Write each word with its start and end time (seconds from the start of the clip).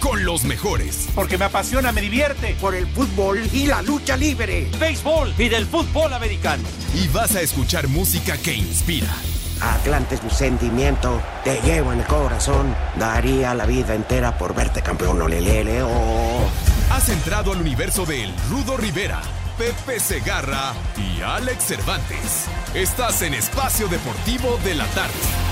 Con 0.00 0.24
los 0.24 0.44
mejores. 0.44 1.08
Porque 1.14 1.36
me 1.36 1.44
apasiona, 1.44 1.92
me 1.92 2.00
divierte. 2.00 2.56
Por 2.60 2.74
el 2.74 2.86
fútbol 2.86 3.38
y 3.52 3.66
la 3.66 3.82
lucha 3.82 4.16
libre. 4.16 4.68
Béisbol 4.78 5.34
y 5.38 5.48
del 5.48 5.66
fútbol 5.66 6.12
americano. 6.14 6.64
Y 6.94 7.06
vas 7.08 7.36
a 7.36 7.42
escuchar 7.42 7.86
música 7.88 8.36
que 8.38 8.54
inspira. 8.54 9.14
Atlante 9.60 10.14
es 10.14 10.22
mi 10.22 10.30
sentimiento, 10.30 11.20
te 11.44 11.60
llevo 11.60 11.92
en 11.92 12.00
el 12.00 12.06
corazón. 12.06 12.74
Daría 12.96 13.54
la 13.54 13.66
vida 13.66 13.94
entera 13.94 14.38
por 14.38 14.54
verte 14.54 14.80
campeón, 14.80 15.20
olelele, 15.20 15.82
oh. 15.82 16.48
Has 16.90 17.10
entrado 17.10 17.52
al 17.52 17.60
universo 17.60 18.06
de 18.06 18.24
El 18.24 18.34
Rudo 18.48 18.78
Rivera, 18.78 19.20
Pepe 19.58 20.00
Segarra 20.00 20.72
y 20.96 21.20
Alex 21.20 21.64
Cervantes. 21.64 22.46
Estás 22.72 23.20
en 23.20 23.34
Espacio 23.34 23.86
Deportivo 23.88 24.58
de 24.64 24.74
la 24.74 24.86
Tarde. 24.86 25.49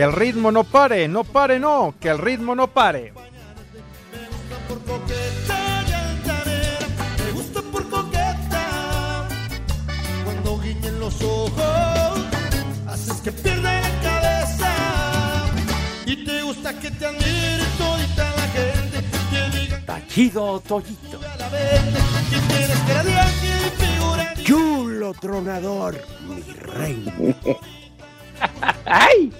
Que 0.00 0.04
el 0.06 0.14
ritmo 0.14 0.50
no 0.50 0.64
pare, 0.64 1.06
no 1.08 1.24
pare, 1.24 1.60
no, 1.60 1.94
que 2.00 2.08
el 2.08 2.16
ritmo 2.16 2.54
no 2.54 2.68
pare. 2.68 3.12
por 4.66 4.78
coqueta 4.84 5.84
y 5.86 5.92
altanera, 5.92 6.86
me 7.22 7.32
gusta 7.32 7.60
por 7.60 7.86
coqueta. 7.90 9.28
Cuando 10.24 10.58
guiñen 10.58 10.98
los 11.00 11.20
ojos, 11.20 12.18
haces 12.88 13.20
que 13.20 13.30
pierda 13.30 13.78
la 13.78 14.00
cabeza. 14.00 14.72
Y 16.06 16.24
te 16.24 16.42
gusta 16.44 16.72
que 16.78 16.90
te 16.92 17.04
admire 17.04 17.64
todita 17.76 18.30
la 18.36 18.48
gente, 18.56 19.04
que 19.30 19.58
diga 19.58 19.84
Tachido 19.84 20.60
Toyito. 20.60 21.20
Chulo 24.44 25.12
tronador, 25.12 26.00
mi 26.26 26.40
rey. 26.54 27.44
¡Ay! 28.86 29.30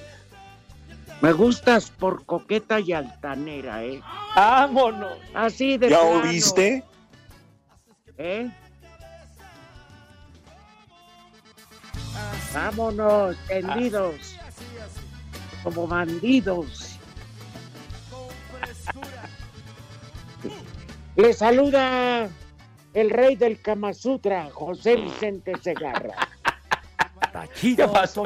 Me 1.21 1.33
gustas 1.33 1.91
por 1.91 2.25
coqueta 2.25 2.81
y 2.81 2.93
altanera, 2.93 3.85
¿eh? 3.85 4.01
¡Vámonos! 4.35 5.19
Así 5.35 5.77
de 5.77 5.91
¿Ya 5.91 6.01
plano, 6.01 6.23
oíste? 6.23 6.83
¿Eh? 8.17 8.51
Vámonos, 12.55 13.37
tendidos. 13.47 14.37
Como 15.63 15.87
bandidos. 15.87 16.99
Le 21.17 21.35
saluda 21.35 22.31
el 22.95 23.11
rey 23.11 23.37
del 23.37 23.61
Kama 23.61 23.93
Sutra, 23.93 24.49
José 24.51 24.97
Vicente 24.97 25.53
Segarra. 25.61 26.15
¿Qué 27.61 27.77
pasó? 27.87 28.25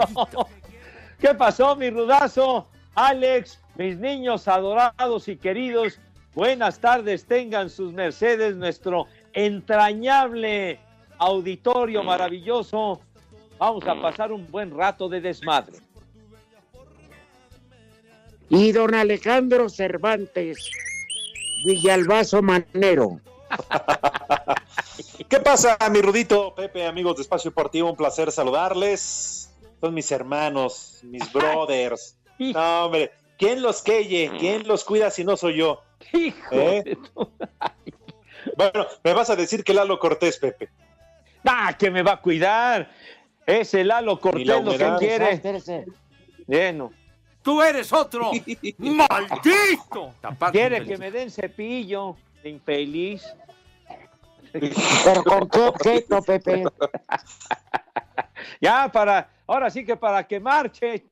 ¿Qué 1.19 1.35
pasó, 1.35 1.75
mi 1.75 1.91
rudazo? 1.91 2.69
Alex, 2.95 3.59
mis 3.77 3.99
niños 3.99 4.47
adorados 4.47 5.29
y 5.29 5.37
queridos, 5.37 5.99
buenas 6.35 6.79
tardes, 6.79 7.25
tengan 7.25 7.69
sus 7.69 7.93
mercedes, 7.93 8.55
nuestro 8.57 9.07
entrañable 9.33 10.79
auditorio 11.19 12.05
maravilloso. 12.05 13.01
Vamos 13.59 13.85
a 13.87 14.01
pasar 14.01 14.33
un 14.33 14.51
buen 14.51 14.77
rato 14.77 15.09
de 15.09 15.21
desmadre. 15.21 15.79
Y 18.49 18.73
don 18.73 18.95
Alejandro 18.95 19.69
Cervantes, 19.69 20.71
Villalbazo 21.65 22.43
Manero. 22.43 23.21
¿Qué 25.29 25.41
pasa, 25.41 25.77
mi 25.91 26.01
Rudito? 26.01 26.55
Pepe, 26.55 26.87
amigos 26.87 27.17
de 27.17 27.23
Espacio 27.23 27.51
Deportivo, 27.51 27.91
un 27.91 27.97
placer 27.97 28.31
saludarles. 28.31 29.51
Son 29.81 29.93
mis 29.93 30.13
hermanos, 30.13 31.01
mis 31.03 31.33
brothers. 31.33 32.17
No, 32.39 32.85
hombre, 32.87 33.13
¿quién 33.39 33.63
los 33.63 33.83
queye? 33.83 34.31
¿Quién 34.39 34.67
los 34.67 34.85
cuida 34.85 35.11
si 35.11 35.25
no 35.25 35.37
soy 35.37 35.57
yo? 35.59 35.83
Hijo 36.13 36.55
¿Eh? 36.55 36.83
de 36.85 36.97
tu- 36.97 37.31
Bueno, 38.57 38.87
me 39.03 39.13
vas 39.13 39.31
a 39.31 39.37
decir 39.37 39.65
que 39.65 39.73
Lalo 39.75 39.99
Cortés, 39.99 40.39
Pepe. 40.39 40.69
¡Ah, 41.45 41.75
que 41.79 41.91
me 41.91 42.03
va 42.03 42.13
a 42.13 42.21
cuidar! 42.21 42.91
Ese 43.47 43.85
Lalo 43.85 44.15
la 44.15 44.21
Cortés 44.21 44.47
lo 44.47 44.71
que 44.79 44.97
quiere. 44.99 45.33
Espérese. 45.33 45.85
Bueno, 46.47 46.93
¡Tú 47.43 47.63
eres 47.63 47.93
otro! 47.93 48.31
¡Maldito! 48.79 50.15
quiere 50.51 50.83
que 50.85 50.97
me 50.97 51.11
den 51.11 51.31
cepillo, 51.31 52.17
infeliz. 52.43 53.23
Pero 54.51 55.23
con 55.25 55.49
qué 55.51 55.61
objeto, 55.61 56.23
Pepe. 56.23 56.65
Ya, 58.61 58.91
para, 58.93 59.29
ahora 59.47 59.71
sí 59.71 59.85
que 59.85 59.97
para 59.97 60.27
que 60.27 60.39
marche. 60.39 61.05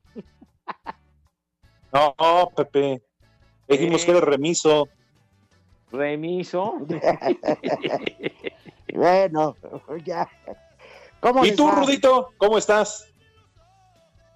No, 1.93 2.53
Pepe. 2.57 3.03
Dijimos 3.69 4.05
que 4.05 4.11
eres 4.11 4.25
remiso. 4.25 4.89
Remiso. 5.91 6.79
Bueno, 8.95 9.57
ya. 10.05 10.29
¿Cómo 11.21 11.47
¿Y 11.47 11.57
tú? 11.57 11.71
Rudito? 11.71 12.35
¿Cómo 12.37 12.59
estás? 12.59 13.11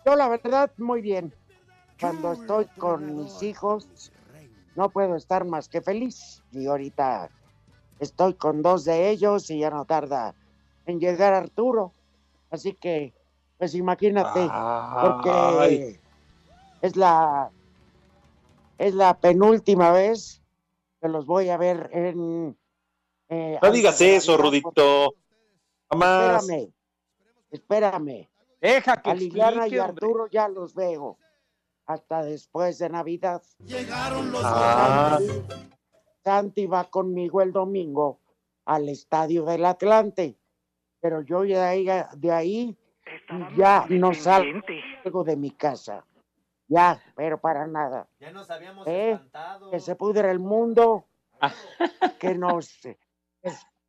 Yo 0.06 0.16
la 0.16 0.28
verdad 0.28 0.70
muy 0.78 1.02
bien. 1.02 1.34
Cuando 2.00 2.32
estoy 2.32 2.66
con 2.78 3.16
mis 3.16 3.42
hijos 3.42 4.10
no 4.76 4.90
puedo 4.90 5.16
estar 5.16 5.44
más 5.44 5.68
que 5.68 5.82
feliz. 5.82 6.42
Y 6.52 6.66
ahorita 6.66 7.30
estoy 7.98 8.34
con 8.34 8.62
dos 8.62 8.84
de 8.84 9.10
ellos 9.10 9.50
y 9.50 9.58
ya 9.58 9.70
no 9.70 9.84
tarda 9.84 10.34
en 10.86 11.00
llegar 11.00 11.34
Arturo. 11.34 11.92
Así 12.50 12.72
que, 12.74 13.12
pues 13.58 13.74
imagínate, 13.74 14.48
porque 15.02 15.30
Ay. 15.30 16.00
Es 16.82 16.96
la 16.96 17.50
es 18.78 18.94
la 18.94 19.18
penúltima 19.18 19.90
vez 19.90 20.42
que 21.00 21.08
los 21.08 21.26
voy 21.26 21.48
a 21.48 21.56
ver 21.56 21.88
en 21.92 22.56
eh, 23.28 23.58
No 23.62 23.70
digas 23.70 24.00
eso, 24.00 24.36
Rudito. 24.36 25.14
Jamás. 25.90 26.42
Espérame, 26.42 26.72
espérame. 27.50 28.28
Deja 28.60 28.96
que 29.02 29.10
A 29.10 29.14
Liliana 29.14 29.66
explique, 29.66 29.76
y 29.76 29.78
hombre. 29.78 29.94
Arturo 30.06 30.26
ya 30.28 30.48
los 30.48 30.74
veo. 30.74 31.18
Hasta 31.86 32.24
después 32.24 32.78
de 32.78 32.88
Navidad. 32.88 33.42
Llegaron 33.64 34.32
los 34.32 34.42
Ah. 34.44 35.18
Santi 36.24 36.66
va 36.66 36.84
conmigo 36.84 37.40
el 37.40 37.52
domingo 37.52 38.18
al 38.64 38.88
estadio 38.88 39.44
del 39.44 39.64
Atlante. 39.64 40.36
Pero 41.00 41.22
yo 41.22 41.42
de 41.42 41.60
ahí, 41.60 41.86
de 42.16 42.32
ahí 42.32 42.76
ya 43.56 43.86
no 43.88 44.12
salgo 44.12 45.22
de 45.24 45.36
mi 45.36 45.52
casa. 45.52 46.04
Ya, 46.68 47.00
pero 47.14 47.40
para 47.40 47.66
nada. 47.66 48.08
Ya 48.18 48.32
nos 48.32 48.50
habíamos 48.50 48.86
¿Eh? 48.86 49.12
espantado. 49.12 49.70
Que 49.70 49.80
se 49.80 49.94
pudre 49.94 50.30
el 50.30 50.38
mundo. 50.40 51.06
que 52.20 52.34
nos. 52.34 52.78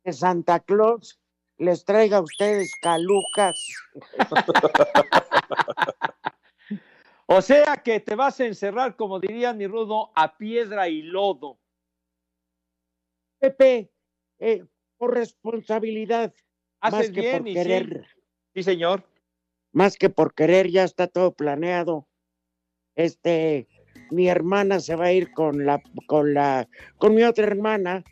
Que 0.04 0.12
Santa 0.12 0.60
Claus 0.60 1.20
les 1.58 1.84
traiga 1.84 2.18
a 2.18 2.22
ustedes 2.22 2.70
calucas. 2.80 3.66
O 7.30 7.42
sea 7.42 7.76
que 7.76 8.00
te 8.00 8.14
vas 8.14 8.40
a 8.40 8.46
encerrar, 8.46 8.96
como 8.96 9.20
diría 9.20 9.52
mi 9.52 9.66
rudo, 9.66 10.10
a 10.14 10.38
piedra 10.38 10.88
y 10.88 11.02
lodo. 11.02 11.58
Pepe, 13.38 13.92
eh, 14.38 14.64
por 14.96 15.12
responsabilidad, 15.12 16.32
Haces 16.80 16.98
más 16.98 17.10
que 17.10 17.20
bien 17.20 17.38
por 17.40 17.48
y 17.48 17.52
sí. 17.52 17.58
querer, 17.58 18.06
Sí, 18.54 18.62
señor. 18.62 19.04
más 19.72 19.98
que 19.98 20.08
por 20.08 20.32
querer, 20.32 20.70
ya 20.70 20.84
está 20.84 21.06
todo 21.06 21.32
planeado. 21.34 22.07
Este, 23.02 23.68
mi 24.10 24.28
hermana 24.28 24.80
se 24.80 24.96
va 24.96 25.06
a 25.06 25.12
ir 25.12 25.30
con 25.32 25.64
la, 25.64 25.80
con 26.06 26.34
la, 26.34 26.68
con 26.98 27.14
mi 27.14 27.22
otra 27.22 27.46
hermana, 27.46 28.02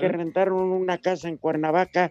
que 0.00 0.08
rentaron 0.08 0.62
una 0.72 0.96
casa 0.96 1.28
en 1.28 1.36
Cuernavaca, 1.36 2.10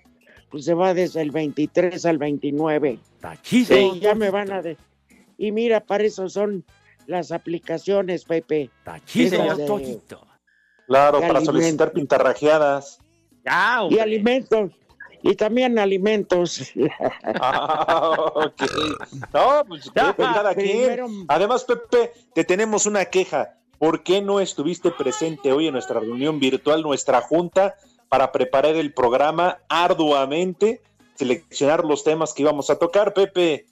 pues 0.52 0.66
se 0.66 0.76
va 0.76 0.94
desde 0.94 1.22
el 1.22 1.32
23 1.32 2.06
al 2.06 2.20
29. 2.20 3.00
chido. 3.42 3.76
Sí, 3.76 4.00
ya 4.00 4.14
me 4.14 4.30
van 4.30 4.52
a 4.52 4.62
de... 4.62 4.78
Y 5.40 5.52
mira, 5.52 5.80
para 5.80 6.04
eso 6.04 6.30
son 6.30 6.64
las 7.08 7.32
aplicaciones, 7.32 8.26
Pepe. 8.26 8.70
de- 9.58 9.66
Toñito. 9.66 10.28
Claro, 10.86 11.20
de 11.20 11.28
para 11.28 11.42
solicitar 11.42 11.92
pintarrajeadas. 11.94 13.00
Ya, 13.44 13.88
Y 13.90 13.98
alimentos. 13.98 14.72
Y 15.24 15.36
también 15.36 15.80
alimentos. 15.80 16.72
Ah. 17.42 18.52
No, 19.34 19.66
pues. 19.68 19.90
Primero- 20.54 21.08
Además, 21.28 21.64
Pepe, 21.64 22.12
te 22.34 22.44
tenemos 22.44 22.86
una 22.86 23.06
queja. 23.06 23.56
¿Por 23.80 24.04
qué 24.04 24.22
no 24.22 24.40
estuviste 24.40 24.92
presente 24.92 25.52
hoy 25.52 25.68
en 25.68 25.74
nuestra 25.74 26.00
reunión 26.00 26.40
virtual, 26.40 26.82
nuestra 26.84 27.22
junta, 27.22 27.76
para 28.10 28.32
preparar 28.32 28.76
el 28.76 28.94
programa 28.94 29.60
arduamente, 29.68 30.82
seleccionar 31.16 31.84
los 31.84 32.04
temas 32.04 32.34
que 32.34 32.44
íbamos 32.44 32.70
a 32.70 32.78
tocar, 32.78 33.14
Pepe? 33.14 33.66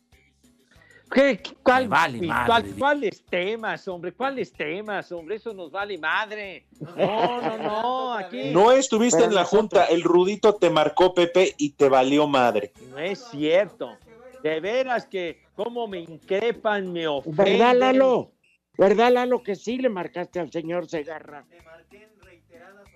¿Qué, 1.13 1.41
cuál- 1.61 1.83
Me 1.83 1.89
vale 1.89 2.27
cuál- 2.47 2.63
digo. 2.63 2.75
¿Cuáles 2.79 3.23
temas, 3.25 3.87
hombre? 3.87 4.13
¿Cuáles 4.13 4.53
temas, 4.53 5.11
hombre? 5.11 5.35
Eso 5.35 5.53
nos 5.53 5.69
vale 5.71 5.97
madre. 5.97 6.65
No, 6.79 7.41
no, 7.41 7.57
no, 7.57 8.13
aquí 8.13 8.51
No 8.51 8.71
estuviste 8.71 9.17
Pero 9.19 9.29
en 9.29 9.35
la 9.35 9.41
nosotros- 9.41 9.59
junta, 9.61 9.85
el 9.85 10.03
Rudito 10.03 10.55
te 10.55 10.69
marcó, 10.69 11.13
Pepe, 11.13 11.53
y 11.57 11.71
te 11.71 11.89
valió 11.89 12.27
madre. 12.27 12.71
no 12.89 12.97
es 12.99 13.19
cierto. 13.29 13.97
De 14.41 14.59
veras 14.59 15.05
que 15.05 15.41
cómo 15.55 15.87
me 15.87 15.99
increpan, 15.99 16.91
me 16.91 17.07
ofenden. 17.07 17.45
¿Verdad, 17.45 17.75
Lalo? 17.75 18.31
¿Verdad, 18.77 19.11
Lalo, 19.11 19.43
que 19.43 19.55
sí 19.55 19.77
le 19.77 19.89
marcaste 19.89 20.39
al 20.39 20.51
señor 20.51 20.87
Segarra? 20.87 21.45
Ahí 21.51 21.57
está. 21.57 22.25
Reiteradas 22.25 22.87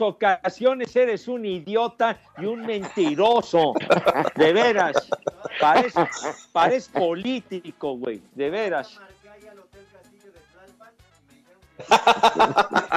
ocasiones 0.00 0.94
eres 0.96 1.28
un 1.28 1.44
idiota 1.44 2.18
y 2.38 2.46
un 2.46 2.66
mentiroso. 2.66 3.74
De 4.34 4.52
veras. 4.52 5.08
Parece, 5.60 6.08
parece 6.52 6.90
político, 6.98 7.96
güey. 7.96 8.20
De 8.34 8.50
veras. 8.50 9.00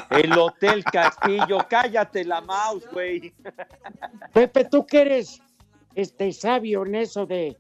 El 0.10 0.38
Hotel 0.38 0.84
Castillo. 0.84 1.60
Cállate 1.70 2.26
la 2.26 2.42
mouse, 2.42 2.88
güey. 2.92 3.34
Pepe, 4.34 4.66
tú 4.66 4.86
que 4.86 5.02
eres 5.02 5.42
este, 5.96 6.32
sabio 6.32 6.86
en 6.86 6.96
eso 6.96 7.26
de 7.26 7.58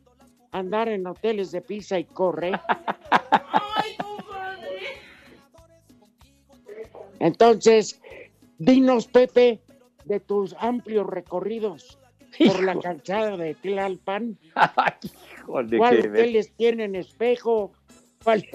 andar 0.51 0.89
en 0.89 1.05
hoteles 1.05 1.51
de 1.51 1.61
pizza 1.61 1.99
y 1.99 2.05
corre. 2.05 2.51
Entonces, 7.19 8.00
dinos, 8.65 9.07
Pepe, 9.07 9.61
de 10.05 10.19
tus 10.19 10.55
amplios 10.59 11.07
recorridos 11.07 11.97
por 12.45 12.63
la 12.63 12.79
calzada 12.79 13.35
de 13.37 13.55
Tlalpan, 13.55 14.37
híjole, 15.37 15.77
¿cuáles 15.77 16.01
qué 16.03 16.07
ver- 16.09 16.21
hoteles 16.21 16.53
tienen 16.55 16.95
espejo? 16.95 17.71
¿Cuál- 18.23 18.45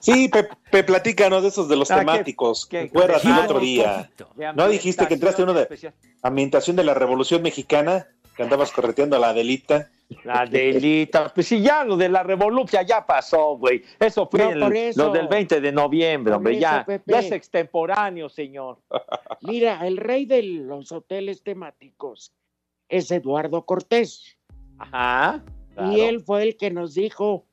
Sí, 0.00 0.28
Pepe, 0.28 0.84
platícanos 0.84 1.42
de 1.42 1.48
esos 1.48 1.68
de 1.68 1.76
los 1.76 1.90
Ah, 1.90 1.98
temáticos. 1.98 2.66
qué- 2.66 2.82
¿Recuerdas 2.82 3.22
qué- 3.22 3.28
el 3.28 3.38
otro 3.38 3.58
día? 3.60 4.10
¿No 4.54 4.68
dijiste 4.68 5.06
que 5.08 5.14
entraste 5.14 5.42
uno 5.42 5.52
de 5.52 5.62
especial. 5.62 5.94
ambientación 6.22 6.76
de 6.76 6.84
la 6.84 6.94
Revolución 6.94 7.42
Mexicana? 7.42 8.06
Que 8.36 8.42
andabas 8.42 8.72
correteando 8.72 9.16
a 9.16 9.18
la 9.18 9.30
Adelita. 9.30 9.90
La 10.24 10.44
delita, 10.44 11.32
pues 11.32 11.46
sí, 11.48 11.62
ya 11.62 11.82
lo 11.82 11.96
de 11.96 12.08
la 12.08 12.22
revolución 12.22 12.84
ya 12.86 13.04
pasó, 13.06 13.56
güey. 13.56 13.82
Eso 13.98 14.28
fue 14.30 14.40
No, 14.40 14.50
el- 14.50 14.60
por 14.60 14.76
eso. 14.76 15.06
lo 15.06 15.12
del 15.12 15.28
20 15.28 15.60
de 15.60 15.72
noviembre, 15.72 16.34
hombre. 16.34 16.52
eso, 16.52 16.60
ya, 16.60 16.86
ya 17.06 17.18
es 17.20 17.32
extemporáneo, 17.32 18.28
señor. 18.28 18.78
Mira, 19.40 19.86
el 19.86 19.96
rey 19.96 20.26
de 20.26 20.42
los 20.42 20.92
hoteles 20.92 21.42
temáticos 21.42 22.32
es 22.88 23.10
Eduardo 23.10 23.64
Cortés. 23.64 24.36
Ajá. 24.78 25.42
claro. 25.74 25.92
Y 25.92 26.00
él 26.02 26.20
fue 26.20 26.42
el 26.42 26.56
que 26.56 26.70
nos 26.70 26.94
dijo 26.94 27.46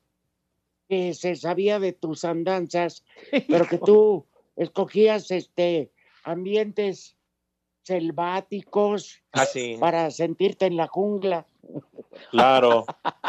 que 0.88 1.14
se 1.14 1.36
sabía 1.36 1.78
de 1.80 1.92
tus 1.94 2.24
andanzas, 2.24 3.02
pero 3.48 3.66
que 3.66 3.78
tú 3.78 4.26
escogías 4.56 5.30
este 5.30 5.90
ambientes 6.22 7.16
selváticos 7.82 9.22
Ah, 9.32 9.44
sí. 9.44 9.76
para 9.80 10.10
sentirte 10.10 10.66
en 10.66 10.76
la 10.76 10.86
jungla. 10.86 11.46
Claro. 12.30 12.84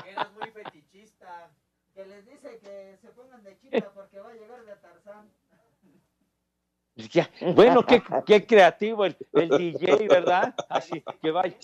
Eras 0.09 0.31
muy 0.33 0.49
fetichista. 0.51 1.51
Que 1.95 2.05
les 2.05 2.25
dice 2.25 2.59
que 2.61 2.97
se 3.01 3.07
pongan 3.09 3.43
de 3.43 3.57
chita 3.59 3.91
porque 3.93 4.19
va 4.19 4.29
a 4.29 4.33
llegar 4.33 4.65
de 4.65 4.75
Tarzán. 4.75 5.29
Ya, 6.95 7.29
Bueno, 7.55 7.83
qué, 7.83 8.03
qué 8.25 8.45
creativo 8.45 9.05
el, 9.05 9.17
el 9.33 9.49
DJ, 9.49 10.07
¿verdad? 10.07 10.53
Así 10.69 11.03
que 11.21 11.31
vaya, 11.31 11.57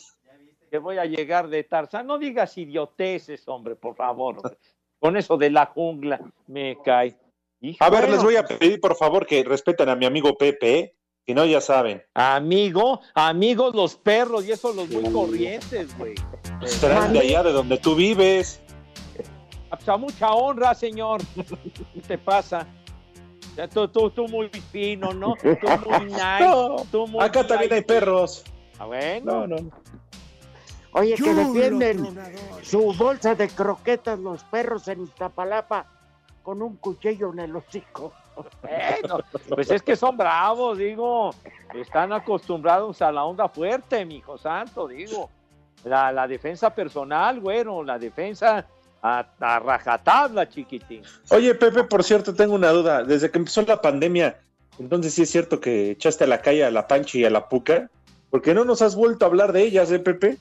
que 0.71 0.77
voy 0.79 0.97
a 0.97 1.05
llegar 1.05 1.49
de 1.49 1.63
Tarzán. 1.63 2.07
No 2.07 2.17
digas 2.17 2.57
idioteces, 2.57 3.47
hombre, 3.47 3.75
por 3.75 3.95
favor. 3.95 4.37
hombre. 4.37 4.57
Con 4.97 5.15
eso 5.17 5.37
de 5.37 5.51
la 5.51 5.67
jungla 5.67 6.19
me 6.47 6.77
cae. 6.83 7.15
Hijo, 7.61 7.83
A 7.83 7.89
ver, 7.89 8.01
bueno, 8.01 8.15
les 8.15 8.23
voy 8.23 8.35
a 8.37 8.45
pedir, 8.45 8.79
por 8.81 8.95
favor, 8.95 9.25
que 9.27 9.43
respeten 9.43 9.89
a 9.89 9.95
mi 9.95 10.05
amigo 10.05 10.35
Pepe, 10.37 10.79
¿eh? 10.79 10.95
Si 11.29 11.35
no, 11.35 11.45
ya 11.45 11.61
saben. 11.61 12.01
Amigo, 12.15 13.01
amigos 13.13 13.75
los 13.75 13.95
perros, 13.95 14.45
y 14.47 14.51
eso 14.51 14.73
los 14.73 14.89
muy 14.89 15.13
corrientes, 15.13 15.95
güey. 15.95 16.15
Serán 16.65 17.13
de 17.13 17.19
allá 17.19 17.43
de 17.43 17.51
donde 17.51 17.77
tú 17.77 17.93
vives. 17.93 18.59
Pues 19.69 19.87
a 19.87 19.97
mucha 19.97 20.33
honra, 20.33 20.73
señor. 20.73 21.21
¿Qué 21.93 22.01
te 22.01 22.17
pasa? 22.17 22.65
Ya 23.55 23.67
Tú, 23.67 23.87
tú, 23.89 24.09
tú 24.09 24.27
muy 24.27 24.49
fino, 24.71 25.13
¿no? 25.13 25.35
Tú 25.35 25.49
muy 25.87 26.05
nice. 26.05 26.39
No, 26.39 26.77
tú 26.91 27.05
muy 27.05 27.23
acá 27.23 27.45
también 27.45 27.73
hay 27.73 27.83
perros. 27.83 28.43
Ah, 28.79 28.87
bueno. 28.87 29.45
No, 29.45 29.61
no. 29.61 29.69
Oye, 30.93 31.13
que 31.13 31.31
defienden 31.31 32.19
su 32.63 32.91
bolsa 32.93 33.35
de 33.35 33.49
croquetas 33.49 34.17
los 34.17 34.43
perros 34.45 34.87
en 34.87 35.03
Iztapalapa 35.03 35.85
con 36.41 36.63
un 36.63 36.77
cuchillo 36.77 37.31
en 37.33 37.39
el 37.41 37.55
hocico. 37.55 38.13
Bueno, 38.61 39.19
pues 39.49 39.71
es 39.71 39.81
que 39.81 39.95
son 39.95 40.17
bravos, 40.17 40.77
digo. 40.77 41.33
Están 41.73 42.13
acostumbrados 42.13 43.01
a 43.01 43.11
la 43.11 43.23
onda 43.23 43.47
fuerte, 43.47 44.05
mi 44.05 44.17
hijo 44.17 44.37
santo, 44.37 44.87
digo. 44.87 45.29
La, 45.83 46.11
la 46.11 46.27
defensa 46.27 46.73
personal, 46.73 47.39
güero, 47.39 47.83
la 47.83 47.97
defensa 47.97 48.65
a, 49.01 49.25
a 49.39 49.59
rajatabla, 49.59 50.49
chiquitín. 50.49 51.03
Oye, 51.29 51.55
Pepe, 51.55 51.83
por 51.83 52.03
cierto, 52.03 52.33
tengo 52.33 52.55
una 52.55 52.71
duda. 52.71 53.03
Desde 53.03 53.31
que 53.31 53.37
empezó 53.37 53.61
la 53.61 53.79
pandemia, 53.79 54.39
entonces 54.77 55.13
sí 55.13 55.21
es 55.21 55.29
cierto 55.29 55.59
que 55.59 55.91
echaste 55.91 56.25
a 56.25 56.27
la 56.27 56.41
calle 56.41 56.65
a 56.65 56.71
la 56.71 56.87
Panchi 56.87 57.19
y 57.19 57.25
a 57.25 57.29
la 57.29 57.47
Puca. 57.47 57.89
¿Por 58.29 58.41
qué 58.41 58.53
no 58.53 58.65
nos 58.65 58.81
has 58.81 58.95
vuelto 58.95 59.25
a 59.25 59.27
hablar 59.27 59.53
de 59.53 59.63
ellas, 59.63 59.91
eh, 59.91 59.99
Pepe? 59.99 60.37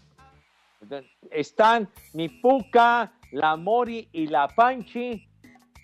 Están 1.30 1.88
mi 2.14 2.28
Puca, 2.28 3.12
la 3.30 3.56
Mori 3.56 4.08
y 4.12 4.26
la 4.26 4.48
Panchi 4.48 5.27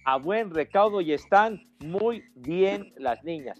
a 0.04 0.16
buen 0.16 0.50
recaudo 0.50 1.00
y 1.00 1.12
están 1.12 1.60
muy 1.80 2.24
bien 2.34 2.92
las 2.96 3.22
niñas. 3.24 3.58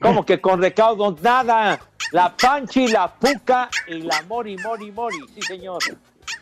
¿Cómo 0.00 0.24
que 0.24 0.40
con 0.40 0.60
recaudo? 0.60 1.16
Nada. 1.22 1.80
La 2.12 2.34
Panchi, 2.36 2.88
la 2.88 3.12
Puca 3.12 3.68
y 3.86 4.02
la 4.02 4.22
Mori, 4.22 4.56
Mori, 4.56 4.90
Mori. 4.92 5.18
Sí, 5.34 5.42
señor. 5.42 5.82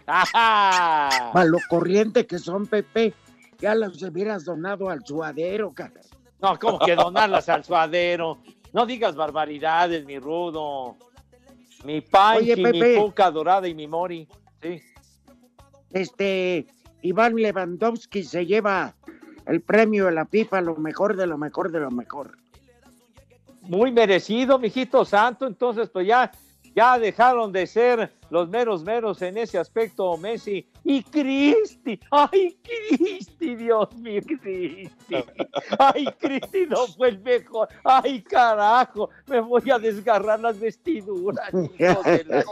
¡Ajá! 0.06 1.32
Malo 1.32 1.58
corriente 1.68 2.26
que 2.26 2.38
son, 2.38 2.66
Pepe. 2.66 3.14
Ya 3.58 3.74
los 3.74 4.00
hubieras 4.02 4.44
donado 4.44 4.90
al 4.90 5.04
suadero, 5.04 5.72
cara. 5.72 6.00
No, 6.40 6.58
¿cómo 6.58 6.78
que 6.78 6.94
donarlas 6.94 7.48
al 7.48 7.64
suadero? 7.64 8.38
No 8.72 8.84
digas 8.86 9.16
barbaridades, 9.16 10.04
mi 10.04 10.18
rudo. 10.18 10.96
Mi 11.84 12.00
Panchi, 12.02 12.52
Oye, 12.52 12.72
mi. 12.72 12.96
Puca 12.96 13.30
dorada 13.30 13.66
y 13.66 13.74
mi 13.74 13.88
Mori. 13.88 14.28
Sí. 14.62 14.80
Este, 15.90 16.66
Iván 17.02 17.36
Lewandowski 17.36 18.22
se 18.22 18.46
lleva 18.46 18.94
el 19.46 19.60
premio 19.60 20.06
de 20.06 20.12
la 20.12 20.26
FIFA, 20.26 20.60
lo 20.60 20.76
mejor 20.76 21.16
de 21.16 21.26
lo 21.26 21.38
mejor 21.38 21.70
de 21.70 21.80
lo 21.80 21.90
mejor. 21.90 22.36
muy 23.62 23.90
merecido, 23.92 24.58
mijito 24.58 25.04
santo. 25.04 25.46
Entonces, 25.46 25.88
pues 25.88 26.06
ya, 26.06 26.30
ya 26.74 26.98
dejaron 26.98 27.52
de 27.52 27.66
ser 27.66 28.12
los 28.30 28.48
meros 28.48 28.84
meros 28.84 29.22
en 29.22 29.38
ese 29.38 29.58
aspecto, 29.58 30.16
Messi. 30.16 30.68
Y 30.84 31.02
Cristi, 31.02 31.98
ay, 32.10 32.56
Cristi, 32.62 33.56
Dios 33.56 33.94
mío, 33.96 34.20
Cristi. 34.24 34.88
Ay, 35.78 36.06
Cristi 36.18 36.66
no 36.68 36.86
fue 36.86 37.08
el 37.08 37.20
mejor. 37.20 37.68
Ay, 37.84 38.22
carajo, 38.22 39.10
me 39.26 39.40
voy 39.40 39.68
a 39.70 39.78
desgarrar 39.78 40.40
las 40.40 40.58
vestiduras. 40.58 41.52
hijo 41.52 42.02
de 42.04 42.24
la. 42.24 42.44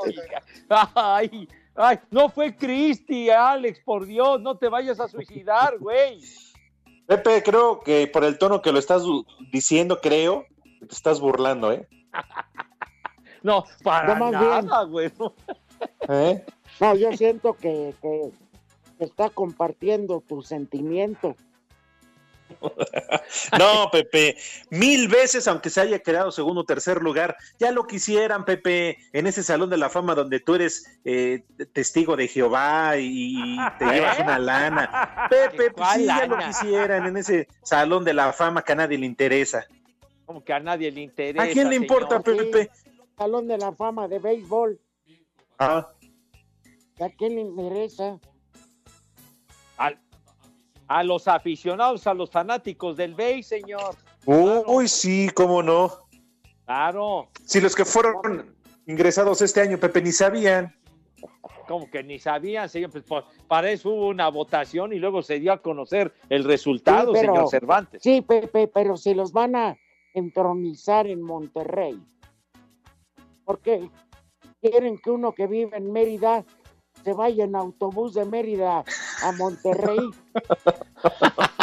Ay, 0.94 1.48
Ay, 1.76 1.98
no 2.10 2.28
fue 2.28 2.54
Cristi, 2.54 3.30
Alex, 3.30 3.80
por 3.84 4.06
Dios, 4.06 4.40
no 4.40 4.56
te 4.56 4.68
vayas 4.68 5.00
a 5.00 5.08
suicidar, 5.08 5.78
güey. 5.80 6.20
Pepe, 7.06 7.42
creo 7.42 7.80
que 7.80 8.06
por 8.06 8.24
el 8.24 8.38
tono 8.38 8.62
que 8.62 8.72
lo 8.72 8.78
estás 8.78 9.02
diciendo, 9.52 10.00
creo 10.00 10.46
que 10.80 10.86
te 10.86 10.94
estás 10.94 11.20
burlando, 11.20 11.72
¿eh? 11.72 11.88
No, 13.42 13.66
para 13.82 14.14
No, 14.14 14.30
nada, 14.30 14.84
güey. 14.84 15.12
no. 15.18 15.34
¿Eh? 16.08 16.42
No, 16.80 16.94
yo 16.94 17.12
siento 17.12 17.52
que, 17.52 17.94
que 18.00 18.32
está 18.98 19.28
compartiendo 19.28 20.22
tu 20.26 20.40
sentimiento. 20.40 21.36
No, 23.58 23.90
Pepe, 23.90 24.36
mil 24.70 25.08
veces, 25.08 25.48
aunque 25.48 25.70
se 25.70 25.80
haya 25.80 25.98
quedado 25.98 26.30
segundo 26.30 26.62
o 26.62 26.64
tercer 26.64 27.02
lugar, 27.02 27.36
ya 27.58 27.72
lo 27.72 27.86
quisieran, 27.86 28.44
Pepe, 28.44 28.98
en 29.12 29.26
ese 29.26 29.42
salón 29.42 29.70
de 29.70 29.76
la 29.76 29.90
fama 29.90 30.14
donde 30.14 30.40
tú 30.40 30.54
eres 30.54 30.86
eh, 31.04 31.42
testigo 31.72 32.16
de 32.16 32.28
Jehová 32.28 32.96
y 32.98 33.56
te 33.78 33.86
llevas 33.86 34.18
una 34.20 34.38
lana. 34.38 35.26
Pepe, 35.30 35.70
pues 35.70 35.72
¿Cuál 35.74 36.00
sí, 36.00 36.06
ya 36.06 36.26
lo 36.26 36.38
quisieran 36.38 37.06
en 37.06 37.16
ese 37.16 37.48
salón 37.62 38.04
de 38.04 38.14
la 38.14 38.32
fama 38.32 38.62
que 38.62 38.72
a 38.72 38.76
nadie 38.76 38.98
le 38.98 39.06
interesa. 39.06 39.66
Como 40.26 40.42
que 40.42 40.52
a 40.52 40.60
nadie 40.60 40.90
le 40.90 41.02
interesa. 41.02 41.44
¿A 41.44 41.48
quién 41.48 41.68
le 41.68 41.76
importa, 41.76 42.20
señor. 42.22 42.50
Pepe? 42.50 42.70
Salón 43.16 43.46
de 43.46 43.58
la 43.58 43.72
fama 43.72 44.08
de 44.08 44.18
béisbol. 44.18 44.80
Ah, 45.58 45.88
¿A 47.00 47.08
quién 47.10 47.34
le 47.36 47.40
interesa? 47.42 48.18
A 50.88 51.02
los 51.02 51.28
aficionados, 51.28 52.06
a 52.06 52.14
los 52.14 52.30
fanáticos 52.30 52.96
del 52.96 53.14
BEI, 53.14 53.42
señor. 53.42 53.96
Uy, 54.26 54.86
sí, 54.88 55.28
cómo 55.34 55.62
no. 55.62 55.90
Claro, 56.66 57.28
Si 57.44 57.60
los 57.60 57.74
que 57.74 57.84
fueron 57.84 58.54
ingresados 58.86 59.40
este 59.42 59.60
año, 59.60 59.78
Pepe, 59.78 60.00
ni 60.02 60.12
sabían. 60.12 60.74
como 61.66 61.90
que 61.90 62.02
ni 62.02 62.18
sabían, 62.18 62.68
señor. 62.68 62.90
Pues 62.90 63.04
por- 63.04 63.24
para 63.48 63.70
eso 63.70 63.88
hubo 63.90 64.08
una 64.08 64.28
votación 64.28 64.92
y 64.92 64.98
luego 64.98 65.22
se 65.22 65.40
dio 65.40 65.50
a 65.52 65.62
conocer 65.62 66.12
el 66.28 66.44
resultado, 66.44 67.14
Sí, 67.14 67.20
pero- 67.22 67.34
señor 67.34 67.48
Cervantes. 67.50 68.02
Sí, 68.02 68.20
Pepe, 68.20 68.68
pero 68.68 68.96
si 68.98 69.14
los 69.14 69.32
van 69.32 69.56
a 69.56 69.76
entronizar 70.12 71.06
en 71.06 71.22
Monterrey, 71.22 71.98
¿por 73.44 73.60
qué 73.60 73.88
quieren 74.60 74.98
que 74.98 75.10
uno 75.10 75.32
que 75.32 75.46
vive 75.46 75.76
en 75.76 75.90
Mérida 75.92 76.44
se 77.04 77.12
vaya 77.12 77.44
en 77.44 77.54
autobús 77.54 78.14
de 78.14 78.24
Mérida 78.24 78.84
a 79.22 79.32
Monterrey? 79.32 79.98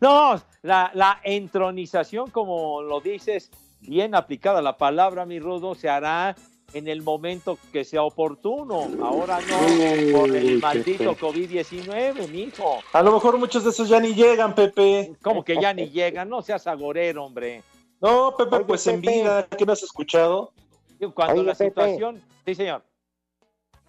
No, 0.00 0.34
la, 0.62 0.90
la 0.92 1.20
entronización, 1.24 2.30
como 2.30 2.82
lo 2.82 3.00
dices, 3.00 3.50
bien 3.80 4.14
aplicada 4.14 4.60
la 4.60 4.76
palabra, 4.76 5.24
mi 5.24 5.38
rudo, 5.38 5.74
se 5.74 5.88
hará 5.88 6.36
en 6.74 6.88
el 6.88 7.00
momento 7.02 7.58
que 7.72 7.84
sea 7.84 8.02
oportuno. 8.02 8.88
Ahora 9.02 9.38
no, 9.40 10.18
por 10.18 10.36
el 10.36 10.58
maldito 10.58 11.14
Pepe. 11.14 11.26
COVID-19, 11.26 12.28
mijo. 12.28 12.80
A 12.92 13.02
lo 13.02 13.12
mejor 13.12 13.38
muchos 13.38 13.64
de 13.64 13.70
esos 13.70 13.88
ya 13.88 13.98
ni 13.98 14.14
llegan, 14.14 14.54
Pepe. 14.54 15.14
Como 15.22 15.42
que 15.42 15.56
ya 15.58 15.72
ni 15.72 15.88
llegan, 15.88 16.28
no 16.28 16.42
seas 16.42 16.66
agorero, 16.66 17.24
hombre. 17.24 17.62
No, 18.00 18.34
Pepe, 18.36 18.56
Oye, 18.56 18.64
pues 18.66 18.86
en 18.88 19.00
vida, 19.00 19.46
¿qué 19.46 19.64
no 19.64 19.72
has 19.72 19.82
escuchado? 19.82 20.52
Cuando 21.14 21.40
Oye, 21.40 21.44
la 21.44 21.54
Pepe. 21.54 21.70
situación... 21.70 22.22
Sí, 22.44 22.54
señor. 22.54 22.82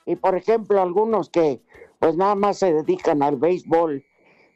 Y 0.06 0.16
por 0.16 0.36
ejemplo, 0.36 0.82
algunos 0.82 1.30
que 1.30 1.62
pues 2.00 2.16
nada 2.16 2.36
más 2.36 2.60
se 2.60 2.74
dedican 2.74 3.24
al 3.24 3.38
béisbol, 3.38 4.06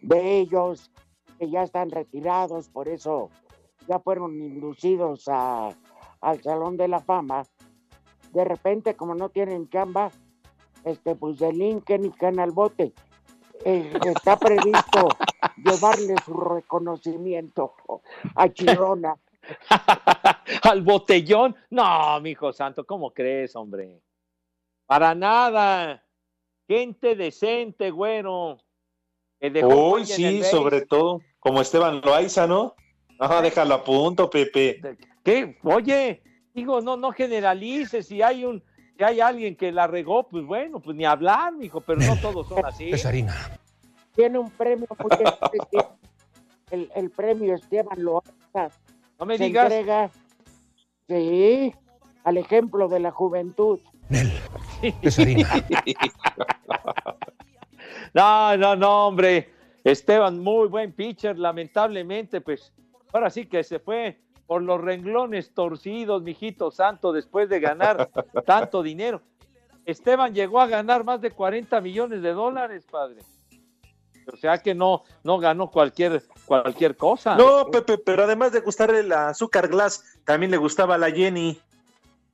de 0.01 0.39
ellos 0.39 0.91
que 1.37 1.49
ya 1.49 1.63
están 1.63 1.89
retirados, 1.89 2.69
por 2.69 2.87
eso 2.87 3.29
ya 3.87 3.99
fueron 3.99 4.39
inducidos 4.41 5.27
a, 5.27 5.69
al 6.21 6.41
Salón 6.43 6.77
de 6.77 6.87
la 6.87 6.99
Fama, 6.99 7.43
de 8.33 8.45
repente 8.45 8.95
como 8.95 9.15
no 9.15 9.29
tienen 9.29 9.69
chamba, 9.69 10.11
este 10.83 11.15
pues 11.15 11.39
delinquen 11.39 12.05
y 12.05 12.11
caen 12.11 12.39
al 12.39 12.51
bote. 12.51 12.93
Eh, 13.65 13.91
está 14.05 14.37
previsto 14.37 15.09
llevarle 15.57 16.15
su 16.25 16.33
reconocimiento 16.33 17.73
a 18.35 18.47
Chirona. 18.49 19.15
Al 20.63 20.83
botellón. 20.83 21.55
No, 21.71 22.19
mijo 22.21 22.53
santo, 22.53 22.85
¿cómo 22.85 23.11
crees, 23.11 23.55
hombre? 23.55 24.01
Para 24.89 25.13
nada. 25.13 26.03
Gente 26.67 27.15
decente, 27.15 27.93
que 29.39 29.49
dejó 29.51 29.93
Uy, 29.93 30.05
sí, 30.07 30.41
sobre 30.43 30.81
todo, 30.81 31.21
como 31.39 31.61
Esteban 31.61 32.01
Loaiza, 32.03 32.47
¿no? 32.47 32.73
Ajá, 33.19 33.39
déjalo 33.43 33.75
a 33.75 33.83
punto, 33.83 34.31
Pepe. 34.31 34.81
¿Qué? 35.23 35.59
Oye, 35.63 36.23
digo, 36.55 36.81
no, 36.81 36.97
no 36.97 37.11
generalices. 37.11 38.07
Si 38.07 38.23
hay 38.23 38.45
un, 38.45 38.63
si 38.97 39.03
hay 39.03 39.19
alguien 39.19 39.55
que 39.55 39.71
la 39.71 39.85
regó, 39.85 40.27
pues 40.27 40.43
bueno, 40.43 40.79
pues 40.79 40.97
ni 40.97 41.05
hablar, 41.05 41.53
mijo, 41.53 41.81
pero 41.81 41.99
no 41.99 42.15
todos 42.19 42.47
son 42.47 42.65
así. 42.65 42.89
Tiene 44.15 44.39
un 44.39 44.49
premio 44.49 44.87
muy 44.97 45.11
especial. 45.11 45.97
El, 46.71 46.91
el 46.95 47.11
premio 47.11 47.53
Esteban 47.53 48.03
Loaiza 48.03 48.75
No 49.19 49.25
me 49.27 49.37
se 49.37 49.43
digas. 49.43 49.71
entrega, 49.71 50.09
sí, 51.07 51.75
al 52.23 52.37
ejemplo 52.37 52.87
de 52.87 52.99
la 53.01 53.11
juventud. 53.11 53.79
No, 58.13 58.57
no, 58.57 58.75
no, 58.75 59.07
hombre. 59.07 59.49
Esteban, 59.83 60.39
muy 60.39 60.67
buen 60.67 60.93
pitcher, 60.93 61.37
lamentablemente, 61.37 62.41
pues 62.41 62.73
ahora 63.13 63.29
sí 63.29 63.45
que 63.45 63.63
se 63.63 63.79
fue 63.79 64.19
por 64.45 64.61
los 64.61 64.81
renglones 64.81 65.53
torcidos, 65.53 66.21
mijito 66.23 66.71
santo, 66.71 67.13
después 67.13 67.49
de 67.49 67.59
ganar 67.59 68.09
tanto 68.45 68.81
dinero. 68.83 69.21
Esteban 69.85 70.33
llegó 70.33 70.59
a 70.59 70.67
ganar 70.67 71.03
más 71.03 71.21
de 71.21 71.31
40 71.31 71.79
millones 71.81 72.21
de 72.21 72.33
dólares, 72.33 72.85
padre. 72.89 73.21
O 74.31 74.37
sea 74.37 74.57
que 74.59 74.75
no, 74.75 75.03
no 75.23 75.39
ganó 75.39 75.71
cualquier, 75.71 76.23
cualquier 76.45 76.95
cosa. 76.95 77.35
No, 77.35 77.65
Pepe, 77.71 77.97
pero 77.97 78.23
además 78.23 78.51
de 78.51 78.59
gustarle 78.59 78.99
el 78.99 79.11
azúcar 79.11 79.67
glass, 79.67 80.19
también 80.25 80.51
le 80.51 80.57
gustaba 80.57 80.97
la 80.97 81.09
Jenny. 81.09 81.59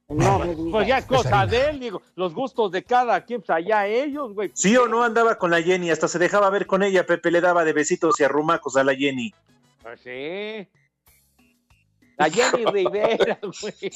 No 0.07 0.39
me 0.39 0.55
digas. 0.55 0.71
Pues 0.71 0.88
ya 0.88 0.97
es 1.00 1.05
cosa 1.05 1.45
de 1.47 1.69
él, 1.69 1.79
digo, 1.79 2.01
los 2.15 2.33
gustos 2.33 2.71
de 2.71 2.83
cada 2.83 3.24
quien, 3.25 3.41
pues 3.41 3.50
allá 3.50 3.88
ellos, 3.88 4.33
güey. 4.33 4.51
Sí 4.53 4.77
o 4.77 4.88
no 4.88 5.03
andaba 5.03 5.35
con 5.38 5.50
la 5.50 5.62
Jenny, 5.62 5.89
hasta 5.89 6.07
se 6.07 6.19
dejaba 6.19 6.50
ver 6.51 6.67
con 6.67 6.83
ella, 6.83 7.05
Pepe 7.05 7.31
le 7.31 7.41
daba 7.41 7.63
de 7.63 7.74
besitos 7.74 8.19
y 8.19 8.24
arrumacos 8.24 8.77
a 8.77 8.83
la 8.83 8.93
Jenny. 8.95 9.33
Pues 9.81 10.01
sí. 10.01 10.67
La 12.17 12.29
Jenny 12.29 12.65
Rivera, 12.71 13.39
güey. 13.41 13.91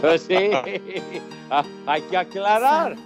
Pues 0.00 0.22
sí. 0.22 0.50
Ah, 1.50 1.64
hay 1.86 2.02
que 2.02 2.16
aclarar. 2.16 2.96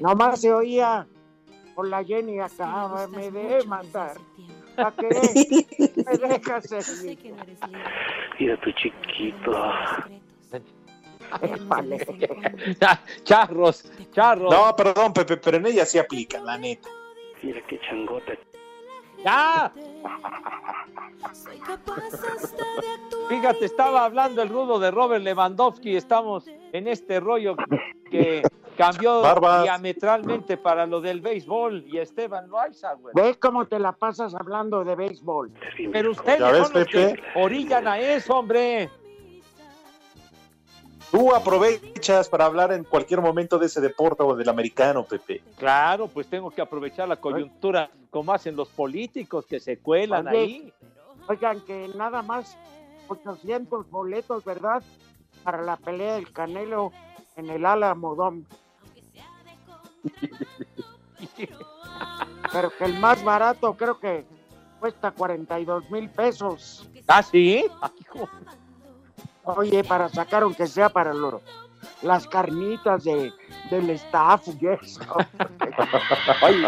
Nomás 0.00 0.40
se 0.40 0.52
oía 0.52 1.06
con 1.74 1.90
la 1.90 2.02
Jenny 2.02 2.40
acá, 2.40 3.06
me 3.08 3.30
de 3.30 3.64
matar. 3.64 4.16
¿Para 4.74 4.92
qué? 4.92 5.66
Me 6.20 6.28
dejas 6.28 6.64
seguir. 6.64 7.34
Mira 8.38 8.60
tu 8.60 8.72
chiquito. 8.72 9.52
Vale. 11.66 11.98
Charros, 13.24 13.92
charros. 14.12 14.52
No, 14.52 14.74
perdón, 14.74 15.12
Pepe, 15.12 15.36
pero 15.36 15.58
en 15.58 15.66
ella 15.66 15.86
sí 15.86 15.98
aplica, 15.98 16.40
la 16.40 16.58
neta. 16.58 16.88
Mira 17.42 17.60
qué 17.68 17.80
changota. 17.80 18.32
¡Ya! 19.24 19.72
Fíjate, 23.28 23.64
estaba 23.64 24.04
hablando 24.04 24.42
el 24.42 24.48
rudo 24.48 24.78
de 24.78 24.90
Robert 24.90 25.22
Lewandowski. 25.22 25.96
Estamos 25.96 26.46
en 26.72 26.88
este 26.88 27.20
rollo 27.20 27.56
que 28.10 28.42
cambió 28.80 29.20
Barbas. 29.20 29.62
diametralmente 29.62 30.56
para 30.56 30.86
lo 30.86 31.00
del 31.00 31.20
béisbol 31.20 31.84
y 31.86 31.98
Esteban 31.98 32.48
Loaiza, 32.48 32.94
güey. 32.94 33.14
¿Ves 33.14 33.36
cómo 33.36 33.66
te 33.66 33.78
la 33.78 33.92
pasas 33.92 34.34
hablando 34.34 34.84
de 34.84 34.94
béisbol? 34.96 35.52
Pero 35.92 36.12
ustedes 36.12 36.40
¿Ya 36.40 36.50
ves, 36.50 36.68
son 36.68 36.80
los 36.80 36.88
que 36.88 37.22
orillan 37.34 37.86
a 37.86 37.98
eso, 37.98 38.38
hombre. 38.38 38.90
Tú 41.10 41.34
aprovechas 41.34 42.28
para 42.28 42.44
hablar 42.46 42.72
en 42.72 42.84
cualquier 42.84 43.20
momento 43.20 43.58
de 43.58 43.66
ese 43.66 43.80
deporte 43.80 44.22
o 44.22 44.36
del 44.36 44.48
americano, 44.48 45.04
Pepe. 45.04 45.42
Claro, 45.58 46.06
pues 46.06 46.28
tengo 46.28 46.50
que 46.50 46.62
aprovechar 46.62 47.08
la 47.08 47.16
coyuntura 47.16 47.90
como 48.10 48.32
hacen 48.32 48.54
los 48.54 48.68
políticos 48.68 49.44
que 49.44 49.58
se 49.58 49.78
cuelan 49.78 50.28
Oye, 50.28 50.38
ahí. 50.38 50.72
Oigan, 51.26 51.60
que 51.62 51.90
nada 51.96 52.22
más 52.22 52.56
800 53.08 53.90
boletos, 53.90 54.44
¿verdad? 54.44 54.82
Para 55.42 55.62
la 55.62 55.76
pelea 55.76 56.14
del 56.14 56.32
Canelo 56.32 56.92
en 57.36 57.50
el 57.50 57.66
Álamo 57.66 58.14
Dome. 58.14 58.44
Pero 62.52 62.70
que 62.76 62.84
el 62.84 62.98
más 62.98 63.22
barato 63.22 63.74
creo 63.74 63.98
que 63.98 64.24
cuesta 64.80 65.10
42 65.12 65.90
mil 65.90 66.08
pesos. 66.10 66.88
¿Ah, 67.06 67.22
sí? 67.22 67.64
Ay, 67.80 67.90
hijo. 68.00 68.28
Oye, 69.44 69.84
para 69.84 70.08
sacar 70.08 70.42
aunque 70.42 70.66
sea 70.66 70.88
para 70.88 71.12
lo- 71.14 71.40
las 72.02 72.26
carnitas 72.26 73.04
de, 73.04 73.32
del 73.70 73.90
staff 73.90 74.48
y 74.60 74.66
eso. 74.66 75.00
Oye, 76.42 76.66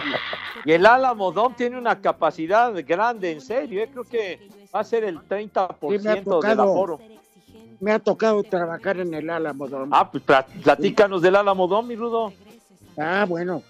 y 0.65 0.73
el 0.73 0.87
Álamo 0.87 1.33
Dome 1.33 1.55
tiene 1.57 1.79
una 1.79 2.01
capacidad 2.01 2.73
grande, 2.87 3.33
en 3.33 3.41
serio. 3.41 3.83
eh, 3.83 3.89
Creo 3.93 4.05
que 4.05 4.49
va 4.75 4.81
a 4.81 4.85
ser 4.85 5.05
el 5.05 5.21
30% 5.21 6.01
Sí, 6.01 6.09
ha 6.09 6.15
del 6.15 6.25
tocado. 6.25 6.63
aforo. 6.63 6.99
Me 7.81 7.93
ha 7.93 7.99
tocado 7.99 8.43
trabajar 8.45 9.01
en 9.01 9.13
el 9.15 9.29
Álamo. 9.29 9.67
Dome. 9.69 9.89
Ah, 9.91 10.09
pues 10.11 10.23
pla- 10.23 10.47
platícanos 10.63 11.21
del 11.23 11.35
Álamo 11.37 11.67
Dome, 11.67 11.89
mi 11.89 11.97
Rudo. 11.97 12.33
Ah, 12.99 13.25
bueno. 13.29 13.63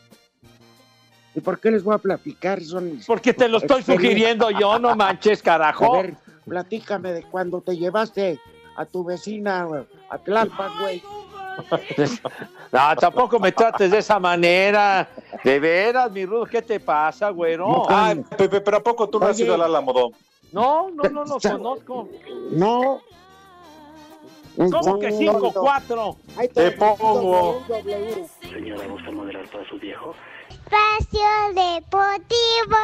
¿Y 1.34 1.40
por 1.40 1.58
qué 1.58 1.70
les 1.70 1.82
voy 1.82 1.94
a 1.94 1.98
platicar? 1.98 2.60
Son 2.60 3.00
Porque 3.06 3.32
te 3.32 3.48
lo 3.48 3.58
estoy 3.58 3.82
sugiriendo 3.82 4.50
yo, 4.50 4.78
no 4.78 4.94
manches, 4.94 5.40
A 5.40 5.44
carajo. 5.44 5.92
ver, 5.92 6.14
platícame 6.46 7.12
de 7.12 7.22
cuando 7.22 7.60
te 7.60 7.76
llevaste 7.76 8.38
a 8.76 8.84
tu 8.84 9.04
vecina 9.04 9.66
a 10.10 10.18
Tlalpan, 10.18 10.70
güey. 10.80 11.02
No, 12.72 12.96
tampoco 12.98 13.38
me 13.38 13.52
trates 13.52 13.90
de 13.90 13.98
esa 13.98 14.18
manera. 14.18 15.08
De 15.44 15.60
veras, 15.60 16.10
mi 16.10 16.24
Rudo, 16.24 16.46
¿qué 16.46 16.62
te 16.62 16.80
pasa, 16.80 17.30
güero? 17.30 17.84
Ah, 17.88 18.14
Pepe, 18.36 18.60
pero 18.60 18.78
¿a 18.78 18.82
poco 18.82 19.08
tú 19.08 19.18
no 19.20 19.26
has 19.26 19.38
ido 19.38 19.54
al 19.54 19.62
Alamodón? 19.62 20.12
No, 20.52 20.90
no, 20.90 21.02
no 21.04 21.24
lo 21.24 21.38
conozco. 21.38 22.08
No. 22.50 23.00
¿Cómo 24.56 24.98
que 24.98 25.10
No, 25.10 25.40
5-4? 25.40 26.16
Ahí 26.36 26.48
Te 26.48 26.70
pongo. 26.72 27.64
Señora, 28.50 28.86
¿gusta 28.86 29.10
moderar 29.10 29.46
para 29.50 29.68
su 29.68 29.78
viejo? 29.78 30.14
Espacio 30.48 31.20
Deportivo. 31.54 32.76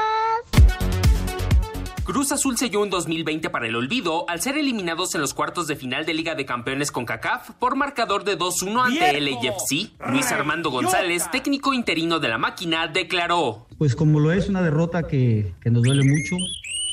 Cruz 2.05 2.33
Azul 2.33 2.57
selló 2.57 2.81
un 2.81 2.89
2020 2.89 3.51
para 3.51 3.67
el 3.67 3.77
olvido 3.77 4.25
al 4.31 4.41
ser 4.41 4.57
eliminados 4.57 5.15
en 5.15 5.21
los 5.21 5.35
cuartos 5.35 5.67
de 5.67 5.77
final 5.77 6.07
de 6.07 6.15
Liga 6.15 6.35
de 6.35 6.47
Campeones 6.47 6.91
con 6.91 7.05
CACAF 7.05 7.51
por 7.59 7.77
marcador 7.77 8.25
de 8.25 8.39
2-1 8.39 8.87
ante 8.87 9.19
el 9.19 9.27
LAFC. 9.27 9.93
Luis 10.11 10.33
Armando 10.33 10.71
González, 10.71 11.31
técnico 11.31 11.75
interino 11.75 12.19
de 12.19 12.29
la 12.29 12.39
máquina, 12.39 12.87
declaró. 12.87 13.67
Pues 13.77 13.95
como 13.95 14.21
lo 14.21 14.33
es 14.33 14.49
una 14.49 14.63
derrota 14.63 15.03
que, 15.03 15.53
que 15.61 15.71
nos 15.71 15.83
duele 15.83 16.03
mucho, 16.03 16.37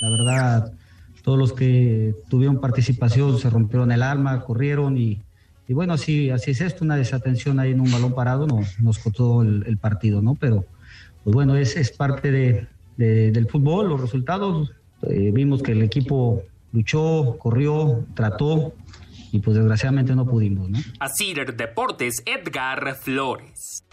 la 0.01 0.09
verdad, 0.09 0.73
todos 1.25 1.39
los 1.39 1.53
que 1.53 2.13
tuvieron 2.29 2.61
participación 2.61 3.39
se 3.39 3.49
rompieron 3.49 3.91
el 3.91 4.03
alma, 4.03 4.41
corrieron 4.41 4.95
y, 4.95 5.21
y 5.67 5.73
bueno, 5.73 5.93
así, 5.93 6.29
así 6.29 6.51
es 6.51 6.61
esto, 6.61 6.85
una 6.85 6.95
desatención 6.95 7.59
ahí 7.59 7.71
en 7.71 7.81
un 7.81 7.91
balón 7.91 8.13
parado 8.13 8.45
nos, 8.45 8.79
nos 8.79 8.99
costó 8.99 9.41
el, 9.41 9.63
el 9.65 9.77
partido, 9.77 10.21
¿no? 10.21 10.35
Pero 10.35 10.65
pues 11.23 11.33
bueno, 11.33 11.55
es, 11.57 11.75
es 11.77 11.89
parte 11.91 12.31
de, 12.31 12.67
de- 12.95 13.31
del 13.31 13.47
fútbol, 13.49 13.89
los 13.89 13.99
resultados, 13.99 14.71
eh, 15.09 15.31
vimos 15.33 15.63
que 15.63 15.71
el 15.71 15.81
equipo 15.81 16.43
luchó, 16.71 17.37
corrió, 17.39 18.05
trató 18.13 18.73
y 19.31 19.39
pues 19.39 19.57
desgraciadamente 19.57 20.15
no 20.15 20.25
pudimos, 20.27 20.69
¿no? 20.69 20.77
Asir 20.99 21.55
Deportes, 21.55 22.21
Edgar 22.27 22.95
Flores. 23.01 23.83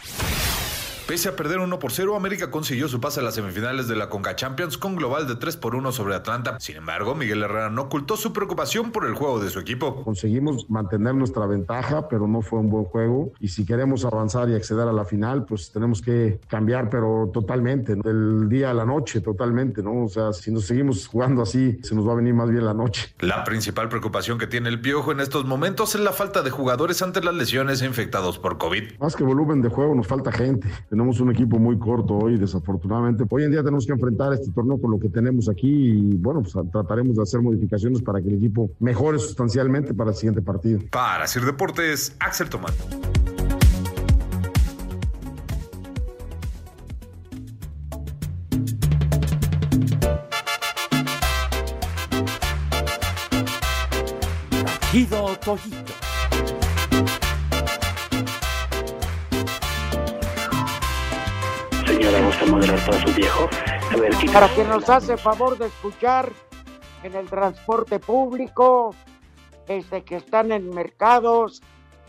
Pese 1.12 1.28
a 1.28 1.36
perder 1.36 1.58
1 1.58 1.78
por 1.78 1.92
0, 1.92 2.16
América 2.16 2.50
consiguió 2.50 2.88
su 2.88 2.98
pase 2.98 3.20
a 3.20 3.22
las 3.22 3.34
semifinales 3.34 3.86
de 3.86 3.96
la 3.96 4.08
Conca 4.08 4.34
Champions 4.34 4.78
con 4.78 4.96
global 4.96 5.28
de 5.28 5.36
3 5.36 5.58
por 5.58 5.74
1 5.74 5.92
sobre 5.92 6.14
Atlanta. 6.14 6.58
Sin 6.58 6.76
embargo, 6.76 7.14
Miguel 7.14 7.42
Herrera 7.42 7.68
no 7.68 7.82
ocultó 7.82 8.16
su 8.16 8.32
preocupación 8.32 8.92
por 8.92 9.04
el 9.04 9.12
juego 9.12 9.38
de 9.38 9.50
su 9.50 9.58
equipo. 9.58 10.02
Conseguimos 10.04 10.70
mantener 10.70 11.14
nuestra 11.14 11.44
ventaja, 11.44 12.08
pero 12.08 12.26
no 12.26 12.40
fue 12.40 12.60
un 12.60 12.70
buen 12.70 12.84
juego. 12.84 13.30
Y 13.40 13.48
si 13.48 13.66
queremos 13.66 14.06
avanzar 14.06 14.48
y 14.48 14.54
acceder 14.54 14.88
a 14.88 14.92
la 14.94 15.04
final, 15.04 15.44
pues 15.44 15.70
tenemos 15.70 16.00
que 16.00 16.40
cambiar, 16.48 16.88
pero 16.88 17.30
totalmente, 17.30 17.94
¿no? 17.94 18.02
del 18.02 18.48
día 18.48 18.70
a 18.70 18.72
la 18.72 18.86
noche, 18.86 19.20
totalmente, 19.20 19.82
¿no? 19.82 20.04
O 20.04 20.08
sea, 20.08 20.32
si 20.32 20.50
nos 20.50 20.64
seguimos 20.64 21.08
jugando 21.08 21.42
así, 21.42 21.78
se 21.82 21.94
nos 21.94 22.08
va 22.08 22.12
a 22.12 22.16
venir 22.16 22.32
más 22.32 22.48
bien 22.48 22.64
la 22.64 22.72
noche. 22.72 23.14
La 23.20 23.44
principal 23.44 23.90
preocupación 23.90 24.38
que 24.38 24.46
tiene 24.46 24.70
el 24.70 24.80
Piojo 24.80 25.12
en 25.12 25.20
estos 25.20 25.44
momentos 25.44 25.94
es 25.94 26.00
la 26.00 26.12
falta 26.12 26.40
de 26.40 26.48
jugadores 26.48 27.02
ante 27.02 27.22
las 27.22 27.34
lesiones 27.34 27.82
infectados 27.82 28.38
por 28.38 28.56
COVID. 28.56 28.98
Más 28.98 29.14
que 29.14 29.24
volumen 29.24 29.60
de 29.60 29.68
juego, 29.68 29.94
nos 29.94 30.06
falta 30.06 30.32
gente. 30.32 30.70
Tenemos 31.02 31.20
un 31.20 31.32
equipo 31.32 31.58
muy 31.58 31.76
corto 31.80 32.16
hoy, 32.16 32.38
desafortunadamente. 32.38 33.24
Hoy 33.28 33.42
en 33.42 33.50
día 33.50 33.64
tenemos 33.64 33.84
que 33.84 33.92
enfrentar 33.92 34.32
este 34.34 34.52
torneo 34.52 34.80
con 34.80 34.92
lo 34.92 35.00
que 35.00 35.08
tenemos 35.08 35.48
aquí 35.48 35.68
y 35.68 36.16
bueno, 36.16 36.42
pues 36.42 36.54
trataremos 36.70 37.16
de 37.16 37.22
hacer 37.22 37.42
modificaciones 37.42 38.00
para 38.00 38.22
que 38.22 38.28
el 38.28 38.36
equipo 38.36 38.70
mejore 38.78 39.18
sustancialmente 39.18 39.94
para 39.94 40.10
el 40.10 40.16
siguiente 40.16 40.42
partido. 40.42 40.78
Para 40.92 41.26
Sir 41.26 41.44
Deportes, 41.44 42.14
Axel. 42.20 42.46
Gido 54.92 55.36
Toyito. 55.40 55.91
Señora, 62.02 62.26
¿gusta 62.26 62.46
moderar 62.46 62.84
para 62.84 63.06
su 63.06 63.14
viejo? 63.14 63.48
A 63.92 63.96
ver, 63.96 64.10
quita. 64.16 64.32
Para 64.32 64.48
que 64.52 64.64
nos 64.64 64.90
hace 64.90 65.16
favor 65.16 65.56
de 65.56 65.66
escuchar 65.66 66.32
en 67.04 67.14
el 67.14 67.30
transporte 67.30 68.00
público, 68.00 68.92
desde 69.68 70.02
que 70.02 70.16
están 70.16 70.50
en 70.50 70.68
mercados, 70.70 71.62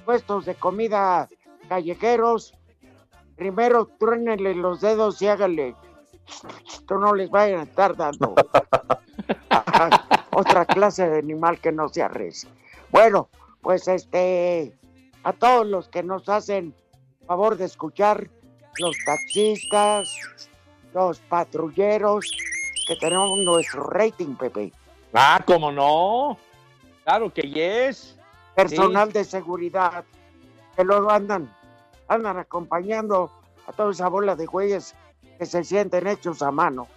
puestos 0.04 0.46
de 0.46 0.56
comida 0.56 1.30
callejeros, 1.70 2.56
primero 3.36 3.86
truénenle 4.00 4.56
los 4.56 4.82
dedos 4.82 5.22
y 5.22 5.28
háganle. 5.28 5.76
Esto 6.68 6.98
no 6.98 7.14
les 7.14 7.30
vayan 7.30 7.60
a 7.60 7.64
estar 7.64 7.96
dando 7.96 8.34
otra 10.32 10.66
clase 10.66 11.08
de 11.08 11.20
animal 11.20 11.60
que 11.60 11.72
no 11.72 11.88
se 11.90 12.02
arrece. 12.02 12.48
Bueno, 12.90 13.30
pues 13.62 13.88
este, 13.88 14.76
a 15.24 15.34
todos 15.34 15.68
los 15.68 15.88
que 15.88 16.02
nos 16.02 16.28
hacen 16.30 16.74
favor 17.28 17.58
de 17.58 17.66
escuchar, 17.66 18.32
los 18.80 18.96
taxistas, 19.06 20.16
los 20.94 21.20
patrulleros, 21.20 22.32
que 22.88 22.96
tenemos 22.98 23.38
nuestro 23.40 23.84
rating, 23.90 24.36
Pepe. 24.36 24.72
Ah, 25.14 25.42
¿cómo 25.46 25.72
no? 25.72 26.38
Claro 27.04 27.34
que 27.34 27.42
yes. 27.44 28.16
Personal 28.56 29.08
Sí. 29.08 29.14
de 29.14 29.24
seguridad, 29.26 30.04
que 30.76 30.84
luego 30.84 31.10
andan, 31.12 31.52
andan 32.08 32.38
acompañando 32.38 33.32
a 33.68 33.72
toda 33.72 33.92
esa 33.92 34.08
bola 34.10 34.36
de 34.36 34.46
güeyes 34.46 34.94
que 35.40 35.46
se 35.46 35.64
sienten 35.64 36.08
hechos 36.08 36.42
a 36.42 36.52
mano. 36.52 36.88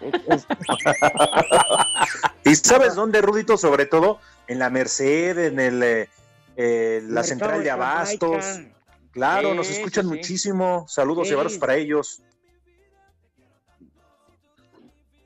¿Y 2.44 2.54
sabes 2.56 2.94
dónde, 2.94 3.22
Rudito? 3.22 3.56
Sobre 3.56 3.86
todo 3.86 4.18
en 4.46 4.58
la 4.58 4.70
Merced, 4.70 5.38
en 5.38 5.60
el, 5.60 5.82
eh, 5.82 6.08
eh, 6.56 7.00
la 7.02 7.22
Mercado 7.22 7.24
central 7.24 7.58
de 7.58 7.64
de 7.64 7.70
Abastos. 7.70 8.44
Jamaica. 8.44 8.74
Claro, 9.18 9.50
Sí, 9.50 9.56
nos 9.56 9.70
escuchan 9.70 10.04
sí, 10.04 10.10
muchísimo. 10.14 10.84
Saludos 10.86 11.26
Sí. 11.26 11.34
y 11.34 11.36
abrazos 11.36 11.58
para 11.58 11.76
ellos. 11.76 12.22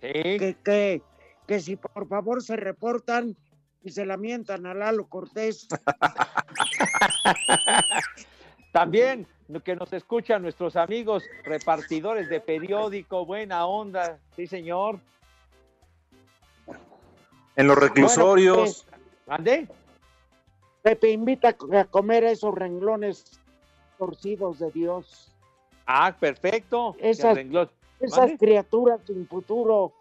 que, 0.00 0.57
que, 0.64 1.02
que 1.46 1.61
si 1.61 1.76
por 1.76 2.09
favor 2.09 2.42
se 2.42 2.57
reportan 2.57 3.37
y 3.85 3.90
se 3.90 4.07
lamentan 4.07 4.64
a 4.64 4.72
Lalo 4.72 5.07
Cortés. 5.07 5.68
También 8.72 9.26
que 9.62 9.76
nos 9.76 9.92
escuchan 9.92 10.40
nuestros 10.40 10.76
amigos 10.76 11.22
repartidores 11.44 12.31
de 12.31 12.40
periódico, 12.40 13.26
buena 13.26 13.66
onda, 13.66 14.18
sí 14.35 14.46
señor. 14.46 15.00
En 17.57 17.66
los 17.66 17.76
reclusorios. 17.76 18.87
¿Mande? 19.26 19.68
Pepe 20.81 21.11
invita 21.11 21.55
a 21.78 21.85
comer 21.85 22.24
esos 22.24 22.55
renglones 22.55 23.38
torcidos 24.02 24.58
de 24.58 24.68
Dios. 24.72 25.32
Ah, 25.86 26.12
perfecto. 26.18 26.96
Esas, 26.98 27.38
criaturas 28.36 29.00
sin 29.06 29.28
futuro, 29.28 29.92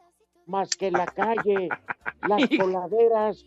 más 0.48 0.70
que 0.72 0.90
la 0.90 1.06
calle, 1.06 1.70
las 2.28 2.50
coladeras, 2.58 3.46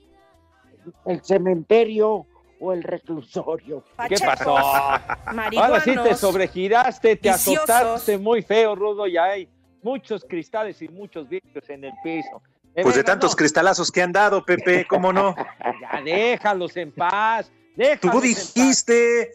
el 1.06 1.20
cementerio 1.24 2.24
o 2.60 2.72
el 2.72 2.84
reclusorio. 2.84 3.82
¿Qué 4.08 4.16
pasó? 4.24 4.56
Ahora 4.56 5.80
sí 5.80 5.92
te 6.04 6.14
sobregiraste, 6.14 7.16
te 7.16 7.30
viciosos. 7.30 7.68
azotaste 7.68 8.16
muy 8.16 8.42
feo, 8.42 8.76
Rudo, 8.76 9.08
y 9.08 9.16
hay 9.16 9.48
muchos 9.82 10.24
cristales 10.24 10.80
y 10.82 10.88
muchos 10.88 11.28
vidrios 11.28 11.68
en 11.68 11.82
el 11.82 11.92
piso. 12.04 12.40
Pues 12.80 12.94
de 12.94 13.02
tantos 13.02 13.32
no. 13.32 13.36
cristalazos 13.36 13.90
que 13.90 14.02
han 14.02 14.12
dado, 14.12 14.44
Pepe, 14.44 14.86
¿cómo 14.88 15.12
no? 15.12 15.34
Ya 15.80 16.00
déjalos 16.00 16.76
en 16.76 16.92
paz. 16.92 17.48
Tú 17.48 17.82
Déjalos 17.82 18.22
dijiste. 18.22 19.32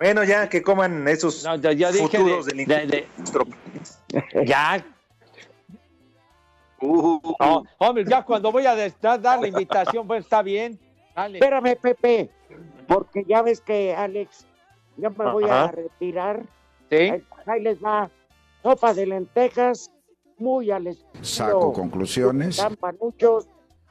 Bueno, 0.00 0.24
ya 0.24 0.48
que 0.48 0.62
coman 0.62 1.06
esos 1.08 1.44
No, 1.44 1.56
ya, 1.56 1.72
ya 1.72 1.92
dije 1.92 2.04
futuros 2.18 2.46
de- 2.46 2.52
delincuentes. 2.54 3.04
Ya. 4.46 4.82
Uh, 6.80 7.20
No, 7.38 7.62
hombre, 7.76 8.04
ya 8.08 8.24
cuando 8.24 8.50
voy 8.50 8.64
a 8.64 8.74
dar 8.74 9.38
la 9.40 9.46
invitación, 9.46 10.06
pues 10.06 10.24
está 10.24 10.40
bien. 10.42 10.78
Dale. 11.14 11.36
Espérame, 11.38 11.76
Pepe, 11.76 12.30
porque 12.88 13.24
ya 13.28 13.42
ves 13.42 13.60
que 13.60 13.94
Alex, 13.94 14.46
ya 14.96 15.10
me 15.10 15.30
voy 15.30 15.44
a 15.44 15.70
retirar. 15.70 16.42
Sí. 16.88 16.96
Ahí, 16.96 17.24
ahí 17.46 17.60
les 17.62 17.78
va 17.84 18.10
sopa 18.62 18.94
de 18.94 19.04
lentejas, 19.06 19.90
muy 20.38 20.70
al 20.70 20.86
estilo 20.86 21.10
Saco 21.24 21.72
conclusiones. 21.74 22.58
campanuchos 22.58 23.46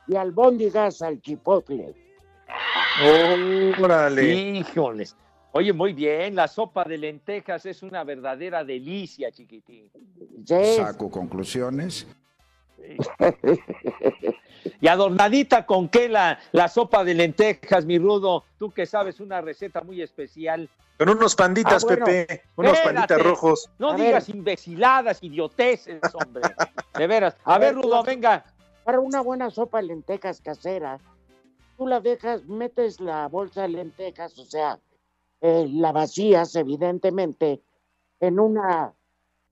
y 0.07 0.15
albóndigas 0.15 1.03
al 1.03 1.21
chipotle. 1.21 1.93
Órale. 3.79 4.23
Híjoles. 4.33 5.15
Oye, 5.51 5.73
muy 5.73 5.93
bien, 5.93 6.35
la 6.35 6.47
sopa 6.47 6.83
de 6.83 6.97
lentejas 6.97 7.65
es 7.65 7.81
una 7.81 8.03
verdadera 8.03 8.63
delicia, 8.63 9.31
chiquitín. 9.31 9.89
Saco 10.45 11.09
conclusiones. 11.09 12.07
Y 14.81 14.87
adornadita 14.87 15.65
con 15.65 15.87
qué 15.89 16.09
la, 16.09 16.37
la 16.51 16.67
sopa 16.67 17.03
de 17.03 17.13
lentejas, 17.13 17.85
mi 17.85 17.97
rudo. 17.97 18.43
Tú 18.57 18.71
que 18.71 18.85
sabes 18.85 19.19
una 19.19 19.39
receta 19.41 19.81
muy 19.81 20.01
especial. 20.01 20.69
Con 20.97 21.09
unos 21.09 21.35
panditas, 21.35 21.83
Ah, 21.83 21.87
bueno, 21.87 22.05
Pepe. 22.05 22.41
Unos 22.57 22.73
espérate. 22.73 22.95
panditas 22.95 23.23
rojos. 23.23 23.69
No 23.79 23.91
A 23.91 23.95
digas 23.95 24.27
ver. 24.27 24.35
imbeciladas, 24.35 25.19
idioteces, 25.23 26.01
hombre. 26.13 26.43
De 26.97 27.07
veras. 27.07 27.37
A 27.45 27.57
ver, 27.57 27.75
Rudo, 27.75 28.03
venga. 28.03 28.43
Para 28.83 28.99
una 28.99 29.21
buena 29.21 29.49
sopa 29.49 29.77
de 29.79 29.87
lentejas 29.87 30.41
casera, 30.41 30.99
tú 31.77 31.87
la 31.87 31.99
dejas, 32.01 32.43
metes 32.45 32.99
la 32.99 33.27
bolsa 33.27 33.61
de 33.63 33.69
lentejas, 33.69 34.37
o 34.39 34.45
sea, 34.45 34.77
eh, 35.41 35.67
la 35.71 35.91
vacías, 35.91 36.55
evidentemente, 36.55 37.61
en 38.19 38.39
una, 38.39 38.93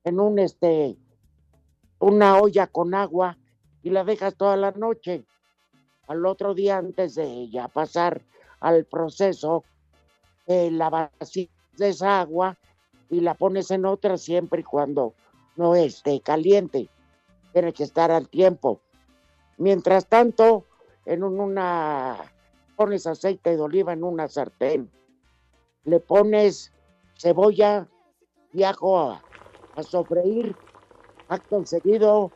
en 0.04 0.20
un, 0.20 0.40
este, 0.40 0.98
una 2.00 2.38
olla 2.40 2.68
con 2.68 2.94
agua 2.94 3.38
y 3.84 3.90
la 3.90 4.04
dejas 4.04 4.36
toda 4.36 4.58
la 4.58 4.72
noche. 4.72 5.26
Al 6.08 6.26
otro 6.26 6.54
día, 6.54 6.78
antes 6.78 7.16
de 7.16 7.50
ya 7.50 7.68
pasar 7.68 8.22
al 8.60 8.86
proceso, 8.86 9.64
eh, 10.46 10.72
la 10.72 10.90
vacías 10.90 11.50
de 11.78 11.90
esa 11.90 12.22
agua 12.22 12.58
y 13.10 13.22
la 13.22 13.34
pones 13.36 13.72
en 13.72 13.86
otra 13.86 14.18
siempre 14.18 14.62
y 14.62 14.64
cuando 14.64 15.14
no 15.56 15.76
esté 15.76 16.20
caliente. 16.22 16.90
Tiene 17.54 17.74
que 17.74 17.84
estar 17.84 18.12
al 18.12 18.30
tiempo. 18.30 18.82
Mientras 19.58 20.08
tanto, 20.08 20.66
en 21.06 21.24
un- 21.24 21.40
una 21.40 22.18
pones 22.76 23.08
aceite 23.08 23.56
de 23.56 23.62
oliva 23.62 23.94
en 23.94 24.04
una 24.04 24.28
sartén, 24.28 24.92
le 25.88 26.02
pones 26.02 26.74
cebolla 27.18 27.88
y 28.52 28.64
ajo 28.64 29.00
a, 29.00 29.26
a 29.76 29.84
sofreír, 29.84 30.58
acto 31.30 31.66
seguido, 31.66 32.34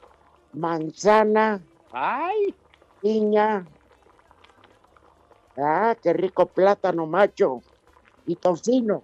manzana, 0.54 1.62
¡ay! 1.92 2.56
piña, 3.02 3.68
ah, 5.58 5.98
qué 6.02 6.14
rico 6.14 6.50
plátano 6.50 7.06
macho, 7.08 7.62
y 8.26 8.38
tocino, 8.38 9.04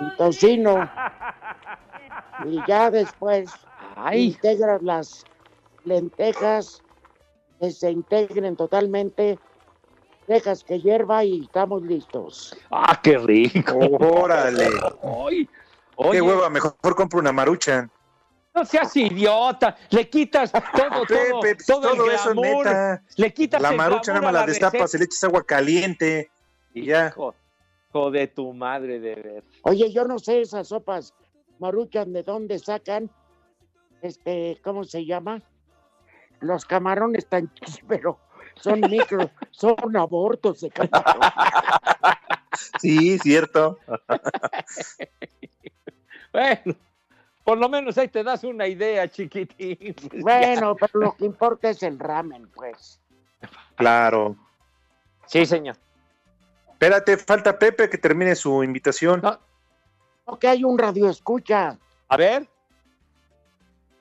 y 0.00 0.16
tocino, 0.18 0.90
y 2.46 2.60
ya 2.68 2.90
después 2.90 3.50
integras 4.12 4.82
las 4.82 5.26
lentejas 5.84 6.82
que 7.58 7.70
se 7.70 7.90
integren 7.90 8.54
totalmente, 8.56 9.40
dejas 10.26 10.64
que 10.64 10.80
hierva 10.80 11.24
y 11.24 11.42
estamos 11.42 11.82
listos. 11.82 12.56
¡Ah, 12.70 12.98
qué 13.02 13.18
rico! 13.18 13.76
Órale. 14.00 14.68
Ay, 15.26 15.48
Qué 16.10 16.20
hueva, 16.20 16.50
mejor 16.50 16.74
compro 16.96 17.20
una 17.20 17.32
maruchan. 17.32 17.90
No 18.54 18.64
seas 18.64 18.96
idiota, 18.96 19.76
le 19.90 20.08
quitas 20.08 20.52
todo, 20.52 20.62
todo, 20.72 21.06
Pepe, 21.06 21.32
pues, 21.56 21.66
todo, 21.66 21.80
todo 21.80 22.04
el 22.06 22.12
eso 22.14 22.30
es 22.30 22.36
glamour, 22.36 22.66
neta. 22.66 23.02
le 23.16 23.34
quitas 23.34 23.60
La 23.62 23.70
el 23.70 23.76
marucha 23.76 24.12
nada 24.12 24.24
más 24.26 24.32
la 24.32 24.46
destapas, 24.46 24.80
receta. 24.80 24.98
le 24.98 25.04
echas 25.06 25.24
agua 25.24 25.44
caliente 25.44 26.30
y 26.72 26.86
ya. 26.86 27.08
Hijo, 27.08 27.34
hijo 27.90 28.10
de 28.12 28.26
tu 28.28 28.52
madre 28.52 29.00
de 29.00 29.14
ver. 29.16 29.44
Oye, 29.62 29.90
yo 29.92 30.04
no 30.04 30.18
sé 30.20 30.40
esas 30.40 30.68
sopas 30.68 31.14
maruchan 31.58 32.12
de 32.12 32.22
dónde 32.22 32.58
sacan, 32.60 33.10
este, 34.02 34.60
¿cómo 34.62 34.84
se 34.84 35.04
llama? 35.04 35.42
Los 36.40 36.64
camarones 36.64 37.26
tan 37.26 37.52
chis, 37.54 37.80
pero 37.88 38.18
son 38.60 38.80
micro, 38.82 39.30
son 39.50 39.96
abortos 39.96 40.60
de 40.60 40.70
camarón. 40.70 41.20
Sí, 42.80 43.18
cierto. 43.18 43.78
Bueno, 46.32 46.74
por 47.44 47.58
lo 47.58 47.68
menos 47.68 47.96
ahí 47.98 48.08
te 48.08 48.24
das 48.24 48.42
una 48.44 48.66
idea, 48.66 49.08
chiquitín. 49.08 49.94
Bueno, 50.20 50.74
pero 50.76 51.00
lo 51.00 51.16
que 51.16 51.24
importa 51.24 51.70
es 51.70 51.82
el 51.82 51.98
ramen, 51.98 52.48
pues. 52.48 53.00
Claro. 53.76 54.36
Sí, 55.26 55.46
señor. 55.46 55.76
Espérate, 56.72 57.16
falta 57.16 57.56
Pepe 57.58 57.88
que 57.88 57.98
termine 57.98 58.34
su 58.34 58.62
invitación. 58.64 59.22
Ok, 60.24 60.44
hay 60.44 60.64
un 60.64 60.76
radio 60.78 61.08
escucha. 61.08 61.78
A 62.08 62.16
ver. 62.16 62.48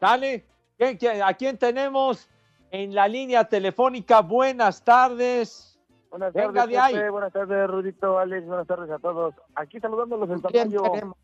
Dale. 0.01 0.43
¿Quién- 0.77 0.97
quién- 0.97 1.21
¿A 1.21 1.33
quién 1.33 1.57
tenemos 1.57 2.27
en 2.73 2.93
la 2.95 3.07
línea 3.07 3.45
telefónica? 3.45 4.21
Buenas 4.21 4.83
tardes. 4.83 5.79
Buenas 6.09 6.33
Venga 6.33 6.53
tardes, 6.61 6.69
de 6.71 6.77
ahí. 6.79 6.93
Pepe. 6.95 7.09
Buenas 7.11 7.31
tardes, 7.31 7.67
Rudito, 7.69 8.17
Alex. 8.17 8.47
Buenas 8.47 8.65
tardes 8.67 8.89
a 8.89 8.97
todos. 8.99 9.35
Aquí 9.55 9.79
saludándolos 9.79 10.27
el 10.31 10.41
¿Con 10.41 10.51
quién 10.51 10.71
tamaño. 10.71 10.91
tenemos? 10.91 11.17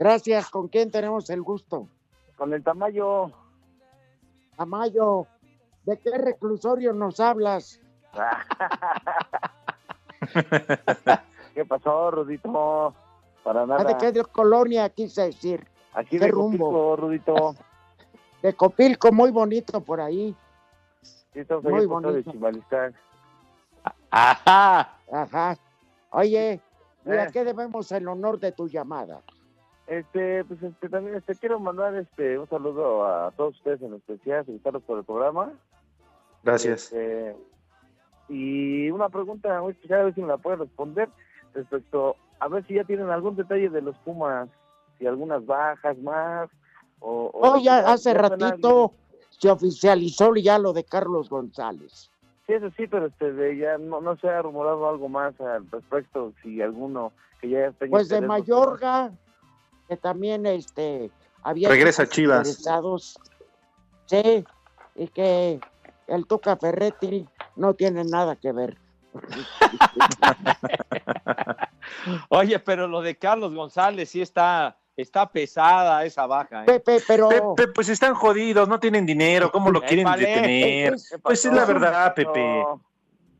Gracias, 0.00 0.50
¿con 0.50 0.66
quién 0.68 0.90
tenemos 0.90 1.30
el 1.30 1.42
gusto? 1.42 1.88
Con 2.36 2.52
el 2.52 2.62
tamaño. 2.64 3.30
Amayo, 4.58 5.26
¿de 5.84 5.96
qué 6.00 6.10
reclusorio 6.18 6.92
nos 6.92 7.20
hablas? 7.20 7.80
¿Qué 11.54 11.64
pasó, 11.64 12.10
Rudito? 12.10 12.94
Para 13.44 13.62
Ah, 13.62 13.66
nada. 13.66 13.84
¿De 13.84 13.96
qué 14.12 14.22
colonia 14.24 14.88
quise 14.90 15.22
decir? 15.26 15.64
Aquí 15.94 16.18
¿Qué 16.18 16.24
de 16.26 16.32
rumbo? 16.32 16.96
Rudito. 16.96 17.54
De 18.42 18.52
Copilco, 18.54 19.12
muy 19.12 19.30
bonito 19.30 19.80
por 19.80 20.00
ahí. 20.00 20.34
Sí, 21.02 21.40
estamos 21.40 21.64
Muy 21.64 21.86
Puerto 21.86 22.08
de 22.08 22.12
bonito. 22.12 22.32
Chimalistán. 22.32 22.94
Ajá. 24.10 24.96
Ajá. 25.12 25.56
Oye, 26.10 26.60
¿y 27.04 27.10
a 27.10 27.24
Eh. 27.24 27.30
qué 27.32 27.44
debemos 27.44 27.90
el 27.92 28.08
honor 28.08 28.38
de 28.38 28.52
tu 28.52 28.68
llamada? 28.68 29.20
Este, 29.86 30.44
pues 30.44 30.60
este, 30.62 30.88
también 30.88 31.16
este, 31.16 31.34
quiero 31.36 31.60
mandar 31.60 31.94
este 31.94 32.38
un 32.38 32.48
saludo 32.48 33.06
a 33.06 33.30
todos 33.32 33.56
ustedes 33.56 33.80
en 33.82 33.94
especial, 33.94 34.44
felicitarlos 34.44 34.82
por 34.82 34.98
el 34.98 35.04
programa. 35.04 35.52
Gracias. 36.42 36.84
Este, 36.92 37.36
y 38.28 38.90
una 38.90 39.08
pregunta 39.08 39.60
muy 39.62 39.72
especial, 39.72 40.00
a 40.00 40.04
ver 40.04 40.14
si 40.14 40.22
me 40.22 40.28
la 40.28 40.38
puede 40.38 40.56
responder 40.56 41.08
respecto 41.54 42.16
a 42.40 42.48
ver 42.48 42.66
si 42.66 42.74
ya 42.74 42.84
tienen 42.84 43.08
algún 43.10 43.36
detalle 43.36 43.70
de 43.70 43.80
los 43.80 43.96
Pumas, 43.98 44.48
si 44.98 45.06
algunas 45.06 45.44
bajas 45.46 45.96
más 45.98 46.50
o... 47.00 47.30
o- 47.32 47.48
Oh, 47.48 47.58
ya 47.58 47.78
hace 47.90 48.14
ratito 48.14 48.94
se 49.30 49.50
oficializó 49.50 50.34
ya 50.36 50.58
lo 50.58 50.72
de 50.72 50.84
Carlos 50.84 51.28
González. 51.28 52.10
Sí, 52.46 52.52
eso 52.54 52.70
sí, 52.76 52.86
pero 52.86 53.06
este, 53.06 53.32
de 53.32 53.56
ya 53.58 53.76
no, 53.78 54.00
no 54.00 54.16
se 54.18 54.28
ha 54.28 54.40
rumorado 54.42 54.88
algo 54.88 55.08
más 55.08 55.38
al 55.40 55.68
respecto, 55.70 56.32
si 56.42 56.60
alguno 56.62 57.12
que 57.40 57.50
ya 57.50 57.72
tenga 57.72 57.90
Pues 57.90 58.08
de 58.08 58.20
Mayorga, 58.20 59.12
que 59.88 59.96
también 59.96 60.46
este 60.46 61.10
había 61.42 61.68
Regresa 61.68 62.06
Chivas. 62.08 62.48
interesados. 62.48 63.18
Sí, 64.06 64.44
y 64.94 65.08
que 65.08 65.60
el 66.06 66.26
Tuca 66.26 66.56
Ferretti 66.56 67.26
no 67.56 67.74
tiene 67.74 68.04
nada 68.04 68.36
que 68.36 68.52
ver. 68.52 68.78
Oye, 72.28 72.58
pero 72.60 72.86
lo 72.88 73.02
de 73.02 73.16
Carlos 73.16 73.54
González 73.54 74.10
sí 74.10 74.20
está, 74.22 74.76
está 74.96 75.28
pesada 75.30 76.04
esa 76.04 76.26
baja. 76.26 76.62
¿eh? 76.62 76.66
Pepe, 76.66 76.98
pero 77.06 77.28
Pepe, 77.28 77.68
pues 77.72 77.88
están 77.88 78.14
jodidos, 78.14 78.68
no 78.68 78.80
tienen 78.80 79.04
dinero, 79.06 79.50
¿cómo 79.52 79.70
lo 79.70 79.80
quieren 79.80 80.06
Épale. 80.06 80.26
detener? 80.26 80.94
¿Qué 81.10 81.18
Pues 81.18 81.44
es 81.44 81.52
la 81.52 81.64
verdad, 81.66 82.14
Pepe. 82.14 82.64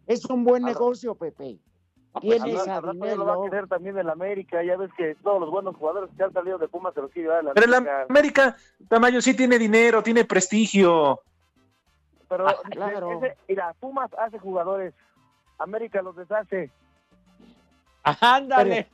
es 0.07 0.25
un 0.27 0.45
buen 0.45 0.63
negocio, 0.65 1.15
Pepe. 1.15 1.59
Pues, 2.13 2.43
Tienes 2.43 2.63
a 2.63 2.65
ya 2.67 2.81
lo 2.81 2.87
va 2.87 2.91
a 2.91 2.93
dinero. 2.95 3.43
querer 3.45 3.69
también 3.69 3.99
el 3.99 4.09
América, 4.09 4.63
ya 4.65 4.77
ves 4.79 4.91
que 4.97 5.17
todos 5.17 5.39
los 5.41 5.51
buenos 5.51 5.77
jugadores 5.77 6.09
que 6.17 6.23
han 6.25 6.33
salido 6.33 6.57
de 6.57 6.67
Pumas 6.69 6.95
se 6.95 7.03
los 7.03 7.11
quiere 7.11 7.29
la 7.43 7.53
Pero 7.53 7.67
América. 7.77 7.93
la 7.99 8.03
América, 8.09 8.57
Tamayo 8.89 9.21
sí 9.21 9.35
tiene 9.35 9.59
dinero, 9.59 10.03
tiene 10.03 10.25
prestigio. 10.25 11.21
Pero, 12.29 12.49
Ah, 12.49 12.57
claro. 12.71 13.13
ese- 13.23 13.37
mira, 13.49 13.75
Pumas 13.81 14.11
hace 14.19 14.39
jugadores, 14.39 14.95
América 15.59 16.01
los 16.03 16.17
deshace. 16.17 16.71
Ándale. 18.03 18.89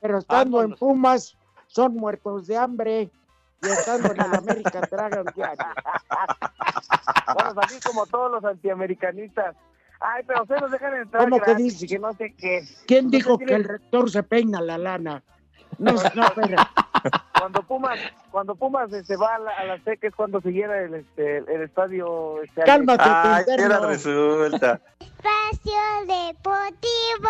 Pero 0.00 0.18
estando 0.18 0.62
en. 0.62 0.74
Pumas, 0.74 1.36
son 1.68 1.94
muertos 1.94 2.46
de 2.46 2.56
hambre. 2.56 3.10
Y 3.62 3.66
estando 3.66 4.12
en 4.12 4.20
el 4.20 4.34
América 4.34 4.80
tragan 4.82 5.26
diario. 5.34 5.64
Vamos 7.26 7.56
a 7.56 7.66
salir 7.66 7.82
como 7.84 8.06
todos 8.06 8.30
los 8.30 8.44
antiamericanistas. 8.44 9.56
Ay, 10.00 10.22
pero 10.26 10.42
ustedes 10.42 10.60
nos 10.62 10.70
dejan 10.70 10.94
entrar 10.94 11.24
¿Cómo 11.24 11.40
que 11.40 11.54
dices? 11.56 11.88
que 11.88 11.98
no 11.98 12.12
sé 12.12 12.34
qué. 12.36 12.62
¿Quién 12.86 13.10
dijo 13.10 13.32
Ustedes 13.32 13.48
que 13.48 13.54
el 13.56 13.64
rector 13.64 14.10
se 14.10 14.22
peina 14.22 14.60
la 14.60 14.78
lana? 14.78 15.24
No, 15.78 15.92
no, 15.92 16.24
espera. 16.24 16.70
Cuando 17.38 17.62
Pumas, 17.62 17.98
cuando 18.30 18.54
Pumas 18.54 18.92
este, 18.92 19.16
va 19.16 19.36
a 19.36 19.38
la, 19.38 19.50
a 19.52 19.64
la 19.64 19.84
seca 19.84 20.08
es 20.08 20.14
cuando 20.14 20.40
se 20.40 20.50
llena 20.50 20.78
el, 20.78 20.94
este, 20.94 21.38
el 21.38 21.62
estadio. 21.62 22.42
Este, 22.42 22.62
Cálmate, 22.62 23.04
Ay, 23.04 23.44
resulta. 23.46 24.80
Espacio 25.00 25.80
Deportivo. 26.06 27.28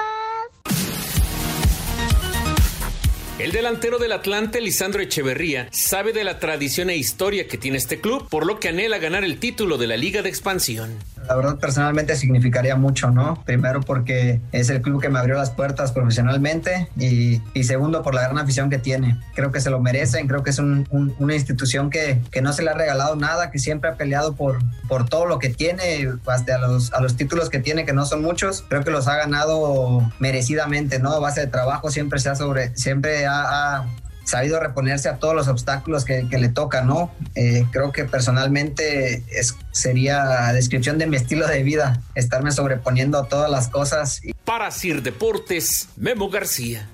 El 3.39 3.53
delantero 3.53 3.99
del 3.99 4.11
Atlante, 4.11 4.61
Lisandro 4.61 5.01
Echeverría, 5.01 5.69
sabe 5.71 6.13
de 6.13 6.25
la 6.25 6.41
tradición 6.41 6.91
e 6.91 6.97
historia 6.97 7.47
que 7.47 7.57
tiene 7.57 7.79
este 7.79 8.01
club, 8.01 8.29
por 8.29 8.45
lo 8.45 8.59
que 8.59 8.69
anhela 8.69 8.99
ganar 8.99 9.23
el 9.23 9.39
título 9.39 9.79
de 9.79 9.87
la 9.87 9.97
Liga 9.97 10.23
de 10.23 10.29
Expansión. 10.29 10.99
La 11.29 11.35
verdad, 11.37 11.57
personalmente 11.59 12.17
significaría 12.17 12.75
mucho, 12.75 13.11
¿no? 13.11 13.43
Primero 13.45 13.81
porque 13.81 14.41
es 14.53 14.71
el 14.71 14.81
club 14.81 15.03
que 15.03 15.11
me 15.11 15.19
abrió 15.19 15.37
las 15.37 15.51
puertas 15.51 15.93
profesionalmente 15.93 16.89
y, 16.97 17.43
y 17.53 17.65
segundo 17.65 18.03
por 18.03 18.15
la 18.15 18.23
gran 18.23 18.39
afición 18.39 18.71
que 18.71 18.79
tiene. 18.79 19.21
Creo 19.35 19.53
que 19.53 19.61
se 19.61 19.69
lo 19.69 19.79
merecen, 19.81 20.27
creo 20.27 20.43
que 20.43 20.51
es 20.51 20.59
un- 20.59 20.87
un- 20.91 21.15
una 21.19 21.35
institución 21.35 21.91
que, 21.91 22.23
que 22.31 22.41
no 22.41 22.55
se 22.55 22.63
le 22.63 22.71
ha 22.71 22.75
regalado 22.75 23.15
nada, 23.15 23.51
que 23.51 23.59
siempre 23.59 23.91
ha 23.91 23.97
peleado 23.97 24.35
por, 24.37 24.59
por 24.89 25.07
todo 25.07 25.27
lo 25.27 25.39
que 25.39 25.51
tiene, 25.51 26.09
hasta 26.27 26.57
los, 26.59 26.93
a 26.95 27.01
los 27.03 27.15
títulos 27.17 27.51
que 27.51 27.59
tiene, 27.59 27.85
que 27.85 27.93
no 27.93 28.07
son 28.07 28.23
muchos. 28.23 28.65
Creo 28.69 28.83
que 28.83 28.91
los 28.91 29.07
ha 29.07 29.17
ganado 29.17 30.11
merecidamente, 30.21 30.99
¿no? 30.99 31.13
A 31.13 31.19
base 31.21 31.41
de 31.43 31.47
trabajo 31.49 31.91
siempre 31.91 32.21
se 32.21 32.31
ha 32.31 32.35
sobre, 32.37 32.75
siempre 32.75 33.27
ha- 33.27 33.77
ha 33.77 33.87
sabido 34.29 34.61
reponerse 34.61 35.09
a 35.09 35.17
todos 35.17 35.35
los 35.35 35.49
obstáculos 35.49 36.05
que, 36.05 36.29
que 36.29 36.39
le 36.39 36.51
toca, 36.51 36.83
¿no? 36.83 37.11
Eh, 37.35 37.65
creo 37.71 37.93
que 37.93 38.05
personalmente 38.05 39.25
es, 39.31 39.57
sería 39.73 40.53
descripción 40.53 40.99
de 40.99 41.07
mi 41.07 41.17
estilo 41.17 41.47
de 41.47 41.63
vida, 41.63 42.03
estarme 42.15 42.53
sobreponiendo 42.53 43.19
a 43.19 43.27
todas 43.27 43.51
las 43.51 43.69
cosas. 43.69 44.21
Para 44.45 44.71
Sir 44.71 45.03
Deportes, 45.03 45.89
Memo 45.97 46.29
García. 46.29 46.87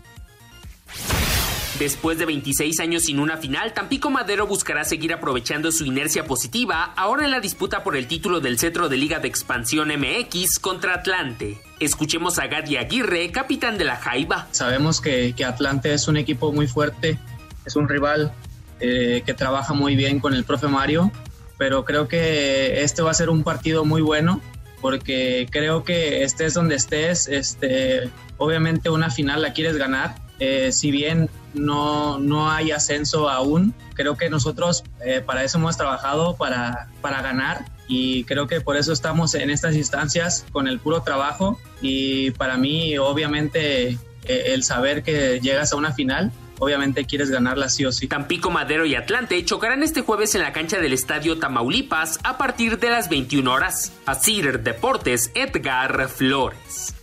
Después 1.78 2.18
de 2.18 2.26
26 2.26 2.78
años 2.78 3.02
sin 3.02 3.18
una 3.18 3.36
final, 3.36 3.74
Tampico 3.74 4.08
Madero 4.08 4.46
buscará 4.46 4.84
seguir 4.84 5.12
aprovechando 5.12 5.72
su 5.72 5.84
inercia 5.84 6.24
positiva 6.24 6.92
ahora 6.96 7.24
en 7.24 7.32
la 7.32 7.40
disputa 7.40 7.82
por 7.82 7.96
el 7.96 8.06
título 8.06 8.38
del 8.38 8.60
cetro 8.60 8.88
de 8.88 8.96
Liga 8.96 9.18
de 9.18 9.26
Expansión 9.26 9.88
MX 9.88 10.60
contra 10.60 10.94
Atlante. 10.94 11.58
Escuchemos 11.80 12.38
a 12.38 12.46
Gadi 12.46 12.76
Aguirre, 12.76 13.32
capitán 13.32 13.76
de 13.76 13.84
la 13.84 13.96
Jaiba. 13.96 14.46
Sabemos 14.52 15.00
que, 15.00 15.34
que 15.36 15.44
Atlante 15.44 15.92
es 15.92 16.06
un 16.06 16.16
equipo 16.16 16.52
muy 16.52 16.68
fuerte, 16.68 17.18
es 17.66 17.74
un 17.74 17.88
rival 17.88 18.32
eh, 18.78 19.24
que 19.26 19.34
trabaja 19.34 19.74
muy 19.74 19.96
bien 19.96 20.20
con 20.20 20.32
el 20.32 20.44
profe 20.44 20.68
Mario, 20.68 21.10
pero 21.58 21.84
creo 21.84 22.06
que 22.06 22.84
este 22.84 23.02
va 23.02 23.10
a 23.10 23.14
ser 23.14 23.30
un 23.30 23.42
partido 23.42 23.84
muy 23.84 24.00
bueno 24.00 24.40
porque 24.80 25.48
creo 25.50 25.82
que 25.82 26.22
estés 26.22 26.54
donde 26.54 26.76
estés, 26.76 27.26
este, 27.26 28.10
obviamente 28.36 28.90
una 28.90 29.10
final 29.10 29.42
la 29.42 29.52
quieres 29.54 29.76
ganar. 29.76 30.23
Eh, 30.40 30.72
si 30.72 30.90
bien 30.90 31.30
no, 31.54 32.18
no 32.18 32.50
hay 32.50 32.72
ascenso 32.72 33.30
aún, 33.30 33.74
creo 33.94 34.16
que 34.16 34.28
nosotros 34.28 34.84
eh, 35.04 35.22
para 35.24 35.44
eso 35.44 35.58
hemos 35.58 35.76
trabajado, 35.76 36.36
para, 36.36 36.88
para 37.00 37.22
ganar 37.22 37.64
y 37.86 38.24
creo 38.24 38.46
que 38.46 38.60
por 38.60 38.76
eso 38.76 38.92
estamos 38.92 39.34
en 39.34 39.50
estas 39.50 39.74
instancias 39.74 40.46
con 40.52 40.68
el 40.68 40.80
puro 40.80 41.02
trabajo 41.02 41.58
y 41.80 42.30
para 42.32 42.56
mí 42.56 42.96
obviamente 42.98 43.90
eh, 43.90 43.98
el 44.24 44.64
saber 44.64 45.02
que 45.02 45.38
llegas 45.40 45.72
a 45.72 45.76
una 45.76 45.92
final 45.92 46.32
obviamente 46.58 47.04
quieres 47.04 47.30
ganarla 47.30 47.68
sí 47.68 47.84
o 47.84 47.92
sí. 47.92 48.08
Tampico 48.08 48.50
Madero 48.50 48.86
y 48.86 48.94
Atlante 48.94 49.44
chocarán 49.44 49.82
este 49.82 50.00
jueves 50.00 50.34
en 50.34 50.42
la 50.42 50.52
cancha 50.52 50.78
del 50.78 50.92
Estadio 50.92 51.38
Tamaulipas 51.38 52.20
a 52.22 52.38
partir 52.38 52.78
de 52.78 52.90
las 52.90 53.08
21 53.08 53.52
horas. 53.52 53.92
Asir 54.06 54.60
Deportes, 54.60 55.30
Edgar 55.34 56.08
Flores. 56.08 56.94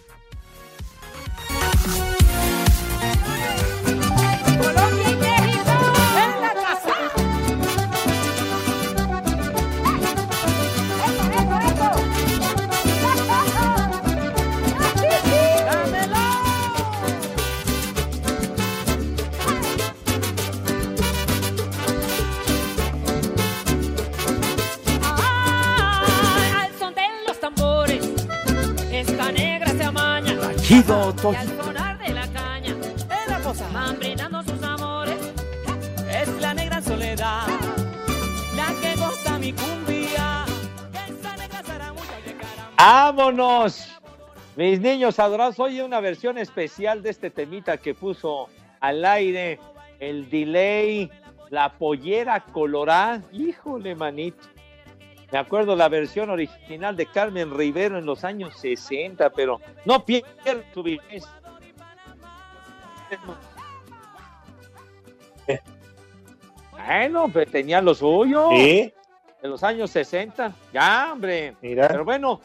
Amaña. 30.72 31.14
Chido, 31.14 31.32
Y 31.32 31.36
al 31.36 31.48
sonar 31.58 31.98
de 32.00 32.14
la 32.14 32.28
caña, 32.28 32.76
van 33.74 34.00
brindando 34.00 34.44
sus 34.44 34.64
amores. 34.64 35.18
Es 36.10 36.42
la 36.42 36.54
negra 36.54 36.82
soledad, 36.82 37.48
la 38.56 38.68
que 38.82 38.96
goza 38.96 39.40
mi 39.40 39.54
cumbia. 39.54 40.46
Esa 41.08 41.38
negra 41.38 41.64
zaramulla 41.64 42.16
de 42.26 42.36
¡Vámonos! 42.78 43.88
Mis 44.56 44.80
niños 44.82 45.18
adorados, 45.20 45.60
oye 45.60 45.84
una 45.84 46.02
versión 46.02 46.38
especial 46.38 47.02
de 47.02 47.10
este 47.10 47.30
temita 47.30 47.78
que 47.78 47.94
puso 47.94 48.50
al 48.82 49.06
aire 49.06 49.60
el 50.00 50.30
delay, 50.30 51.10
la 51.50 51.72
pollera 51.74 52.40
colorada. 52.42 53.22
Híjole, 53.32 53.96
manito. 53.96 54.48
Me 55.32 55.39
acuerdo 55.39 55.76
la 55.76 55.88
versión 55.88 56.30
original 56.30 56.96
de 56.98 57.06
Carmen 57.06 57.56
Rivero 57.56 57.98
en 57.98 58.06
los 58.06 58.24
años 58.24 58.54
60, 58.58 59.30
pero 59.32 59.62
no 59.86 60.04
pierdas 60.06 60.72
tu 60.74 60.84
vivez. 60.84 61.26
Bueno, 66.72 67.30
pues 67.30 67.50
tenía 67.50 67.82
lo 67.82 67.94
suyo. 67.94 68.50
¿Sí? 68.52 68.94
De 69.41 69.48
los 69.48 69.63
años 69.63 69.91
60. 69.91 70.54
Ya, 70.74 71.12
hombre. 71.13 71.56
Mira. 71.62 71.88
Pero 71.88 72.04
bueno, 72.04 72.41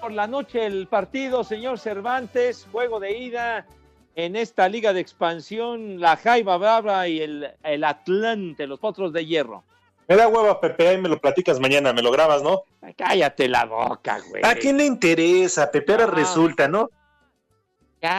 por 0.00 0.12
la 0.12 0.26
noche 0.26 0.64
el 0.64 0.86
partido, 0.86 1.44
señor 1.44 1.78
Cervantes, 1.78 2.66
juego 2.72 3.00
de 3.00 3.18
ida 3.18 3.66
en 4.16 4.36
esta 4.36 4.68
liga 4.68 4.92
de 4.92 5.00
expansión, 5.00 6.00
la 6.00 6.16
Jaiba 6.16 6.56
Brava 6.56 7.08
y 7.08 7.20
el, 7.20 7.50
el 7.62 7.84
Atlante, 7.84 8.66
los 8.66 8.78
potros 8.78 9.12
de 9.12 9.26
hierro. 9.26 9.64
Me 10.08 10.16
da 10.16 10.28
hueva, 10.28 10.60
Pepe, 10.60 10.88
ahí 10.88 10.98
me 10.98 11.08
lo 11.08 11.18
platicas 11.18 11.58
mañana, 11.60 11.92
me 11.92 12.02
lo 12.02 12.10
grabas, 12.10 12.42
¿no? 12.42 12.62
Cállate 12.96 13.48
la 13.48 13.64
boca, 13.64 14.18
güey. 14.28 14.42
¿A 14.44 14.54
quién 14.54 14.76
le 14.76 14.84
interesa, 14.84 15.70
Pepe? 15.70 15.92
Ahora 15.92 16.04
Ah. 16.04 16.14
resulta, 16.14 16.68
¿no? 16.68 16.90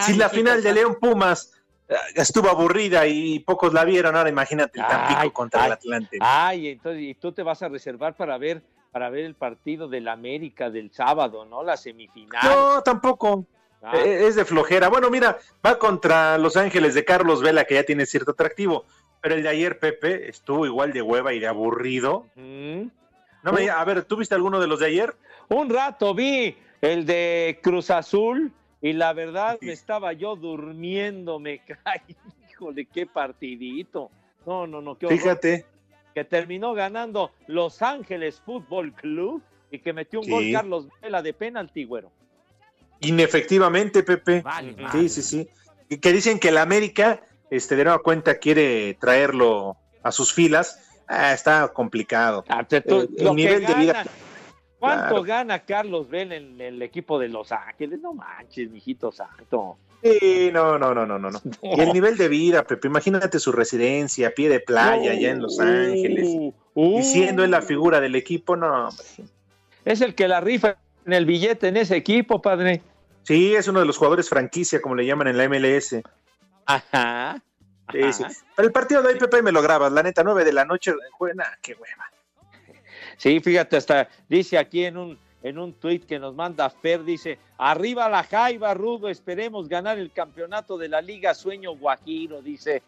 Si 0.02 0.13
la 0.15 0.30
final 0.30 0.63
de 0.63 0.74
León 0.74 0.98
Pumas 1.00 1.52
eh, 1.88 1.93
estuvo 2.15 2.50
aburrida 2.50 3.06
y 3.06 3.38
pocos 3.39 3.71
la 3.71 3.84
vieron, 3.86 4.15
ahora 4.15 4.30
imagínate 4.30 4.80
el 4.80 4.88
Tampico 4.88 5.19
Ay, 5.21 5.30
contra 5.30 5.67
el 5.67 5.71
Atlante. 5.74 6.17
Ay, 6.21 6.69
entonces, 6.69 7.04
y 7.04 7.13
tú 7.13 7.32
te 7.32 7.43
vas 7.43 7.62
a 7.62 7.69
reservar 7.69 8.15
para 8.15 8.39
ver, 8.39 8.63
para 8.91 9.12
ver 9.12 9.26
el 9.26 9.36
partido 9.36 9.88
del 9.88 10.08
América 10.08 10.71
del 10.71 10.91
sábado, 10.91 11.45
¿no? 11.45 11.62
La 11.62 11.78
semifinal. 11.78 12.41
No, 12.43 12.82
tampoco. 12.82 13.45
Ah. 13.84 13.95
Eh, 13.98 14.26
Es 14.28 14.36
de 14.36 14.45
flojera. 14.45 14.88
Bueno, 14.89 15.12
mira, 15.12 15.38
va 15.63 15.78
contra 15.78 16.39
Los 16.39 16.58
Ángeles 16.58 16.95
de 16.95 17.06
Carlos 17.06 17.43
Vela, 17.43 17.65
que 17.65 17.76
ya 17.76 17.84
tiene 17.84 18.08
cierto 18.08 18.32
atractivo. 18.32 18.86
Pero 19.26 19.38
el 19.38 19.42
de 19.42 19.50
ayer, 19.50 19.80
Pepe, 19.80 20.30
estuvo 20.30 20.68
igual 20.68 20.94
de 20.94 21.02
hueva 21.02 21.34
y 21.34 21.40
de 21.40 21.48
aburrido. 21.48 22.28
No 22.36 23.52
me, 23.52 23.70
a 23.72 23.84
ver, 23.84 24.04
¿tú 24.04 24.18
viste 24.18 24.36
alguno 24.36 24.60
de 24.60 24.68
los 24.68 24.80
de 24.82 24.86
ayer? 24.86 25.16
Un 25.50 25.68
rato 25.72 26.14
vi 26.14 26.56
el 26.80 27.08
de 27.08 27.58
Cruz 27.64 27.90
Azul 27.90 28.52
y 28.84 28.94
la 28.94 29.14
verdad 29.14 29.58
me 29.62 29.72
estaba 29.72 30.14
yo 30.14 30.36
durmiendo, 30.36 31.40
me 31.40 31.58
caí. 31.84 32.16
Híjole, 32.52 32.86
qué 32.86 33.08
partidito. 33.08 34.12
No, 34.46 34.68
no, 34.68 34.80
no, 34.80 34.96
qué 34.96 35.08
horror. 35.08 35.18
Fíjate. 35.18 35.66
Que 36.14 36.24
terminó 36.24 36.76
ganando 36.76 37.32
Los 37.48 37.82
Ángeles 37.82 38.40
Fútbol 38.46 38.94
Club 38.94 39.42
y 39.72 39.80
que 39.80 39.92
metió 39.92 40.20
un 40.20 40.26
Sí. 40.26 40.32
gol 40.32 40.44
Carlos 40.54 40.88
Vela 41.02 41.24
de 41.24 41.34
penalti, 41.34 41.84
güero. 41.86 42.12
Inefectivamente, 43.00 44.04
Pepe. 44.04 44.44
sí, 44.92 45.10
sí, 45.10 45.22
sí. 45.24 45.50
Y 45.90 45.98
Que 45.98 46.14
dicen 46.14 46.38
que 46.38 46.50
el 46.50 46.60
América, 46.60 47.22
este, 47.50 47.76
de 47.76 47.84
nueva 47.86 48.00
cuenta, 48.00 48.36
quiere 48.38 48.96
traerlo 49.00 49.78
a 50.04 50.12
sus 50.12 50.34
filas. 50.34 50.80
Ah, 51.08 51.34
está 51.34 51.68
complicado. 51.70 52.44
Tú- 52.88 53.02
Eh, 53.02 53.08
el 53.18 53.36
nivel 53.36 53.66
de 53.66 53.74
vida. 53.76 54.06
¿Cuánto 54.80 55.08
Claro. 55.08 55.24
gana 55.24 55.60
Carlos 55.60 56.10
Vela 56.10 56.36
en 56.36 56.60
el 56.60 56.82
equipo 56.82 57.18
de 57.18 57.30
Los 57.30 57.52
Ángeles? 57.52 58.00
No 58.02 58.14
manches, 58.14 58.70
mijito 58.70 59.12
santo. 59.12 59.78
Sí, 60.04 60.50
no, 60.54 60.78
no, 60.78 60.94
no, 60.94 61.06
no, 61.06 61.18
no. 61.18 61.32
no. 61.32 61.42
Y 61.64 61.80
el 61.80 61.94
nivel 61.94 62.18
de 62.18 62.28
vida, 62.28 62.64
Pepe, 62.64 62.88
imagínate 62.88 63.40
su 63.40 63.52
residencia, 63.52 64.32
pie 64.36 64.50
de 64.50 64.60
playa, 64.60 65.12
allá 65.12 65.32
en 65.32 65.42
Los 65.42 65.60
Ángeles. 65.60 66.28
Uh, 66.76 67.00
y 67.00 67.04
siendo 67.04 67.44
él 67.44 67.52
la 67.52 67.62
figura 67.62 68.00
del 68.02 68.16
equipo, 68.16 68.56
no, 68.56 68.90
hombre. 68.90 69.06
Es 69.86 70.02
el 70.02 70.14
que 70.14 70.28
la 70.28 70.42
rifa 70.42 70.76
en 71.06 71.14
el 71.14 71.26
billete 71.26 71.70
en 71.70 71.78
ese 71.78 71.96
equipo, 71.96 72.42
padre. 72.42 72.82
Sí, 73.24 73.56
es 73.56 73.68
uno 73.68 73.80
de 73.80 73.86
los 73.88 73.98
jugadores 73.98 74.30
franquicia, 74.30 74.82
como 74.82 74.94
le 74.96 75.06
llaman 75.06 75.28
en 75.30 75.38
la 75.38 75.46
MLS. 75.46 76.02
Ajá. 76.65 77.41
Sí, 77.91 78.23
el 78.58 78.71
partido 78.71 79.04
de 79.04 79.10
hoy, 79.13 79.19
Pepe, 79.19 79.43
me 79.43 79.51
lo 79.51 79.62
grabas, 79.62 79.91
la 79.91 80.01
neta, 80.01 80.23
nueve 80.23 80.43
de 80.43 80.51
la 80.51 80.65
noche, 80.65 80.91
buena, 81.19 81.45
qué 81.62 81.73
hueva. 81.73 82.12
Sí, 83.17 83.39
fíjate, 83.39 83.78
hasta 83.78 84.10
dice 84.28 84.58
aquí 84.58 84.86
en 84.86 84.97
un, 84.97 85.19
en 85.43 85.60
un 85.60 85.71
tuit 85.73 86.04
que 86.06 86.17
nos 86.17 86.34
manda 86.34 86.67
Fer, 86.69 87.04
dice, 87.04 87.38
arriba 87.60 88.10
la 88.10 88.23
Jaiba, 88.23 88.73
Rudo, 88.73 89.08
esperemos 89.08 89.69
ganar 89.69 89.99
el 89.99 90.12
campeonato 90.12 90.78
de 90.80 90.89
la 90.89 90.99
Liga 91.01 91.36
Sueño 91.36 91.75
Guajiro, 91.75 92.41
dice. 92.41 92.82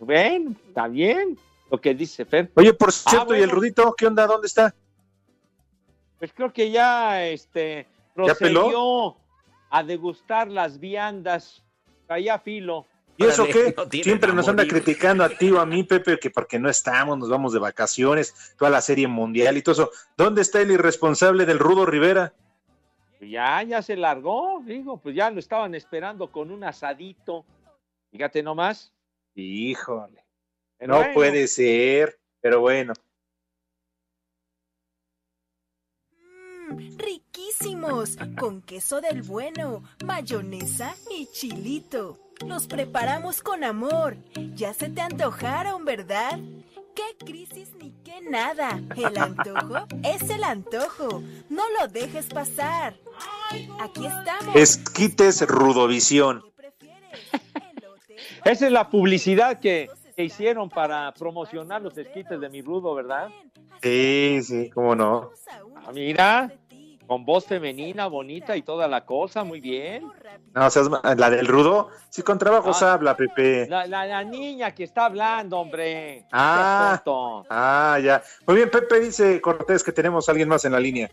Ven, 0.00 0.56
está 0.68 0.86
bien 0.88 1.38
lo 1.70 1.80
que 1.80 1.94
dice 1.94 2.26
Fer. 2.26 2.50
Oye, 2.54 2.74
por 2.74 2.90
Ah, 2.90 3.10
cierto, 3.10 3.34
¿y 3.34 3.40
el 3.40 3.50
Rudito? 3.50 3.94
¿Qué 3.96 4.06
onda? 4.06 4.26
¿Dónde 4.26 4.48
está? 4.48 4.74
Pues 6.18 6.32
creo 6.34 6.52
que 6.52 6.70
ya 6.70 7.24
este 7.24 7.86
¿Ya 8.16 8.34
peló? 8.34 8.60
procedió 8.60 9.16
a 9.70 9.82
degustar 9.82 10.48
las 10.48 10.78
viandas, 10.78 11.62
allá 12.06 12.38
filo. 12.38 12.86
¿Y 13.16 13.26
eso 13.26 13.46
qué? 13.46 13.74
no 13.76 13.88
Siempre 13.90 14.32
nos 14.32 14.48
anda 14.48 14.66
criticando 14.66 15.24
a 15.24 15.28
ti 15.28 15.50
o 15.50 15.60
a 15.60 15.66
mí, 15.66 15.84
Pepe, 15.84 16.18
que 16.18 16.30
porque 16.30 16.58
no 16.58 16.68
estamos, 16.68 17.18
nos 17.18 17.28
vamos 17.28 17.52
de 17.52 17.58
vacaciones, 17.58 18.54
toda 18.58 18.70
la 18.70 18.80
serie 18.80 19.08
mundial 19.08 19.56
y 19.56 19.62
todo 19.62 19.72
eso. 19.72 19.90
¿Dónde 20.16 20.42
está 20.42 20.60
el 20.60 20.70
irresponsable 20.70 21.46
del 21.46 21.58
Rudo 21.58 21.86
Rivera? 21.86 22.34
Ya, 23.20 23.62
ya 23.62 23.82
se 23.82 23.96
largó, 23.96 24.62
digo, 24.64 24.96
pues 24.98 25.14
ya 25.14 25.30
lo 25.30 25.38
estaban 25.38 25.74
esperando 25.74 26.30
con 26.30 26.50
un 26.50 26.64
asadito. 26.64 27.44
Fíjate 28.10 28.42
nomás. 28.42 28.92
Híjole. 29.34 30.24
Pero 30.78 30.92
no 30.92 30.98
bueno. 30.98 31.14
puede 31.14 31.46
ser, 31.46 32.18
pero 32.40 32.60
bueno. 32.60 32.92
Riquísimos, 36.96 38.16
con 38.38 38.62
queso 38.62 39.00
del 39.00 39.22
bueno, 39.22 39.84
mayonesa 40.04 40.96
y 41.10 41.26
chilito. 41.26 42.18
Los 42.46 42.66
preparamos 42.66 43.42
con 43.42 43.64
amor. 43.64 44.16
Ya 44.54 44.74
se 44.74 44.88
te 44.88 45.00
antojaron, 45.00 45.84
¿verdad? 45.84 46.38
¿Qué 46.94 47.24
crisis 47.24 47.70
ni 47.78 47.92
qué 48.04 48.20
nada? 48.20 48.80
El 48.96 49.16
antojo 49.16 49.86
es 50.02 50.28
el 50.28 50.44
antojo. 50.44 51.22
No 51.48 51.62
lo 51.80 51.88
dejes 51.88 52.26
pasar. 52.26 52.94
Aquí 53.80 54.06
estamos. 54.06 54.54
Esquites 54.54 55.46
Rudovisión. 55.46 56.44
Esa 58.44 58.66
es 58.66 58.72
la 58.72 58.90
publicidad 58.90 59.60
que, 59.60 59.88
que 60.16 60.24
hicieron 60.24 60.68
para 60.68 61.12
promocionar 61.14 61.80
los 61.80 61.96
esquites 61.96 62.40
de 62.40 62.48
mi 62.48 62.60
rudo, 62.60 62.94
¿verdad? 62.94 63.28
Sí, 63.82 64.40
sí, 64.42 64.70
cómo 64.70 64.94
no. 64.94 65.30
Ah, 65.76 65.90
mira, 65.92 66.52
con 67.12 67.26
voz 67.26 67.44
femenina, 67.44 68.06
bonita 68.06 68.56
y 68.56 68.62
toda 68.62 68.88
la 68.88 69.04
cosa, 69.04 69.44
muy 69.44 69.60
bien. 69.60 70.10
No, 70.54 70.66
o 70.66 70.70
sea, 70.70 70.82
la 71.14 71.28
del 71.28 71.46
Rudo, 71.46 71.90
sí, 72.08 72.22
con 72.22 72.38
trabajos 72.38 72.82
Ah. 72.82 72.94
habla, 72.94 73.14
Pepe. 73.14 73.66
La, 73.68 73.86
la- 73.86 74.06
la 74.06 74.24
niña 74.24 74.70
que 74.74 74.84
está 74.84 75.04
hablando, 75.04 75.58
hombre. 75.58 76.24
Ah, 76.32 77.02
ah, 77.50 77.98
ya. 78.02 78.22
Muy 78.46 78.56
bien, 78.56 78.70
Pepe 78.70 78.98
dice 79.00 79.42
Cortés 79.42 79.84
que 79.84 79.92
tenemos 79.92 80.26
a 80.26 80.32
alguien 80.32 80.48
más 80.48 80.64
en 80.64 80.72
la 80.72 80.80
línea. 80.80 81.10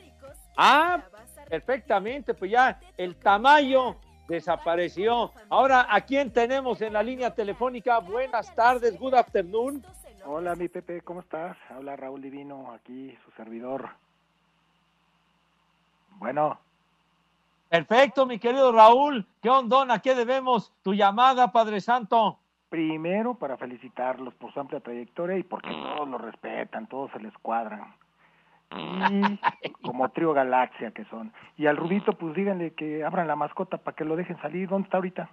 Ah, 0.55 1.01
perfectamente, 1.49 2.33
pues 2.33 2.49
ya 2.51 2.79
el 2.95 3.17
tamaño 3.17 3.97
desapareció. 4.29 5.33
Ahora, 5.49 5.85
¿a 5.89 5.99
quién 5.99 6.31
tenemos 6.31 6.79
en 6.81 6.93
la 6.93 7.03
línea 7.03 7.35
telefónica? 7.35 7.99
Buenas 7.99 8.55
tardes, 8.55 8.97
good 8.97 9.15
afternoon. 9.15 9.83
Hola, 10.25 10.55
mi 10.55 10.69
Pepe, 10.69 11.01
¿cómo 11.01 11.19
estás? 11.19 11.57
Habla 11.69 11.97
Raúl 11.97 12.21
Divino, 12.21 12.71
aquí 12.73 13.17
su 13.25 13.31
servidor. 13.31 13.89
Bueno, 16.19 16.59
Perfecto, 17.69 18.25
mi 18.25 18.39
querido 18.39 18.71
Raúl. 18.71 19.25
¿Qué 19.41 19.49
ondona? 19.49 19.95
¿A 19.95 19.99
qué 19.99 20.15
debemos 20.15 20.73
tu 20.83 20.93
llamada, 20.93 21.51
Padre 21.51 21.81
Santo? 21.81 22.39
primero 22.69 23.33
para 23.33 23.57
felicitarlos 23.57 24.33
por 24.35 24.53
su 24.53 24.59
amplia 24.59 24.79
trayectoria 24.79 25.37
y 25.37 25.43
porque 25.43 25.71
todos 25.71 26.07
lo 26.07 26.17
respetan, 26.17 26.87
todos 26.87 27.11
se 27.11 27.19
les 27.19 27.33
cuadran. 27.39 27.93
Y 28.71 28.71
como 29.83 30.09
trío 30.09 30.33
galaxia 30.33 30.91
que 30.91 31.05
son. 31.05 31.33
Y 31.57 31.65
al 31.65 31.77
Rudito, 31.77 32.13
pues 32.13 32.35
díganle 32.35 32.73
que 32.73 33.03
abran 33.03 33.27
la 33.27 33.35
mascota 33.35 33.77
para 33.77 33.95
que 33.95 34.05
lo 34.05 34.15
dejen 34.15 34.39
salir. 34.41 34.69
¿Dónde 34.69 34.85
está 34.85 34.97
ahorita? 34.97 35.29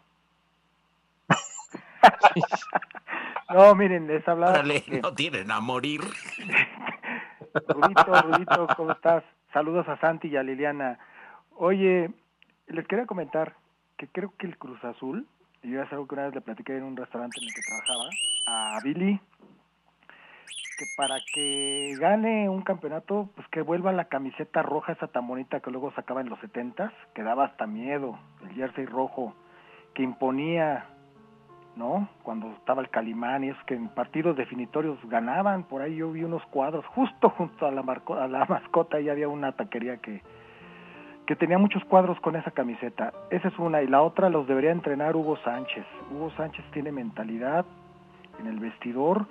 no, 3.55 3.75
miren, 3.75 4.07
les 4.07 4.27
hablaba. 4.27 4.63
No 5.03 5.15
tienen 5.15 5.51
a 5.51 5.61
morir. 5.61 6.01
Rudito, 7.69 8.23
Rudito, 8.23 8.67
¿cómo 8.77 8.93
estás? 8.93 9.23
Saludos 9.53 9.89
a 9.89 9.99
Santi 9.99 10.29
y 10.29 10.37
a 10.37 10.43
Liliana. 10.43 10.99
Oye, 11.57 12.11
les 12.67 12.87
quería 12.87 13.07
comentar 13.07 13.55
que 13.97 14.09
creo 14.09 14.33
que 14.37 14.47
el 14.47 14.59
Cruz 14.59 14.83
Azul, 14.85 15.27
y 15.63 15.71
yo 15.71 15.83
es 15.83 15.93
algo 15.93 16.07
que 16.07 16.15
una 16.15 16.25
vez 16.25 16.35
le 16.35 16.41
platiqué 16.41 16.77
en 16.77 16.85
un 16.85 16.97
restaurante 16.97 17.39
en 17.41 17.49
el 17.49 17.55
que 17.55 17.63
trabajaba, 17.63 18.11
a 18.47 18.81
Billy, 18.85 19.21
que 20.79 20.85
para 20.97 21.17
que 21.33 21.95
gane 21.99 22.49
un 22.49 22.63
campeonato, 22.63 23.31
pues 23.35 23.49
que 23.49 23.63
vuelva 23.63 23.93
la 23.93 24.07
camiseta 24.07 24.63
roja 24.63 24.93
esa 24.93 25.09
tan 25.09 25.27
bonita 25.27 25.61
que 25.61 25.71
luego 25.71 25.93
sacaba 25.93 26.21
en 26.21 26.29
los 26.29 26.39
setentas, 26.41 26.93
que 27.15 27.23
daba 27.23 27.47
hasta 27.47 27.67
miedo, 27.67 28.19
el 28.43 28.55
jersey 28.55 28.85
rojo, 28.85 29.35
que 29.95 30.03
imponía, 30.03 30.87
¿no? 31.77 32.09
Cuando 32.23 32.49
estaba 32.53 32.81
el 32.83 32.89
Calimán 32.91 33.45
y 33.45 33.51
es 33.51 33.57
que 33.67 33.75
en 33.75 33.89
partidos 33.89 34.37
definitorios 34.37 34.99
ganaban, 35.09 35.65
por 35.65 35.83
ahí 35.83 35.97
yo 35.97 36.11
vi 36.11 36.25
unos 36.25 36.43
cuadros, 36.47 36.85
justo 36.87 37.31
junto 37.31 37.67
a 37.67 37.71
la, 37.71 37.83
marco- 37.83 38.17
a 38.17 38.27
la 38.27 38.45
mascota, 38.49 38.99
y 39.01 39.09
había 39.09 39.29
una 39.29 39.53
taquería 39.53 39.99
que, 39.99 40.23
que 41.27 41.37
tenía 41.37 41.59
muchos 41.59 41.85
cuadros 41.85 42.19
con 42.21 42.35
esa 42.35 42.51
camiseta. 42.51 43.13
Esa 43.31 43.49
es 43.49 43.59
una, 43.59 43.83
y 43.83 43.87
la 43.89 44.03
otra 44.03 44.31
los 44.31 44.47
debería 44.49 44.73
entrenar 44.73 45.15
Hugo 45.17 45.37
Sánchez. 45.45 45.85
Hugo 46.11 46.31
Sánchez 46.37 46.65
tiene 46.73 46.91
mentalidad 46.93 47.65
en 48.41 48.47
el 48.47 48.59
vestidor 48.59 49.27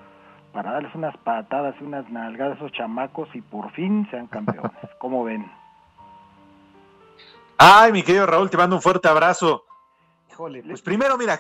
para 0.53 0.71
darles 0.71 0.93
unas 0.95 1.17
patadas 1.17 1.75
y 1.81 1.83
unas 1.83 2.09
nalgadas 2.09 2.53
a 2.53 2.57
esos 2.57 2.71
chamacos 2.71 3.27
y 3.35 3.41
por 3.41 3.71
fin 3.71 4.07
sean 4.11 4.27
campeones. 4.27 4.71
¿Cómo 4.99 5.23
ven? 5.23 5.45
Ay, 7.57 7.91
mi 7.91 8.03
querido 8.03 8.25
Raúl, 8.25 8.49
te 8.49 8.57
mando 8.57 8.75
un 8.75 8.81
fuerte 8.81 9.07
abrazo. 9.07 9.63
Híjole, 10.31 10.61
pues 10.63 10.81
primero, 10.81 11.17
mira, 11.17 11.39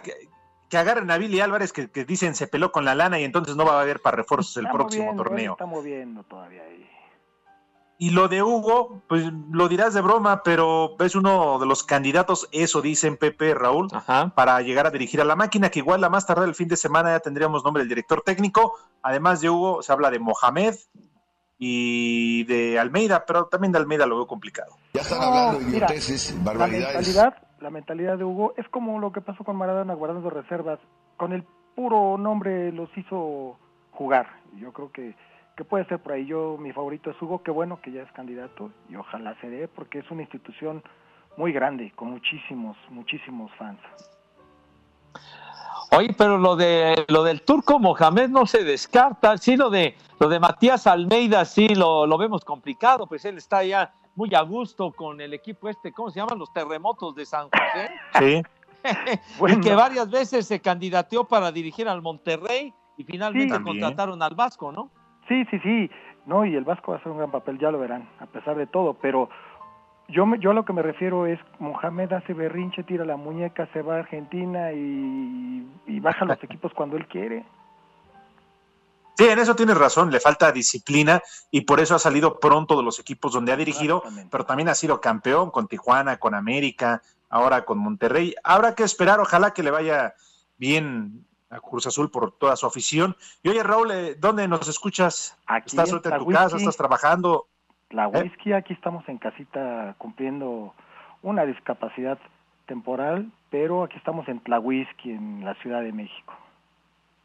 que, 0.75 0.89
agarren 0.89 1.09
a 1.11 1.17
Billy 1.17 1.39
Álvarez, 1.41 1.73
que, 1.73 1.89
que 1.89 2.05
dicen 2.05 2.35
se 2.35 2.47
peló 2.47 2.71
con 2.71 2.85
la 2.85 2.95
lana 2.95 3.19
y 3.19 3.23
entonces 3.23 3.55
no 3.55 3.65
va 3.65 3.77
a 3.77 3.81
haber 3.81 4.01
para 4.01 4.17
refuerzos 4.17 4.57
el 4.57 4.67
próximo 4.69 5.15
torneo. 5.15 5.53
Está 5.53 5.65
moviendo 5.65 6.23
todavía 6.23 6.61
ahí. 6.63 6.89
Y 7.97 8.09
lo 8.09 8.27
de 8.27 8.43
Hugo, 8.43 9.03
pues 9.07 9.23
lo 9.51 9.69
dirás 9.69 9.93
de 9.93 10.01
broma, 10.01 10.43
pero 10.43 10.97
es 10.99 11.15
uno 11.15 11.57
de 11.59 11.65
los 11.65 11.83
candidatos, 11.83 12.49
eso 12.51 12.81
dicen 12.81 13.15
Pepe, 13.15 13.53
Raúl, 13.53 13.87
para 14.35 14.61
llegar 14.61 14.85
a 14.85 14.91
dirigir 14.91 15.21
a 15.21 15.23
la 15.23 15.37
máquina, 15.37 15.69
que 15.69 15.79
igual 15.79 16.01
la 16.01 16.09
más 16.09 16.25
tarde 16.27 16.43
el 16.45 16.55
fin 16.55 16.67
de 16.67 16.75
semana 16.75 17.11
ya 17.11 17.21
tendríamos 17.21 17.63
nombre 17.63 17.81
del 17.83 17.87
director 17.87 18.21
técnico. 18.21 18.77
Además 19.01 19.39
de 19.39 19.49
Hugo, 19.49 19.81
se 19.81 19.93
habla 19.93 20.11
de 20.11 20.19
Mohamed 20.19 20.75
y 21.57 22.43
de 22.43 22.77
Almeida, 22.77 23.25
pero 23.25 23.45
también 23.45 23.71
de 23.71 23.77
Almeida 23.79 24.05
lo 24.05 24.17
veo 24.17 24.27
complicado. 24.27 24.75
Ya 24.93 24.99
están 25.01 25.19
No, 25.19 25.25
hablando 25.25 25.59
de 25.59 25.69
idioteces, 25.77 26.35
La 26.35 26.43
barbaridades. 26.43 26.95
mentalidad, 26.95 27.44
la 27.65 27.71
mentalidad 27.71 28.19
de 28.19 28.23
Hugo 28.23 28.53
es 28.57 28.69
como 28.69 28.99
lo 28.99 29.11
que 29.11 29.21
pasó 29.21 29.43
con 29.43 29.55
Maradona 29.55 29.95
guardando 29.95 30.29
reservas. 30.29 30.77
Con 31.17 31.33
el 31.33 31.43
puro 31.73 32.15
nombre 32.15 32.71
los 32.71 32.95
hizo 32.95 33.57
jugar. 33.89 34.27
Yo 34.59 34.71
creo 34.71 34.91
que, 34.91 35.15
que 35.57 35.63
puede 35.63 35.83
ser 35.85 35.97
por 35.97 36.11
ahí. 36.11 36.27
Yo, 36.27 36.57
mi 36.59 36.71
favorito 36.73 37.09
es 37.09 37.19
Hugo, 37.19 37.41
qué 37.41 37.49
bueno 37.49 37.81
que 37.81 37.91
ya 37.91 38.03
es 38.03 38.11
candidato 38.11 38.69
y 38.87 38.95
ojalá 38.97 39.35
se 39.41 39.49
dé 39.49 39.67
porque 39.67 39.97
es 39.97 40.11
una 40.11 40.21
institución 40.21 40.83
muy 41.37 41.53
grande, 41.53 41.91
con 41.95 42.11
muchísimos, 42.11 42.77
muchísimos 42.91 43.51
fans. 43.57 43.79
Oye, 45.89 46.13
pero 46.15 46.37
lo 46.37 46.55
de 46.55 47.03
lo 47.07 47.23
del 47.23 47.41
turco 47.41 47.79
Mohamed 47.79 48.29
no 48.29 48.45
se 48.45 48.63
descarta. 48.63 49.39
Sí, 49.39 49.57
lo 49.57 49.71
de 49.71 49.95
lo 50.19 50.29
de 50.29 50.39
Matías 50.39 50.85
Almeida 50.85 51.43
sí 51.45 51.69
lo, 51.69 52.05
lo 52.05 52.19
vemos 52.19 52.45
complicado, 52.45 53.07
pues 53.07 53.25
él 53.25 53.39
está 53.39 53.63
ya 53.63 53.91
muy 54.15 54.33
a 54.33 54.41
gusto 54.41 54.91
con 54.91 55.19
el 55.21 55.33
equipo 55.33 55.69
este, 55.69 55.91
¿cómo 55.91 56.09
se 56.09 56.19
llaman? 56.19 56.39
Los 56.39 56.51
terremotos 56.53 57.13
de 57.15 57.25
San 57.25 57.49
José. 57.49 57.91
Sí. 58.19 58.43
Y 59.49 59.59
que 59.61 59.73
varias 59.73 60.11
veces 60.11 60.45
se 60.45 60.59
candidateó 60.59 61.23
para 61.23 61.51
dirigir 61.51 61.87
al 61.89 62.03
Monterrey 62.03 62.71
y 62.97 63.03
finalmente 63.03 63.55
Sí. 63.57 63.63
Contrataron 63.63 64.21
al 64.21 64.35
Vasco, 64.35 64.71
¿no? 64.71 64.91
Sí, 65.27 65.43
sí, 65.49 65.57
sí. 65.63 65.89
No, 66.27 66.45
y 66.45 66.55
el 66.55 66.63
Vasco 66.63 66.91
va 66.91 66.97
a 66.97 66.99
hacer 66.99 67.11
un 67.11 67.17
gran 67.17 67.31
papel, 67.31 67.57
ya 67.57 67.71
lo 67.71 67.79
verán, 67.79 68.07
a 68.19 68.27
pesar 68.27 68.55
de 68.55 68.67
todo. 68.67 68.93
Pero 69.01 69.27
yo, 70.07 70.27
me- 70.27 70.37
yo 70.37 70.51
a 70.51 70.53
lo 70.53 70.65
que 70.65 70.73
me 70.73 70.83
refiero 70.83 71.25
es, 71.25 71.39
Mohamed 71.57 72.13
hace 72.13 72.33
berrinche, 72.33 72.83
tira 72.83 73.05
la 73.05 73.17
muñeca, 73.17 73.67
se 73.73 73.81
va 73.81 73.95
a 73.95 73.99
Argentina 73.99 74.71
y, 74.71 75.67
y 75.87 75.99
baja 75.99 76.25
los 76.25 76.37
equipos 76.43 76.71
cuando 76.75 76.95
él 76.95 77.07
quiere. 77.07 77.43
Sí, 79.17 79.25
en 79.27 79.39
eso 79.39 79.55
tienes 79.55 79.77
razón, 79.77 80.11
le 80.11 80.19
falta 80.19 80.51
disciplina 80.51 81.21
y 81.49 81.61
por 81.61 81.79
eso 81.79 81.95
ha 81.95 81.99
salido 81.99 82.39
pronto 82.39 82.75
de 82.75 82.83
los 82.83 82.99
equipos 82.99 83.33
donde 83.33 83.53
ha 83.53 83.57
dirigido, 83.57 84.03
pero 84.29 84.45
también 84.45 84.67
ha 84.69 84.75
sido 84.75 84.99
campeón 84.99 85.51
con 85.51 85.67
Tijuana, 85.67 86.17
con 86.17 86.35
América, 86.35 87.01
ahora 87.29 87.63
con 87.63 87.77
Monterrey. 87.77 88.35
Habrá 88.43 88.75
que 88.75 88.83
esperar, 88.83 89.19
ojalá 89.19 89.51
que 89.51 89.63
le 89.63 89.71
vaya 89.71 90.15
bien 90.57 91.25
a 91.49 91.59
Cruz 91.59 91.87
Azul 91.87 92.11
por 92.11 92.33
toda 92.33 92.55
su 92.55 92.65
afición. 92.65 93.15
Y 93.41 93.49
oye, 93.49 93.63
Raúl, 93.63 93.91
eh, 93.91 94.15
¿dónde 94.15 94.47
nos 94.47 94.67
escuchas? 94.67 95.37
Aquí 95.47 95.67
¿Estás 95.67 95.89
en 95.89 96.01
en 96.03 96.19
tu 96.19 96.27
casa? 96.27 96.57
¿Estás 96.57 96.77
trabajando? 96.77 97.47
La 97.91 98.05
¿Eh? 98.07 98.23
whisky, 98.23 98.53
aquí 98.53 98.73
estamos 98.73 99.07
en 99.07 99.17
casita 99.17 99.95
cumpliendo 99.97 100.73
una 101.21 101.45
discapacidad 101.45 102.17
temporal, 102.65 103.31
pero 103.49 103.83
aquí 103.83 103.97
estamos 103.97 104.27
en 104.27 104.39
Tlahuisqui, 104.41 105.11
en 105.11 105.45
la 105.45 105.53
Ciudad 105.55 105.81
de 105.81 105.91
México. 105.91 106.33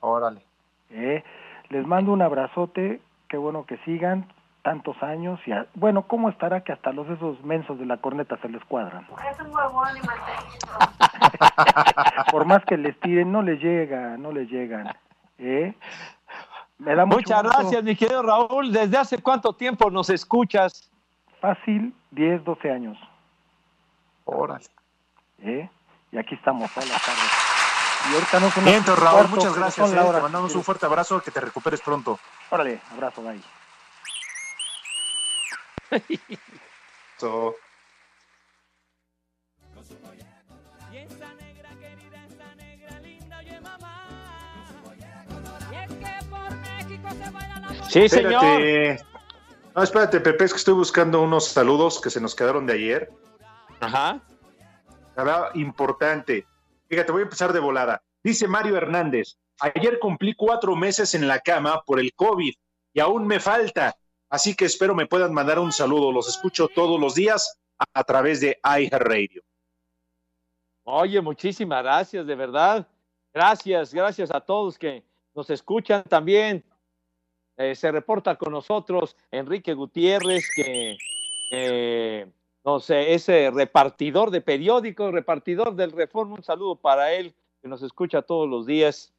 Órale. 0.01 0.43
Eh, 0.91 1.23
les 1.71 1.87
mando 1.87 2.13
un 2.13 2.21
abrazote, 2.23 3.01
qué 3.29 3.37
bueno 3.37 3.65
que 3.65 3.79
sigan 3.79 4.27
tantos 4.63 5.03
años 5.03 5.41
y 5.47 5.53
a- 5.53 5.67
bueno, 5.75 6.03
¿cómo 6.03 6.29
estará 6.29 6.63
que 6.63 6.73
hasta 6.73 6.93
los 6.93 7.09
esos 7.09 7.43
mensos 7.43 7.79
de 7.79 7.87
la 7.87 7.97
corneta 7.97 8.37
se 8.43 8.49
les 8.49 8.63
cuadran? 8.67 9.07
Es 9.33 9.41
un 9.41 9.55
huevón 9.55 9.89
y 9.97 10.01
Por 12.31 12.45
más 12.45 12.65
que 12.67 12.77
les 12.77 12.99
tiren, 13.01 13.33
no 13.33 13.43
les 13.43 13.61
llega, 13.61 14.17
no 14.19 14.33
les 14.33 14.49
llegan. 14.51 14.89
¿eh? 15.39 15.75
Me 16.79 16.95
da 16.95 17.05
Muchas 17.07 17.43
gusto. 17.43 17.59
gracias, 17.59 17.83
mi 17.85 17.95
querido 17.97 18.23
Raúl. 18.23 18.73
¿Desde 18.73 18.97
hace 18.99 19.23
cuánto 19.23 19.53
tiempo 19.53 19.91
nos 19.91 20.11
escuchas? 20.11 20.91
Fácil, 21.41 21.95
10, 22.11 22.45
12 22.45 22.71
años. 22.71 22.99
Órale. 24.25 24.65
¿eh? 25.43 25.69
Y 26.13 26.19
aquí 26.19 26.35
estamos 26.35 26.71
todas 26.73 26.89
las 26.89 27.03
tardes. 27.05 27.50
Y 28.09 28.15
ahorita 28.15 28.41
no 28.41 28.51
son 28.51 28.65
Bien, 28.65 28.85
Raúl, 28.85 29.29
muchas 29.29 29.55
gracias. 29.55 29.93
Eh, 29.93 29.95
te 29.95 30.21
mandamos 30.21 30.55
un 30.55 30.65
fuerte 30.65 30.87
abrazo, 30.87 31.21
que 31.21 31.31
te 31.31 31.41
recuperes 31.41 31.81
pronto. 31.81 32.19
Órale, 32.51 32.81
abrazo, 32.93 33.23
bye. 33.23 33.41
so. 37.19 37.57
Sí, 47.89 48.09
señor. 48.09 49.01
No, 49.75 49.83
espérate, 49.83 50.21
Pepe, 50.21 50.45
es 50.45 50.53
que 50.53 50.59
estoy 50.59 50.75
buscando 50.75 51.21
unos 51.21 51.49
saludos 51.49 52.01
que 52.01 52.11
se 52.11 52.21
nos 52.21 52.35
quedaron 52.35 52.67
de 52.67 52.75
ayer. 52.75 53.11
Ajá. 53.81 54.21
Nada 55.17 55.51
importante. 55.55 56.47
Fíjate, 56.91 57.13
voy 57.13 57.21
a 57.21 57.23
empezar 57.23 57.53
de 57.53 57.61
volada. 57.61 58.03
Dice 58.21 58.49
Mario 58.49 58.77
Hernández, 58.77 59.39
ayer 59.61 60.01
cumplí 60.01 60.35
cuatro 60.35 60.75
meses 60.75 61.15
en 61.15 61.29
la 61.29 61.39
cama 61.39 61.83
por 61.87 62.01
el 62.01 62.13
COVID 62.15 62.53
y 62.93 63.01
aún 63.01 63.29
me 63.29 63.39
falta. 63.39 63.97
Así 64.29 64.57
que 64.57 64.65
espero 64.65 64.93
me 64.97 65.07
puedan 65.07 65.33
mandar 65.33 65.61
un 65.61 65.71
saludo. 65.71 66.11
Los 66.11 66.29
escucho 66.29 66.67
todos 66.67 67.01
los 67.01 67.15
días 67.15 67.61
a, 67.95 68.03
través 68.03 68.41
de 68.41 68.59
iHeartRadio. 68.65 69.41
Oye, 70.83 71.21
muchísimas 71.21 71.81
gracias, 71.85 72.27
de 72.27 72.35
verdad. 72.35 72.89
Gracias, 73.33 73.95
gracias 73.95 74.35
a 74.35 74.41
todos 74.41 74.77
que 74.77 75.05
nos 75.33 75.49
escuchan 75.49 76.03
también. 76.03 76.65
Eh, 77.57 77.77
se 77.77 77.93
reporta 77.93 78.35
con 78.35 78.53
nosotros 78.53 79.17
Enrique 79.31 79.75
Gutiérrez, 79.75 80.45
que 80.57 80.97
eh, 81.53 82.27
no 82.65 82.81
sé, 82.81 83.15
es 83.15 83.29
eh, 83.29 83.51
repartidor 83.51 84.31
de 84.31 84.41
periódicos, 84.41 85.13
repartidor 85.13 85.75
del 85.75 85.93
Reforma. 85.93 86.35
Un 86.37 86.43
saludo 86.43 86.77
para 86.77 87.13
él, 87.13 87.35
que 87.63 87.69
nos 87.69 87.83
escucha 87.83 88.23
todos 88.23 88.49
los 88.49 88.67
días. 88.67 89.13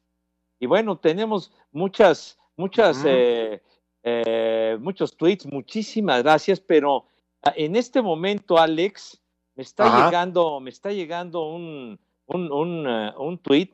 Y 0.60 0.66
bueno, 0.66 0.96
tenemos 0.96 1.52
muchas, 1.72 2.38
muchas, 2.56 3.02
eh, 3.04 3.60
eh, 4.04 4.76
muchos 4.80 5.16
tweets, 5.16 5.46
muchísimas 5.46 6.22
gracias, 6.22 6.60
pero 6.60 7.06
ah, 7.42 7.52
en 7.56 7.74
este 7.76 8.00
momento, 8.00 8.58
Alex, 8.58 9.20
me 9.56 9.62
está 9.64 9.86
Ajá. 9.86 10.06
llegando, 10.06 10.60
me 10.60 10.70
está 10.70 10.92
llegando 10.92 11.48
un, 11.48 11.98
un, 12.26 12.52
un, 12.52 12.86
eh, 12.88 13.12
un 13.18 13.38
tweet 13.38 13.70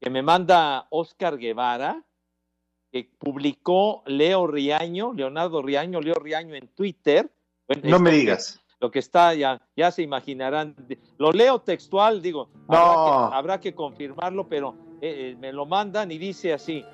que 0.00 0.10
me 0.10 0.22
manda 0.22 0.86
Oscar 0.90 1.38
Guevara, 1.38 2.04
que 2.90 3.08
publicó 3.18 4.02
Leo 4.06 4.46
Riaño, 4.46 5.12
Leonardo 5.12 5.62
Riaño, 5.62 6.00
Leo 6.00 6.14
Riaño 6.14 6.54
en 6.54 6.68
Twitter. 6.68 7.30
Bueno, 7.66 7.82
No 7.84 7.98
me 8.00 8.10
esto 8.10 8.10
que- 8.10 8.16
digas. 8.20 8.60
Lo 8.80 8.90
que 8.90 9.00
está 9.00 9.34
ya, 9.34 9.60
ya 9.76 9.90
se 9.90 10.02
imaginarán. 10.02 10.76
Lo 11.18 11.32
leo 11.32 11.58
textual, 11.60 12.22
digo, 12.22 12.48
No. 12.68 12.76
habrá, 12.76 13.28
que, 13.30 13.36
habrá 13.36 13.60
que 13.60 13.74
confirmarlo, 13.74 14.48
pero 14.48 14.74
eh, 15.00 15.32
eh, 15.32 15.36
me 15.38 15.52
lo 15.52 15.66
mandan 15.66 16.10
y 16.12 16.18
dice 16.18 16.52
así. 16.52 16.84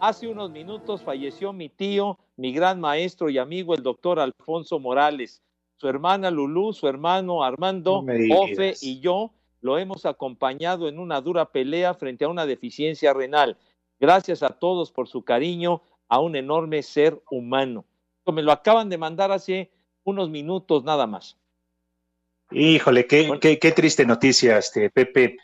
Hace 0.00 0.26
unos 0.28 0.50
minutos 0.50 1.02
falleció 1.02 1.52
mi 1.52 1.68
tío, 1.68 2.18
mi 2.36 2.52
gran 2.52 2.80
maestro 2.80 3.28
y 3.30 3.38
amigo, 3.38 3.74
el 3.74 3.82
doctor 3.82 4.18
Alfonso 4.20 4.78
Morales. 4.78 5.42
Su 5.76 5.88
hermana 5.88 6.30
Lulú, 6.30 6.72
su 6.72 6.88
hermano 6.88 7.42
Armando, 7.42 8.02
No. 8.02 8.40
Ofe 8.40 8.74
y 8.80 9.00
yo 9.00 9.30
lo 9.60 9.78
hemos 9.78 10.06
acompañado 10.06 10.88
en 10.88 10.98
una 10.98 11.20
dura 11.20 11.46
pelea 11.50 11.94
frente 11.94 12.24
a 12.24 12.28
una 12.28 12.46
deficiencia 12.46 13.12
renal. 13.12 13.56
Gracias 14.00 14.42
a 14.42 14.48
todos 14.50 14.92
por 14.92 15.08
su 15.08 15.22
cariño 15.24 15.82
a 16.08 16.20
un 16.20 16.36
enorme 16.36 16.82
ser 16.82 17.20
humano. 17.30 17.84
Me 18.26 18.42
lo 18.42 18.52
acaban 18.52 18.88
de 18.88 18.98
mandar 18.98 19.30
hace 19.32 19.70
unos 20.04 20.30
minutos 20.30 20.84
nada 20.84 21.06
más. 21.06 21.36
Híjole, 22.50 23.06
qué, 23.06 23.38
qué, 23.40 23.58
qué 23.58 23.72
triste 23.72 24.06
noticia, 24.06 24.58
este 24.58 24.90
Pepe, 24.90 25.38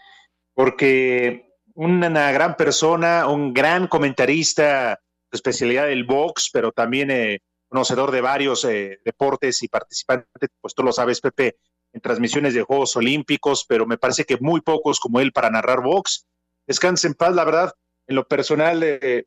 porque 0.54 1.50
una 1.74 2.30
gran 2.32 2.56
persona, 2.56 3.26
un 3.26 3.54
gran 3.54 3.88
comentarista 3.88 5.00
de 5.30 5.36
especialidad 5.36 5.86
del 5.86 6.04
box, 6.04 6.50
pero 6.52 6.72
también 6.72 7.10
eh, 7.10 7.40
conocedor 7.68 8.10
de 8.10 8.20
varios 8.20 8.64
eh, 8.64 9.00
deportes 9.04 9.62
y 9.62 9.68
participante, 9.68 10.26
pues 10.60 10.74
tú 10.74 10.82
lo 10.82 10.92
sabes, 10.92 11.20
Pepe, 11.20 11.56
en 11.92 12.00
transmisiones 12.00 12.54
de 12.54 12.62
Juegos 12.62 12.96
Olímpicos, 12.96 13.64
pero 13.66 13.86
me 13.86 13.96
parece 13.96 14.24
que 14.24 14.38
muy 14.40 14.60
pocos 14.60 15.00
como 15.00 15.20
él 15.20 15.32
para 15.32 15.50
narrar 15.50 15.82
box. 15.82 16.26
Descanse 16.66 17.06
en 17.06 17.14
paz, 17.14 17.34
la 17.34 17.44
verdad, 17.44 17.72
en 18.06 18.16
lo 18.16 18.26
personal, 18.26 18.82
eh, 18.82 19.24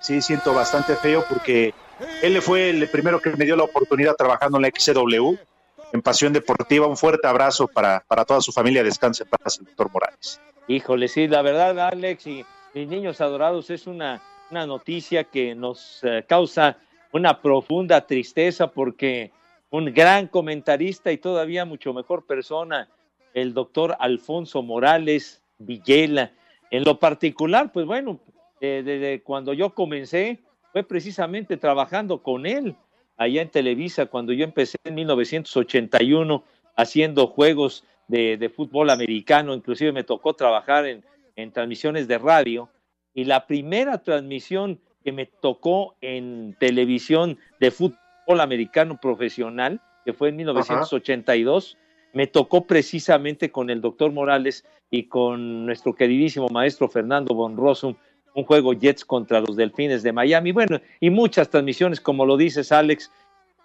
sí 0.00 0.22
siento 0.22 0.54
bastante 0.54 0.96
feo 0.96 1.24
porque 1.28 1.74
él 2.22 2.40
fue 2.42 2.70
el 2.70 2.88
primero 2.88 3.20
que 3.20 3.30
me 3.30 3.44
dio 3.44 3.56
la 3.56 3.64
oportunidad 3.64 4.14
trabajando 4.14 4.58
en 4.58 4.62
la 4.62 4.70
XCW 4.70 5.36
en 5.92 6.02
Pasión 6.02 6.32
Deportiva. 6.32 6.86
Un 6.86 6.96
fuerte 6.96 7.26
abrazo 7.26 7.68
para, 7.68 8.04
para 8.06 8.24
toda 8.24 8.40
su 8.40 8.52
familia. 8.52 8.82
Descanse 8.82 9.24
en 9.24 9.30
paz, 9.30 9.58
el 9.58 9.66
doctor 9.66 9.90
Morales. 9.92 10.40
Híjole, 10.68 11.08
sí, 11.08 11.26
la 11.26 11.42
verdad, 11.42 11.78
Alex 11.78 12.26
y 12.26 12.44
mis 12.74 12.88
niños 12.88 13.20
adorados, 13.20 13.70
es 13.70 13.86
una, 13.86 14.22
una 14.50 14.66
noticia 14.66 15.24
que 15.24 15.54
nos 15.54 16.00
eh, 16.02 16.24
causa 16.26 16.78
una 17.12 17.42
profunda 17.42 18.06
tristeza 18.06 18.68
porque 18.68 19.30
un 19.70 19.92
gran 19.92 20.28
comentarista 20.28 21.12
y 21.12 21.18
todavía 21.18 21.64
mucho 21.64 21.92
mejor 21.92 22.24
persona, 22.24 22.88
el 23.34 23.52
doctor 23.52 23.96
Alfonso 23.98 24.62
Morales 24.62 25.42
Villela. 25.58 26.32
En 26.70 26.84
lo 26.84 26.98
particular, 26.98 27.70
pues 27.72 27.84
bueno, 27.84 28.20
eh, 28.62 28.82
desde 28.84 29.22
cuando 29.24 29.52
yo 29.52 29.74
comencé, 29.74 30.38
fue 30.70 30.84
precisamente 30.84 31.56
trabajando 31.56 32.22
con 32.22 32.46
él 32.46 32.76
allá 33.16 33.42
en 33.42 33.50
Televisa, 33.50 34.06
cuando 34.06 34.32
yo 34.32 34.44
empecé 34.44 34.78
en 34.84 34.94
1981 34.94 36.44
haciendo 36.76 37.26
juegos 37.26 37.84
de, 38.06 38.36
de 38.36 38.48
fútbol 38.48 38.90
americano, 38.90 39.52
inclusive 39.52 39.90
me 39.90 40.04
tocó 40.04 40.34
trabajar 40.34 40.86
en, 40.86 41.04
en 41.34 41.50
transmisiones 41.50 42.06
de 42.06 42.18
radio, 42.18 42.68
y 43.12 43.24
la 43.24 43.48
primera 43.48 43.98
transmisión 43.98 44.78
que 45.02 45.10
me 45.10 45.26
tocó 45.26 45.96
en 46.00 46.56
televisión 46.60 47.38
de 47.58 47.72
fútbol 47.72 48.40
americano 48.40 48.96
profesional, 49.02 49.80
que 50.04 50.12
fue 50.12 50.28
en 50.28 50.36
1982, 50.36 51.76
me 52.12 52.28
tocó 52.28 52.64
precisamente 52.64 53.50
con 53.50 53.70
el 53.70 53.80
doctor 53.80 54.12
Morales 54.12 54.64
y 54.88 55.08
con 55.08 55.66
nuestro 55.66 55.94
queridísimo 55.94 56.46
maestro 56.48 56.88
Fernando 56.88 57.34
Bonroso, 57.34 57.96
un 58.34 58.44
juego 58.44 58.72
Jets 58.72 59.04
contra 59.04 59.40
los 59.40 59.56
Delfines 59.56 60.02
de 60.02 60.12
Miami, 60.12 60.52
bueno, 60.52 60.80
y 61.00 61.10
muchas 61.10 61.50
transmisiones, 61.50 62.00
como 62.00 62.24
lo 62.24 62.36
dices, 62.36 62.72
Alex, 62.72 63.10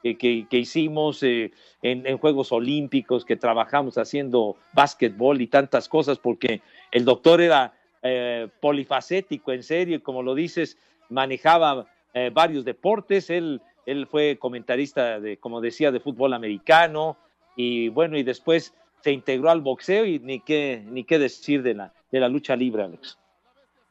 que, 0.04 0.46
que- 0.50 0.58
hicimos 0.58 1.22
eh, 1.24 1.52
en, 1.82 2.06
en 2.06 2.18
Juegos 2.18 2.52
Olímpicos, 2.52 3.26
que 3.26 3.36
trabajamos 3.36 3.98
haciendo 3.98 4.56
básquetbol 4.74 5.42
y 5.42 5.48
tantas 5.48 5.90
cosas, 5.90 6.18
porque 6.20 6.62
el 6.92 7.04
doctor 7.04 7.42
era 7.42 7.74
eh, 8.04 8.48
polifacético, 8.62 9.52
en 9.52 9.64
serio, 9.64 9.98
y 9.98 10.00
como 10.00 10.22
lo 10.24 10.36
dices, 10.36 10.78
manejaba 11.10 11.88
eh, 12.14 12.32
varios 12.34 12.64
deportes, 12.64 13.30
él, 13.30 13.62
él 13.86 14.08
fue 14.08 14.38
comentarista, 14.40 15.20
de, 15.20 15.38
como 15.38 15.62
decía, 15.62 15.92
de 15.92 16.00
fútbol 16.00 16.34
americano, 16.34 17.18
y 17.56 17.90
bueno, 17.90 18.18
y 18.18 18.24
después 18.24 18.74
se 19.02 19.12
integró 19.12 19.50
al 19.50 19.62
boxeo 19.62 20.06
y 20.06 20.20
ni 20.20 20.40
qué, 20.40 20.84
ni 20.90 21.04
qué 21.04 21.20
decir 21.20 21.64
de 21.64 21.74
la, 21.74 21.94
de 22.12 22.20
la 22.20 22.30
lucha 22.30 22.56
libre, 22.56 22.84
Alex. 22.84 23.18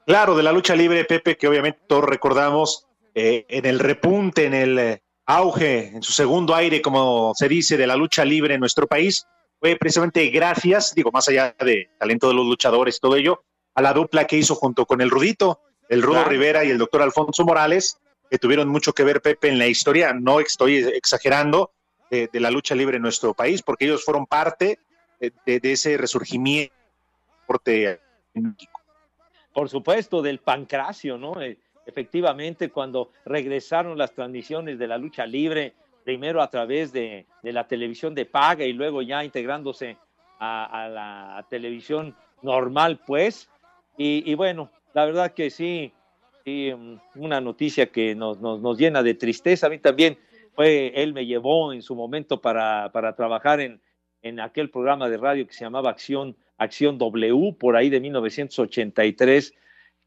Claro, 0.06 0.36
de 0.36 0.42
la 0.44 0.52
lucha 0.52 0.76
libre, 0.76 1.04
Pepe, 1.04 1.36
que 1.36 1.48
obviamente 1.48 1.80
todos 1.88 2.04
recordamos 2.04 2.86
eh, 3.14 3.44
en 3.48 3.66
el 3.66 3.80
repunte, 3.80 4.44
en 4.44 4.54
el 4.54 4.78
eh, 4.78 5.02
auge, 5.26 5.88
en 5.88 6.02
su 6.02 6.12
segundo 6.12 6.54
aire, 6.54 6.80
como 6.80 7.32
se 7.34 7.48
dice, 7.48 7.76
de 7.76 7.88
la 7.88 7.96
lucha 7.96 8.24
libre 8.24 8.54
en 8.54 8.60
nuestro 8.60 8.86
país, 8.86 9.26
fue 9.58 9.74
precisamente 9.74 10.24
gracias, 10.28 10.94
digo, 10.94 11.10
más 11.10 11.28
allá 11.28 11.56
de 11.58 11.90
talento 11.98 12.28
de 12.28 12.34
los 12.34 12.46
luchadores 12.46 12.96
y 12.96 13.00
todo 13.00 13.16
ello, 13.16 13.42
a 13.74 13.82
la 13.82 13.92
dupla 13.92 14.26
que 14.26 14.36
hizo 14.36 14.54
junto 14.54 14.86
con 14.86 15.00
el 15.00 15.10
Rudito, 15.10 15.60
el 15.88 16.02
Rudo 16.02 16.18
Claro. 16.18 16.30
Rivera 16.30 16.64
y 16.64 16.70
el 16.70 16.78
doctor 16.78 17.02
Alfonso 17.02 17.44
Morales, 17.44 17.98
que 18.30 18.38
tuvieron 18.38 18.68
mucho 18.68 18.92
que 18.92 19.02
ver, 19.02 19.20
Pepe, 19.20 19.48
en 19.48 19.58
la 19.58 19.66
historia, 19.66 20.12
no 20.12 20.38
estoy 20.38 20.76
exagerando, 20.76 21.72
eh, 22.10 22.28
de 22.32 22.38
la 22.38 22.52
lucha 22.52 22.76
libre 22.76 22.96
en 22.96 23.02
nuestro 23.02 23.34
país, 23.34 23.62
porque 23.62 23.86
ellos 23.86 24.04
fueron 24.04 24.26
parte 24.26 24.78
eh, 25.18 25.32
de, 25.44 25.58
de 25.58 25.72
ese 25.72 25.96
resurgimiento 25.96 26.72
en 28.34 28.44
México. 28.44 28.80
Por 29.56 29.70
supuesto, 29.70 30.20
del 30.20 30.40
pancracio, 30.40 31.16
¿no? 31.16 31.40
Eh, 31.40 31.56
efectivamente, 31.86 32.68
cuando 32.68 33.12
regresaron 33.24 33.96
las 33.96 34.12
transmisiones 34.12 34.78
de 34.78 34.86
la 34.86 34.98
lucha 34.98 35.24
libre, 35.24 35.72
primero 36.04 36.42
a 36.42 36.50
través 36.50 36.92
de, 36.92 37.24
la 37.42 37.66
televisión 37.66 38.14
de 38.14 38.26
paga 38.26 38.66
y 38.66 38.74
luego 38.74 39.00
ya 39.00 39.24
integrándose 39.24 39.96
a, 40.38 40.90
la 40.92 41.46
televisión 41.48 42.14
normal, 42.42 43.00
pues. 43.06 43.48
Y, 43.96 44.30
y 44.30 44.34
bueno, 44.34 44.70
la 44.92 45.06
verdad 45.06 45.32
que 45.32 45.48
sí, 45.48 45.90
sí, 46.44 46.70
mm, 46.76 46.98
una 47.14 47.40
noticia 47.40 47.86
que 47.86 48.14
nos, 48.14 48.38
nos, 48.38 48.60
nos 48.60 48.76
llena 48.76 49.02
de 49.02 49.14
tristeza. 49.14 49.68
A 49.68 49.70
mí 49.70 49.78
también 49.78 50.18
fue, 50.54 50.92
él 50.94 51.14
me 51.14 51.24
llevó 51.24 51.72
en 51.72 51.80
su 51.80 51.96
momento 51.96 52.42
para, 52.42 52.90
para 52.92 53.16
trabajar 53.16 53.60
en, 53.60 53.80
en 54.20 54.38
aquel 54.38 54.68
programa 54.68 55.08
de 55.08 55.16
radio 55.16 55.46
que 55.46 55.54
se 55.54 55.64
llamaba 55.64 55.88
Acción, 55.88 56.36
Acción 56.58 56.98
W, 56.98 57.54
por 57.58 57.76
ahí 57.76 57.90
de 57.90 58.00
1983, 58.00 59.54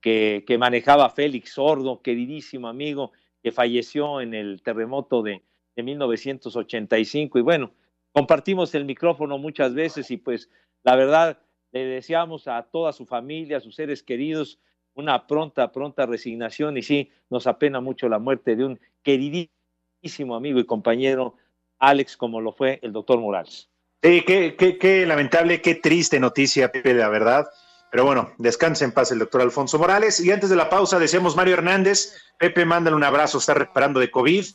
que, 0.01 0.43
que 0.47 0.57
manejaba 0.57 1.09
Félix 1.09 1.53
Sordo, 1.53 2.01
queridísimo 2.01 2.67
amigo, 2.67 3.11
que 3.43 3.51
falleció 3.51 4.21
en 4.21 4.33
el 4.33 4.61
terremoto 4.61 5.21
de, 5.21 5.43
de 5.75 5.83
1985. 5.83 7.39
Y 7.39 7.41
bueno, 7.41 7.71
compartimos 8.11 8.73
el 8.75 8.85
micrófono 8.85 9.37
muchas 9.37 9.73
veces 9.73 10.11
y 10.11 10.17
pues 10.17 10.49
la 10.83 10.95
verdad 10.95 11.39
le 11.71 11.85
deseamos 11.85 12.47
a 12.47 12.63
toda 12.63 12.93
su 12.93 13.05
familia, 13.05 13.57
a 13.57 13.61
sus 13.61 13.75
seres 13.75 14.03
queridos, 14.03 14.59
una 14.95 15.27
pronta, 15.27 15.71
pronta 15.71 16.05
resignación 16.05 16.77
y 16.77 16.81
sí, 16.81 17.11
nos 17.29 17.47
apena 17.47 17.79
mucho 17.79 18.09
la 18.09 18.19
muerte 18.19 18.55
de 18.55 18.65
un 18.65 18.79
queridísimo 19.03 20.35
amigo 20.35 20.59
y 20.59 20.65
compañero, 20.65 21.35
Alex, 21.77 22.17
como 22.17 22.41
lo 22.41 22.51
fue 22.51 22.79
el 22.81 22.91
doctor 22.91 23.19
Morales. 23.19 23.68
Sí, 24.01 24.23
qué, 24.25 24.55
qué, 24.55 24.77
qué 24.77 25.05
lamentable, 25.05 25.61
qué 25.61 25.75
triste 25.75 26.19
noticia, 26.19 26.71
Pepe, 26.71 26.93
la 26.93 27.09
verdad. 27.09 27.49
Pero 27.91 28.05
bueno, 28.05 28.31
descanse 28.37 28.85
en 28.85 28.91
paz 28.91 29.11
el 29.11 29.19
doctor 29.19 29.41
Alfonso 29.41 29.77
Morales. 29.77 30.19
Y 30.19 30.31
antes 30.31 30.49
de 30.49 30.55
la 30.55 30.69
pausa, 30.69 30.99
decíamos 30.99 31.35
Mario 31.35 31.55
Hernández, 31.55 32.15
Pepe, 32.37 32.63
mándale 32.63 32.95
un 32.95 33.03
abrazo, 33.03 33.39
está 33.39 33.55
recuperando 33.55 33.99
de 33.99 34.11
COVID. 34.11 34.45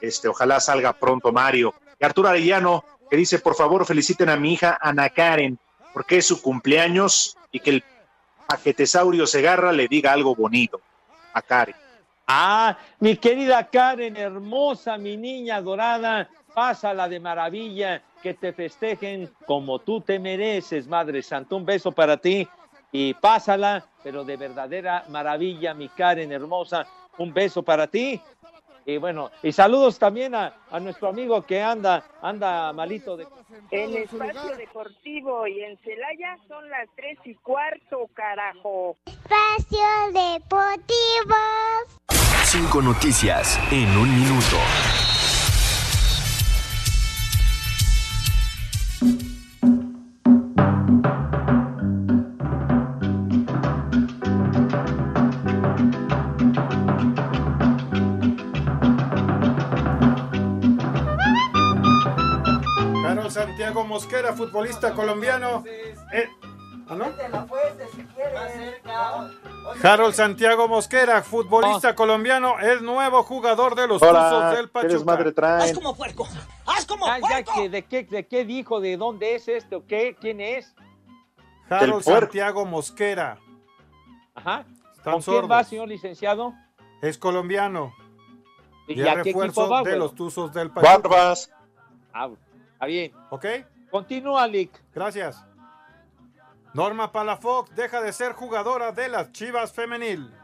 Este, 0.00 0.28
ojalá 0.28 0.60
salga 0.60 0.92
pronto 0.94 1.32
Mario. 1.32 1.74
Y 2.00 2.04
Arturo 2.04 2.28
Arellano, 2.28 2.84
que 3.10 3.16
dice, 3.16 3.38
por 3.40 3.54
favor, 3.54 3.84
feliciten 3.84 4.28
a 4.28 4.36
mi 4.36 4.54
hija 4.54 4.78
Ana 4.80 5.08
Karen, 5.10 5.58
porque 5.92 6.18
es 6.18 6.26
su 6.26 6.40
cumpleaños 6.40 7.36
y 7.50 7.60
que 7.60 7.70
el 7.70 7.84
paquetesaurio 8.46 9.26
Segarra 9.26 9.72
le 9.72 9.88
diga 9.88 10.12
algo 10.12 10.34
bonito 10.34 10.80
a 11.32 11.42
Karen. 11.42 11.74
Ah, 12.26 12.78
mi 13.00 13.16
querida 13.16 13.68
Karen, 13.68 14.16
hermosa, 14.16 14.96
mi 14.96 15.16
niña 15.16 15.60
dorada, 15.60 16.28
pásala 16.54 17.08
de 17.08 17.20
maravilla, 17.20 18.02
que 18.22 18.34
te 18.34 18.52
festejen 18.52 19.30
como 19.46 19.80
tú 19.80 20.00
te 20.00 20.18
mereces, 20.18 20.86
Madre 20.86 21.22
Santa. 21.22 21.56
Un 21.56 21.66
beso 21.66 21.92
para 21.92 22.16
ti 22.16 22.48
y 22.92 23.12
pásala, 23.14 23.84
pero 24.02 24.24
de 24.24 24.36
verdadera 24.36 25.04
maravilla, 25.08 25.74
mi 25.74 25.88
Karen 25.88 26.32
hermosa. 26.32 26.86
Un 27.18 27.32
beso 27.34 27.62
para 27.62 27.86
ti. 27.86 28.20
Y 28.86 28.98
bueno, 28.98 29.30
y 29.42 29.50
saludos 29.50 29.98
también 29.98 30.34
a, 30.34 30.54
a 30.70 30.78
nuestro 30.78 31.08
amigo 31.08 31.42
que 31.42 31.62
anda, 31.62 32.04
anda 32.20 32.72
malito 32.72 33.16
de. 33.16 33.26
En 33.70 33.96
Espacio 33.96 34.56
Deportivo 34.56 35.46
y 35.46 35.62
en 35.62 35.78
Celaya 35.78 36.36
son 36.48 36.68
las 36.68 36.88
tres 36.94 37.18
y 37.24 37.34
cuarto, 37.34 38.08
carajo. 38.12 38.96
Espacio 39.06 39.86
Deportivo. 40.12 41.34
Cinco 42.44 42.82
noticias 42.82 43.58
en 43.72 43.88
un 43.96 44.14
minuto. 44.20 44.56
Futbolista 64.54 64.94
colombiano. 64.94 65.64
eh, 66.12 66.28
¿ah, 66.88 66.94
no? 66.94 67.12
Harold 69.82 70.14
Santiago 70.14 70.68
Mosquera, 70.68 71.22
futbolista 71.22 71.96
colombiano, 71.96 72.60
es 72.60 72.80
nuevo 72.80 73.24
jugador 73.24 73.74
de 73.74 73.88
los 73.88 74.00
Hola, 74.00 74.30
Tuzos 74.30 74.56
del 74.56 74.66
¿qué 74.66 74.72
Pachuca. 74.72 74.92
desmadre 74.94 75.32
traen? 75.32 75.74
como 75.74 75.96
puerco! 75.96 76.28
¡Haz 76.66 76.86
como 76.86 77.06
puerco! 77.06 77.68
¿de, 77.68 77.84
qué, 77.84 78.04
¿De 78.04 78.26
qué 78.28 78.44
dijo? 78.44 78.80
¿De 78.80 78.96
dónde 78.96 79.34
es 79.34 79.48
este 79.48 79.74
o 79.74 79.84
qué? 79.84 80.16
¿Quién 80.20 80.40
es? 80.40 80.72
Harold. 81.68 82.04
Santiago 82.04 82.64
Mosquera. 82.64 83.38
Ajá. 84.36 84.64
¿Con 85.02 85.20
quién 85.20 85.50
va, 85.50 85.64
señor 85.64 85.88
licenciado? 85.88 86.54
Es 87.02 87.18
colombiano. 87.18 87.92
¿Y 88.86 89.00
Y, 89.00 89.08
a 89.08 89.14
qué 89.16 89.22
refuerzo 89.24 89.62
equipo 89.62 89.68
va, 89.68 89.82
de 89.82 89.96
los 89.96 90.14
Tuzos 90.14 90.52
del 90.52 90.70
Pachuca. 90.70 90.98
Barbas. 90.98 91.50
Ah, 92.12 92.28
está 92.74 92.86
bien. 92.86 93.12
¿Ok? 93.30 93.46
Continúa, 93.94 94.48
Lick. 94.48 94.82
Gracias. 94.92 95.46
Norma 96.72 97.12
Palafox 97.12 97.72
deja 97.76 98.02
de 98.02 98.12
ser 98.12 98.32
jugadora 98.32 98.90
de 98.90 99.08
las 99.08 99.30
Chivas 99.30 99.72
Femenil. 99.72 100.34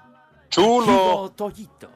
Chulo. 0.48 1.32
Toyito. 1.34 1.90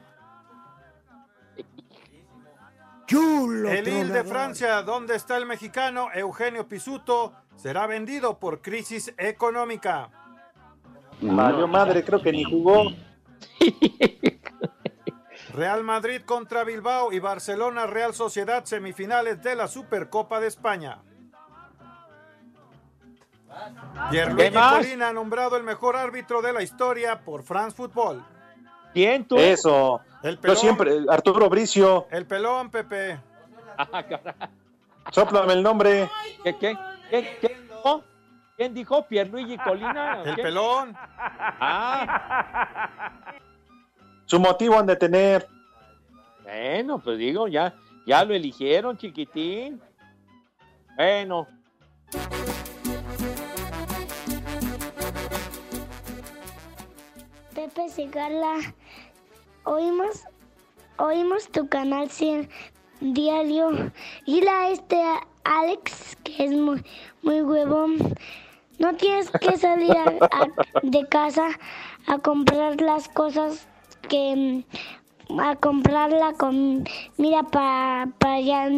El 3.07 3.85
Lille 3.85 4.11
de 4.11 4.25
Francia, 4.25 4.81
donde 4.81 5.15
está 5.15 5.37
el 5.37 5.45
mexicano 5.45 6.09
Eugenio 6.13 6.67
Pisuto, 6.67 7.31
será 7.55 7.87
vendido 7.87 8.37
por 8.37 8.61
crisis 8.61 9.13
económica. 9.17 10.09
Valió 11.21 11.69
madre, 11.69 12.03
creo 12.03 12.21
que 12.21 12.33
ni 12.33 12.43
jugó. 12.43 12.83
Real 15.53 15.85
Madrid 15.85 16.21
contra 16.25 16.65
Bilbao 16.65 17.13
y 17.13 17.19
Barcelona 17.19 17.87
Real 17.87 18.13
Sociedad 18.13 18.65
semifinales 18.65 19.41
de 19.41 19.55
la 19.55 19.69
Supercopa 19.69 20.41
de 20.41 20.47
España. 20.47 21.01
Pierluigi 24.11 24.49
¿Qué 24.49 24.51
más? 24.51 24.77
Colina 24.77 25.13
nombrado 25.13 25.55
el 25.57 25.63
mejor 25.63 25.95
árbitro 25.95 26.41
de 26.41 26.53
la 26.53 26.61
historia 26.63 27.21
por 27.21 27.43
France 27.43 27.75
Football. 27.75 28.23
¿Quién 28.93 29.25
tú? 29.25 29.37
Eso. 29.37 30.01
El 30.23 30.35
Yo 30.35 30.41
pelón. 30.41 30.57
siempre, 30.57 30.97
Arturo 31.09 31.49
Bricio, 31.49 32.07
El 32.11 32.25
pelón, 32.25 32.69
Pepe. 32.69 33.19
Ah, 33.77 34.03
caray. 34.03 34.33
sóplame 35.11 35.53
el 35.53 35.61
nombre. 35.63 36.09
¿Qué, 36.43 36.57
qué, 36.57 36.77
qué, 37.09 37.37
qué 37.41 37.57
dijo? 37.69 38.03
¿Quién 38.57 38.73
dijo? 38.73 39.05
¿Pierluigi 39.05 39.57
Colina? 39.57 40.23
El 40.23 40.35
pelón. 40.35 40.95
Ah, 41.59 43.11
Su 44.25 44.39
motivo 44.39 44.79
han 44.79 44.85
de 44.85 44.95
tener. 44.95 45.47
bueno, 46.43 46.99
pues 46.99 47.17
digo, 47.17 47.47
ya, 47.49 47.73
ya 48.07 48.23
lo 48.23 48.33
eligieron, 48.33 48.97
chiquitín. 48.97 49.81
Bueno, 50.95 51.47
Pepe 57.65 57.89
oímos, 59.63 60.23
oímos 60.97 61.47
tu 61.49 61.67
canal 61.67 62.11
100 62.11 62.47
diario. 63.01 63.91
Y 64.27 64.45
a 64.47 64.69
este 64.69 65.01
Alex, 65.43 66.15
que 66.23 66.45
es 66.45 66.51
muy, 66.51 66.83
muy 67.23 67.41
huevón. 67.41 67.97
No 68.77 68.93
tienes 68.97 69.31
que 69.31 69.57
salir 69.57 69.95
de 70.83 71.07
casa 71.07 71.47
a 72.05 72.19
comprar 72.19 72.79
las 72.81 73.09
cosas 73.09 73.67
que 74.09 74.63
a 75.39 75.55
comprar 75.55 76.11
la 76.11 76.33
comida 76.33 77.41
para, 77.49 78.11
para 78.19 78.41
ya, 78.41 78.69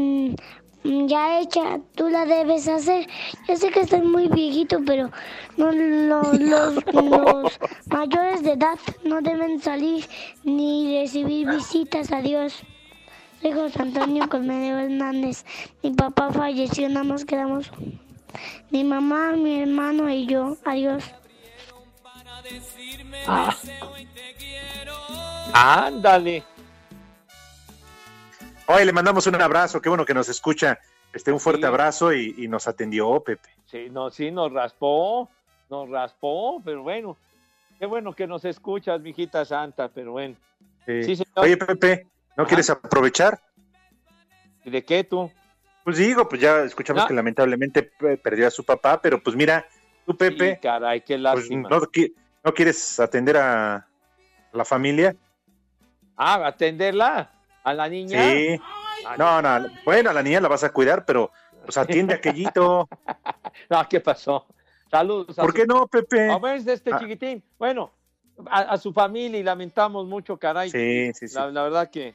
ya 1.07 1.39
hecha, 1.39 1.79
tú 1.95 2.09
la 2.09 2.25
debes 2.25 2.67
hacer. 2.67 3.07
Yo 3.47 3.55
sé 3.57 3.69
que 3.71 3.81
estás 3.81 4.03
muy 4.03 4.27
viejito, 4.27 4.79
pero 4.85 5.09
no, 5.57 5.71
lo- 5.71 6.33
los, 6.33 6.75
los 6.93 7.59
mayores 7.87 8.43
de 8.43 8.53
edad 8.53 8.77
no 9.03 9.21
deben 9.21 9.59
salir 9.61 10.07
ni 10.43 10.99
recibir 10.99 11.47
visitas. 11.49 12.11
Adiós. 12.11 12.53
Soy 13.41 13.51
José 13.51 13.81
Antonio 13.81 14.27
Colmedeo 14.29 14.79
Hernández. 14.79 15.45
Mi 15.83 15.91
papá 15.91 16.31
falleció, 16.31 16.89
nada 16.89 17.03
más 17.03 17.23
quedamos 17.25 17.69
mi 18.71 18.83
mamá, 18.83 19.31
mi 19.33 19.61
hermano 19.61 20.09
y 20.09 20.25
yo. 20.25 20.57
Adiós. 20.65 21.03
ándale. 25.53 26.43
Hoy 28.67 28.85
le 28.85 28.91
mandamos 28.91 29.25
un 29.27 29.35
abrazo, 29.41 29.81
qué 29.81 29.89
bueno 29.89 30.05
que 30.05 30.13
nos 30.13 30.27
escucha. 30.29 30.79
Este, 31.13 31.31
un 31.31 31.39
fuerte 31.39 31.65
abrazo 31.65 32.13
y, 32.13 32.35
y 32.37 32.47
nos 32.47 32.67
atendió 32.67 33.21
Pepe. 33.21 33.49
Sí, 33.65 33.87
no, 33.89 34.09
sí, 34.09 34.29
nos 34.29 34.51
raspó, 34.51 35.29
nos 35.69 35.89
raspó, 35.89 36.61
pero 36.63 36.83
bueno, 36.83 37.17
qué 37.79 37.85
bueno 37.85 38.13
que 38.13 38.27
nos 38.27 38.43
escuchas, 38.45 38.99
mijita 39.01 39.45
santa, 39.45 39.87
pero 39.87 40.11
bueno. 40.11 40.35
Sí. 40.85 41.03
Sí, 41.03 41.15
señor. 41.15 41.31
Oye, 41.35 41.57
Pepe, 41.57 42.07
¿no 42.35 42.43
Ajá. 42.43 42.47
quieres 42.49 42.69
aprovechar? 42.69 43.39
¿Y 44.65 44.69
de 44.69 44.83
qué 44.83 45.03
tú? 45.05 45.31
Pues 45.85 45.97
digo, 45.97 46.27
pues 46.27 46.41
ya 46.41 46.59
escuchamos 46.63 47.03
No. 47.03 47.07
que 47.07 47.13
lamentablemente 47.13 47.83
perdió 48.21 48.47
a 48.47 48.51
su 48.51 48.65
papá, 48.65 49.01
pero 49.01 49.23
pues 49.23 49.35
mira, 49.35 49.65
tú, 50.05 50.15
Pepe, 50.15 50.59
caray, 50.61 50.99
qué 51.01 51.13
pues, 51.15 51.21
lástima. 51.21 51.69
no, 51.69 51.79
qui- 51.83 52.13
no 52.43 52.53
quieres 52.53 52.99
atender 52.99 53.37
a 53.37 53.87
la 54.51 54.65
familia. 54.65 55.15
Ah, 56.17 56.45
atenderla 56.47 57.31
a 57.69 57.73
la 57.73 57.89
niña. 57.89 58.31
Sí. 58.31 58.59
No, 59.17 59.41
no, 59.41 59.67
bueno, 59.85 60.09
a 60.09 60.13
la 60.13 60.23
niña 60.23 60.39
la 60.41 60.47
vas 60.47 60.63
a 60.63 60.71
cuidar, 60.71 61.05
pero 61.05 61.31
pues 61.63 61.77
atiende 61.77 62.13
a 62.13 62.17
aquellito. 62.17 62.87
No, 63.69 63.87
¿qué 63.89 63.99
pasó? 63.99 64.45
Saludos. 64.89 65.37
a 65.37 65.41
¿Por 65.41 65.51
su- 65.51 65.55
qué 65.57 65.65
no, 65.65 65.87
Pepe? 65.87 66.29
A 66.31 66.37
ver, 66.37 66.61
de 66.61 66.73
este 66.73 66.91
Ah. 66.93 66.99
chiquitín. 66.99 67.43
Bueno, 67.57 67.91
a, 68.45 68.59
a 68.61 68.77
su 68.77 68.93
familia 68.93 69.39
y 69.39 69.43
lamentamos 69.43 70.05
mucho, 70.05 70.37
caray. 70.37 70.69
Sí, 70.69 71.11
sí, 71.13 71.27
sí. 71.27 71.35
La, 71.35 71.47
la 71.51 71.63
verdad 71.63 71.89
que 71.89 72.13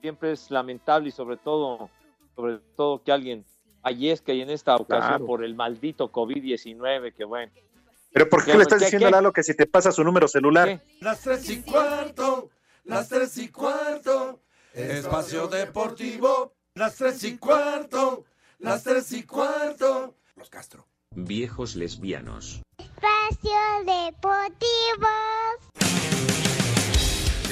siempre 0.00 0.32
es 0.32 0.50
lamentable 0.50 1.08
y 1.08 1.12
sobre 1.12 1.36
todo, 1.36 1.88
sobre 2.34 2.58
todo 2.76 3.02
que 3.02 3.12
alguien 3.12 3.44
fallezca 3.80 4.32
y 4.32 4.40
en 4.42 4.50
esta 4.50 4.74
ocasión 4.76 5.08
Claro. 5.08 5.26
por 5.26 5.44
el 5.44 5.54
maldito 5.54 6.10
COVID-19, 6.12 7.14
que 7.14 7.24
bueno. 7.24 7.52
Pero 8.12 8.28
¿por 8.28 8.44
qué 8.44 8.50
¿Qué, 8.52 8.56
le 8.58 8.62
estás 8.64 8.78
qué, 8.80 8.84
diciendo 8.86 9.06
qué? 9.06 9.14
a 9.14 9.16
Lalo 9.18 9.32
que 9.32 9.42
si 9.42 9.54
te 9.56 9.66
pasa 9.66 9.90
su 9.92 10.02
número 10.04 10.26
celular? 10.28 10.82
Las 11.00 11.20
tres 11.22 11.48
y 11.48 11.62
cuarto, 11.62 12.50
las 12.84 13.08
tres 13.08 13.38
y 13.38 13.48
cuarto, 13.48 14.40
espacio 14.74 15.48
deportivo, 15.48 16.54
las 16.74 16.96
tres 16.96 17.22
y 17.24 17.36
cuarto, 17.36 18.24
las 18.58 18.82
tres 18.82 19.12
y 19.12 19.24
cuarto. 19.24 20.14
Los 20.36 20.48
Castro. 20.48 20.86
Viejos 21.14 21.76
lesbianos. 21.76 22.62
Espacio 22.78 23.52
Deportivo. 23.84 25.08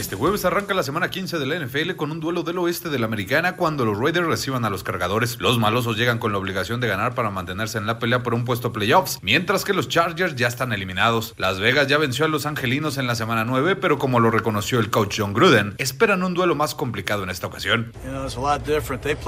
Este 0.00 0.16
jueves 0.16 0.46
arranca 0.46 0.72
la 0.72 0.82
semana 0.82 1.10
15 1.10 1.38
de 1.38 1.44
la 1.44 1.58
NFL 1.58 1.94
con 1.94 2.10
un 2.10 2.20
duelo 2.20 2.42
del 2.42 2.56
oeste 2.56 2.88
de 2.88 2.98
la 2.98 3.04
americana 3.04 3.56
cuando 3.56 3.84
los 3.84 3.98
Raiders 3.98 4.26
reciban 4.26 4.64
a 4.64 4.70
los 4.70 4.82
cargadores. 4.82 5.38
Los 5.40 5.58
malosos 5.58 5.98
llegan 5.98 6.18
con 6.18 6.32
la 6.32 6.38
obligación 6.38 6.80
de 6.80 6.88
ganar 6.88 7.14
para 7.14 7.28
mantenerse 7.28 7.76
en 7.76 7.86
la 7.86 7.98
pelea 7.98 8.22
por 8.22 8.32
un 8.32 8.46
puesto 8.46 8.72
playoffs, 8.72 9.18
mientras 9.20 9.62
que 9.62 9.74
los 9.74 9.88
Chargers 9.88 10.36
ya 10.36 10.48
están 10.48 10.72
eliminados. 10.72 11.34
Las 11.36 11.60
Vegas 11.60 11.86
ya 11.86 11.98
venció 11.98 12.24
a 12.24 12.28
los 12.28 12.46
angelinos 12.46 12.96
en 12.96 13.06
la 13.06 13.14
semana 13.14 13.44
9, 13.44 13.76
pero 13.76 13.98
como 13.98 14.20
lo 14.20 14.30
reconoció 14.30 14.80
el 14.80 14.88
coach 14.88 15.16
John 15.18 15.34
Gruden, 15.34 15.74
esperan 15.76 16.22
un 16.22 16.32
duelo 16.32 16.54
más 16.54 16.74
complicado 16.74 17.22
en 17.24 17.28
esta 17.28 17.48
ocasión. 17.48 17.92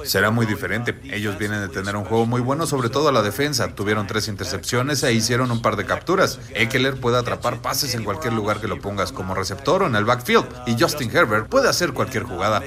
Será 0.08 0.30
muy 0.30 0.46
diferente. 0.46 0.98
Ellos 1.04 1.36
vienen 1.36 1.60
de 1.60 1.68
tener 1.68 1.96
un 1.96 2.06
juego 2.06 2.24
muy 2.24 2.40
bueno, 2.40 2.64
sobre 2.66 2.88
todo 2.88 3.10
a 3.10 3.12
la 3.12 3.20
defensa. 3.20 3.74
Tuvieron 3.74 4.06
tres 4.06 4.26
intercepciones 4.26 5.02
e 5.02 5.12
hicieron 5.12 5.50
un 5.50 5.60
par 5.60 5.76
de 5.76 5.84
capturas. 5.84 6.40
Eckler 6.54 6.98
puede 6.98 7.18
atrapar 7.18 7.60
pases 7.60 7.94
en 7.94 8.04
cualquier 8.04 8.32
lugar 8.32 8.58
que 8.58 8.68
lo 8.68 8.80
pongas 8.80 9.12
como 9.12 9.34
receptor 9.34 9.82
o 9.82 9.86
en 9.86 9.96
el 9.96 10.06
backfield, 10.06 10.61
y 10.66 10.80
Justin 10.80 11.10
Herbert 11.14 11.48
puede 11.48 11.68
hacer 11.68 11.92
cualquier 11.92 12.24
jugada. 12.24 12.62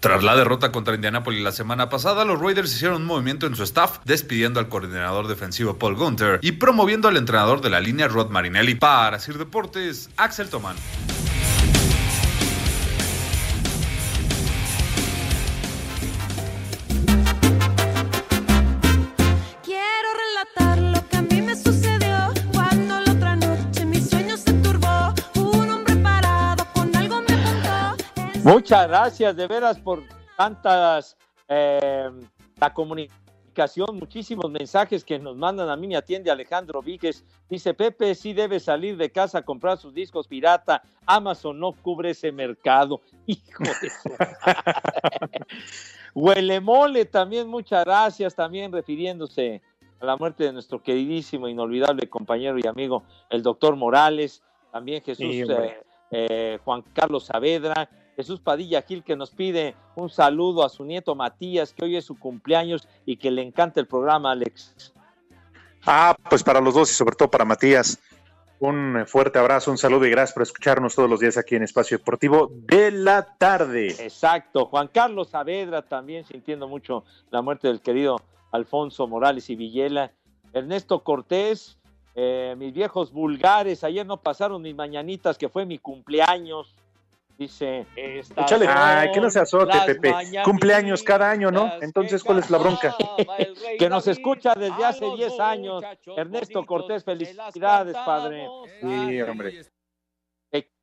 Tras 0.00 0.22
la 0.22 0.36
derrota 0.36 0.72
contra 0.72 0.94
Indianapolis 0.94 1.42
la 1.42 1.52
semana 1.52 1.88
pasada, 1.88 2.24
los 2.24 2.40
Raiders 2.40 2.74
hicieron 2.74 3.02
un 3.02 3.06
movimiento 3.06 3.46
en 3.46 3.56
su 3.56 3.62
staff, 3.62 3.98
despidiendo 4.04 4.60
al 4.60 4.68
coordinador 4.68 5.28
defensivo 5.28 5.78
Paul 5.78 5.96
Gunter 5.96 6.38
y 6.42 6.52
promoviendo 6.52 7.08
al 7.08 7.16
entrenador 7.16 7.60
de 7.60 7.70
la 7.70 7.80
línea 7.80 8.08
Rod 8.08 8.30
Marinelli. 8.30 8.74
Para 8.74 9.18
Sir 9.18 9.38
Deportes, 9.38 10.10
Axel 10.16 10.48
Tomán. 10.48 10.76
Muchas 28.54 28.86
gracias 28.86 29.34
de 29.34 29.48
veras 29.48 29.80
por 29.80 30.04
tantas, 30.36 31.16
eh, 31.48 32.08
la 32.56 32.72
comunicación, 32.72 33.96
muchísimos 33.98 34.48
mensajes 34.48 35.04
que 35.04 35.18
nos 35.18 35.36
mandan. 35.36 35.68
A 35.70 35.76
mí 35.76 35.88
me 35.88 35.96
atiende 35.96 36.30
Alejandro 36.30 36.80
Víquez. 36.80 37.24
Dice, 37.48 37.74
Pepe 37.74 38.14
sí 38.14 38.32
debe 38.32 38.60
salir 38.60 38.96
de 38.96 39.10
casa 39.10 39.38
a 39.38 39.42
comprar 39.42 39.76
sus 39.78 39.92
discos 39.92 40.28
pirata. 40.28 40.82
Amazon 41.04 41.58
no 41.58 41.72
cubre 41.72 42.10
ese 42.10 42.30
mercado. 42.30 43.00
Hijo 43.26 43.64
de 43.64 43.90
su. 43.90 44.10
Huele 46.14 46.60
mole 46.60 47.06
también, 47.06 47.48
muchas 47.48 47.84
gracias. 47.84 48.36
También 48.36 48.70
refiriéndose 48.70 49.62
a 49.98 50.04
la 50.04 50.16
muerte 50.16 50.44
de 50.44 50.52
nuestro 50.52 50.80
queridísimo, 50.80 51.48
inolvidable 51.48 52.08
compañero 52.08 52.56
y 52.62 52.68
amigo, 52.68 53.02
el 53.30 53.42
doctor 53.42 53.74
Morales. 53.74 54.44
También 54.70 55.02
Jesús 55.02 55.26
Sí, 55.28 55.42
eh, 55.42 55.82
eh, 56.12 56.58
Juan 56.64 56.82
Carlos 56.92 57.24
Saavedra, 57.24 57.88
Jesús 58.16 58.40
Padilla 58.40 58.82
Gil 58.82 59.02
que 59.02 59.16
nos 59.16 59.30
pide 59.30 59.74
un 59.96 60.08
saludo 60.08 60.64
a 60.64 60.68
su 60.68 60.84
nieto 60.84 61.14
Matías, 61.14 61.72
que 61.72 61.84
hoy 61.84 61.96
es 61.96 62.04
su 62.04 62.18
cumpleaños 62.18 62.88
y 63.06 63.16
que 63.16 63.30
le 63.30 63.42
encanta 63.42 63.80
el 63.80 63.86
programa, 63.86 64.32
Alex. 64.32 64.92
Ah, 65.86 66.16
pues 66.30 66.42
para 66.42 66.60
los 66.60 66.74
dos 66.74 66.90
y 66.90 66.94
sobre 66.94 67.16
todo 67.16 67.30
para 67.30 67.44
Matías. 67.44 67.98
Un 68.60 69.04
fuerte 69.06 69.38
abrazo, 69.38 69.70
un 69.70 69.78
saludo 69.78 70.06
y 70.06 70.10
gracias 70.10 70.32
por 70.32 70.42
escucharnos 70.42 70.94
todos 70.94 71.10
los 71.10 71.20
días 71.20 71.36
aquí 71.36 71.56
en 71.56 71.64
Espacio 71.64 71.98
Deportivo 71.98 72.50
de 72.50 72.92
la 72.92 73.36
tarde. 73.36 73.88
Exacto, 73.98 74.66
Juan 74.66 74.88
Carlos 74.88 75.28
Saavedra 75.28 75.82
también 75.82 76.24
sintiendo 76.24 76.68
mucho 76.68 77.04
la 77.30 77.42
muerte 77.42 77.68
del 77.68 77.82
querido 77.82 78.16
Alfonso 78.52 79.06
Morales 79.06 79.50
y 79.50 79.56
Villela. 79.56 80.12
Ernesto 80.52 81.02
Cortés, 81.02 81.76
eh, 82.14 82.54
mis 82.56 82.72
viejos 82.72 83.12
vulgares, 83.12 83.82
ayer 83.82 84.06
no 84.06 84.18
pasaron 84.18 84.62
mis 84.62 84.74
mañanitas, 84.74 85.36
que 85.36 85.48
fue 85.48 85.66
mi 85.66 85.78
cumpleaños. 85.78 86.74
Dice, 87.36 87.86
estas 87.96 88.44
Échale, 88.44 88.66
ay, 88.68 89.10
que 89.10 89.20
no 89.20 89.28
se 89.28 89.40
azote, 89.40 89.76
Pepe. 89.86 90.12
mañanitas 90.12 90.44
Cumpleaños 90.44 91.02
cada 91.02 91.30
año, 91.30 91.50
¿no? 91.50 91.72
Entonces, 91.80 92.22
¿cuál 92.22 92.38
es 92.38 92.48
la 92.48 92.58
bronca? 92.58 92.94
que 93.78 93.88
nos 93.88 94.06
escucha 94.06 94.54
desde 94.54 94.84
hace 94.84 95.06
10 95.14 95.40
años. 95.40 95.82
Ernesto 96.16 96.64
Cortés, 96.64 97.02
felicidades, 97.04 97.96
padre. 98.04 98.48
Sí, 98.80 99.22
hombre. 99.22 99.64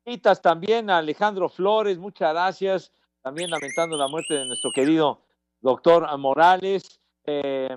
Quitas 0.04 0.42
también 0.42 0.90
a 0.90 0.98
Alejandro 0.98 1.48
Flores, 1.48 1.96
muchas 1.96 2.32
gracias. 2.32 2.92
También 3.22 3.50
lamentando 3.50 3.96
la 3.96 4.08
muerte 4.08 4.34
de 4.34 4.46
nuestro 4.46 4.72
querido 4.72 5.22
doctor 5.60 6.06
Morales. 6.18 7.00
Eh, 7.24 7.68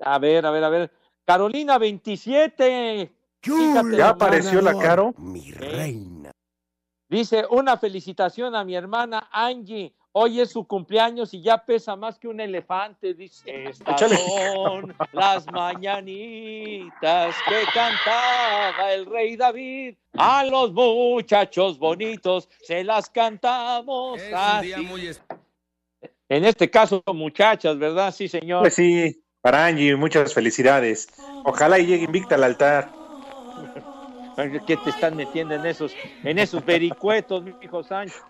a 0.00 0.18
ver, 0.18 0.44
a 0.44 0.50
ver, 0.50 0.64
a 0.64 0.68
ver. 0.68 0.92
Carolina 1.24 1.78
27. 1.78 3.10
Fíjate 3.40 3.96
¿Ya 3.96 4.10
apareció 4.10 4.60
la 4.60 4.78
Caro? 4.78 5.14
Mi 5.16 5.50
reina. 5.50 6.21
Dice, 7.12 7.44
una 7.50 7.76
felicitación 7.76 8.54
a 8.54 8.64
mi 8.64 8.74
hermana 8.74 9.28
Angie. 9.30 9.92
Hoy 10.12 10.40
es 10.40 10.50
su 10.50 10.66
cumpleaños 10.66 11.34
y 11.34 11.42
ya 11.42 11.58
pesa 11.58 11.94
más 11.94 12.18
que 12.18 12.26
un 12.26 12.40
elefante. 12.40 13.12
Dice, 13.12 13.66
estas 13.66 14.00
Échale. 14.00 14.16
son 14.16 14.94
las 15.12 15.46
mañanitas 15.52 17.36
que 17.46 17.64
cantaba 17.74 18.94
el 18.94 19.04
rey 19.04 19.36
David. 19.36 19.96
A 20.14 20.42
los 20.44 20.72
muchachos 20.72 21.78
bonitos 21.78 22.48
se 22.62 22.82
las 22.82 23.10
cantamos 23.10 24.18
así. 24.34 24.72
En 26.30 26.46
este 26.46 26.70
caso, 26.70 27.02
muchachas, 27.08 27.78
¿verdad? 27.78 28.14
Sí, 28.14 28.26
señor. 28.26 28.62
Pues 28.62 28.74
sí, 28.74 29.22
para 29.42 29.66
Angie, 29.66 29.96
muchas 29.96 30.32
felicidades. 30.32 31.08
Ojalá 31.44 31.78
y 31.78 31.84
llegue 31.84 32.04
invicta 32.04 32.36
al 32.36 32.44
altar. 32.44 32.90
¿Qué 34.66 34.76
te 34.76 34.90
están 34.90 35.16
metiendo 35.16 35.54
en 35.54 35.66
esos, 35.66 35.94
en 36.24 36.38
esos 36.38 36.64
vericuetos, 36.64 37.42
mi 37.42 37.54
hijo 37.62 37.82
Sánchez? 37.82 38.22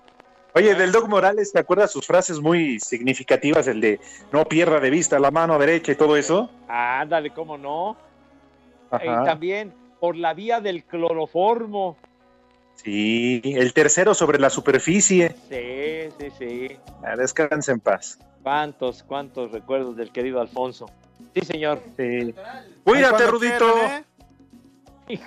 Oye, 0.54 0.74
del 0.74 0.92
Doc 0.92 1.08
Morales, 1.08 1.52
¿te 1.52 1.60
acuerdas 1.60 1.92
sus 1.92 2.06
frases 2.06 2.38
muy 2.38 2.78
significativas? 2.78 3.66
El 3.68 3.80
de 3.80 4.00
no 4.32 4.44
pierda 4.44 4.80
de 4.80 4.90
vista 4.90 5.18
la 5.18 5.30
mano 5.30 5.58
derecha 5.58 5.92
y 5.92 5.96
todo 5.96 6.16
eso. 6.16 6.50
Ándale, 6.68 7.30
cómo 7.30 7.56
no. 7.56 7.96
Ajá. 8.90 9.04
Y 9.04 9.24
también 9.24 9.72
por 9.98 10.16
la 10.16 10.34
vía 10.34 10.60
del 10.60 10.84
cloroformo. 10.84 11.96
Sí, 12.74 13.40
el 13.44 13.72
tercero 13.72 14.12
sobre 14.14 14.38
la 14.38 14.50
superficie. 14.50 15.34
Sí, 15.48 16.12
sí, 16.18 16.32
sí. 16.38 16.76
Ah, 17.02 17.16
Descansa 17.16 17.72
en 17.72 17.80
paz. 17.80 18.18
¿Cuántos, 18.42 19.02
cuántos 19.04 19.52
recuerdos 19.52 19.96
del 19.96 20.10
querido 20.10 20.40
Alfonso? 20.40 20.86
Sí, 21.34 21.40
señor. 21.42 21.80
Sí. 21.96 22.34
Cuídate, 22.84 23.26
Rudito. 23.26 23.72
quieran, 23.72 24.02
¿eh? 24.02 24.04
Que 25.06 25.20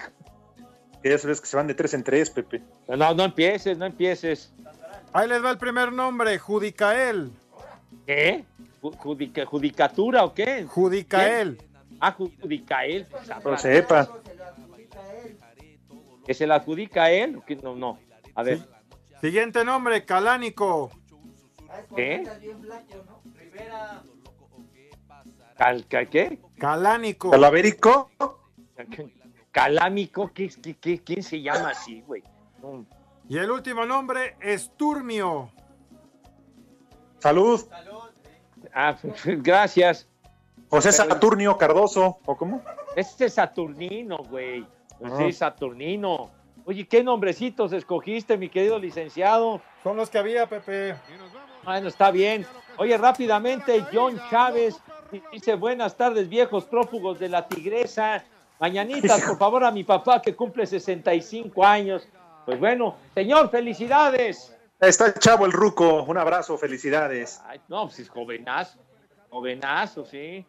ya 1.10 1.18
sabes 1.18 1.39
que 1.41 1.47
se 1.47 1.56
van 1.58 1.68
de 1.68 1.74
tres 1.74 1.93
en 1.93 2.03
tres, 2.03 2.30
Pepe. 2.30 2.62
No, 2.88 3.14
no 3.14 3.24
empieces, 3.26 3.78
no 3.78 3.86
empieces. 3.86 4.51
Ahí 5.14 5.28
les 5.28 5.43
va 5.43 5.51
el 5.51 5.58
primer 5.58 5.91
nombre, 5.91 6.38
Judicael. 6.39 7.32
¿Qué? 8.06 8.43
Ju- 8.82 8.95
judica- 8.97 9.45
¿Judicatura 9.45 10.24
o 10.26 10.34
qué? 10.34 10.66
Judicael. 10.66 11.62
Ah, 11.99 12.12
Judicael. 12.12 13.08
No 13.43 13.58
sepa. 13.58 14.10
¿Que 16.26 16.34
se 16.34 16.47
la 16.47 16.56
adjudica 16.56 17.03
a 17.03 17.12
él? 17.12 17.39
No, 17.64 17.76
no. 17.76 17.99
A 18.34 18.43
ver. 18.43 18.60
Siguiente 19.22 19.64
nombre, 19.64 20.03
Calánico. 20.06 20.91
¿Qué? 21.95 22.24
Cal- 25.58 25.86
cal- 25.88 26.10
¿Qué? 26.10 26.39
Calánico. 26.58 27.30
¿Calavérico? 27.32 28.12
Calámico, 29.56 30.32
¿qué, 30.34 30.49
qué, 30.62 30.76
qué- 30.76 31.01
quién 31.01 31.24
se 31.24 31.41
llama 31.41 31.70
así, 31.70 32.01
güey? 32.01 32.22
No. 32.62 32.86
Y 33.30 33.38
el 33.38 33.49
último 33.49 33.86
nombre, 33.86 34.36
Esturmio. 34.41 35.49
Salud. 37.20 37.62
Ah, 38.74 38.97
gracias. 39.26 40.10
José 40.68 40.91
Saturnio 40.91 41.58
Cardoso, 41.58 42.18
¿o 42.26 42.36
cómo? 42.36 42.62
Este 42.97 43.28
es 43.28 43.36
Saturnino, 43.36 44.18
güey. 44.30 44.68
Ah. 45.01 45.16
Sí, 45.20 45.32
Saturnino. 45.32 46.32
Oye, 46.66 46.86
¿qué 46.86 47.01
nombrecitos 47.01 47.72
escogiste, 47.72 48.38
mi 48.38 48.49
querido 48.49 48.78
licenciado? 48.78 49.62
Son 49.84 49.95
los 49.95 50.10
que 50.10 50.18
había, 50.18 50.49
Pepe. 50.49 50.97
Bueno, 51.64 51.88
está 51.88 52.12
bien. 52.12 52.45
Oye, 52.78 52.97
rápidamente, 52.97 53.86
John 53.93 54.22
Chávez 54.30 54.76
dice, 55.32 55.56
buenas 55.56 55.95
tardes, 55.95 56.28
viejos 56.28 56.66
prófugos 56.66 57.20
de 57.20 57.30
la 57.30 57.47
tigresa. 57.47 58.22
Mañanitas, 58.60 59.22
por 59.22 59.38
favor, 59.38 59.64
a 59.64 59.72
mi 59.72 59.84
papá 59.84 60.22
que 60.22 60.36
cumple 60.36 60.66
65 60.66 61.66
años. 61.66 62.08
Pues 62.45 62.60
bueno, 62.60 62.95
señor, 63.14 63.49
felicidades. 63.49 64.56
Está 64.80 65.08
el 65.08 65.14
chavo 65.16 65.45
el 65.45 65.51
ruco. 65.51 66.03
Un 66.03 66.18
abrazo, 66.18 66.58
felicidades. 66.58 67.41
Ay, 67.45 67.60
no, 67.68 67.86
pues 67.86 67.99
es 67.99 68.10
jovenazo. 68.10 68.80
Jovenazo, 69.30 70.06
sí. 70.06 70.45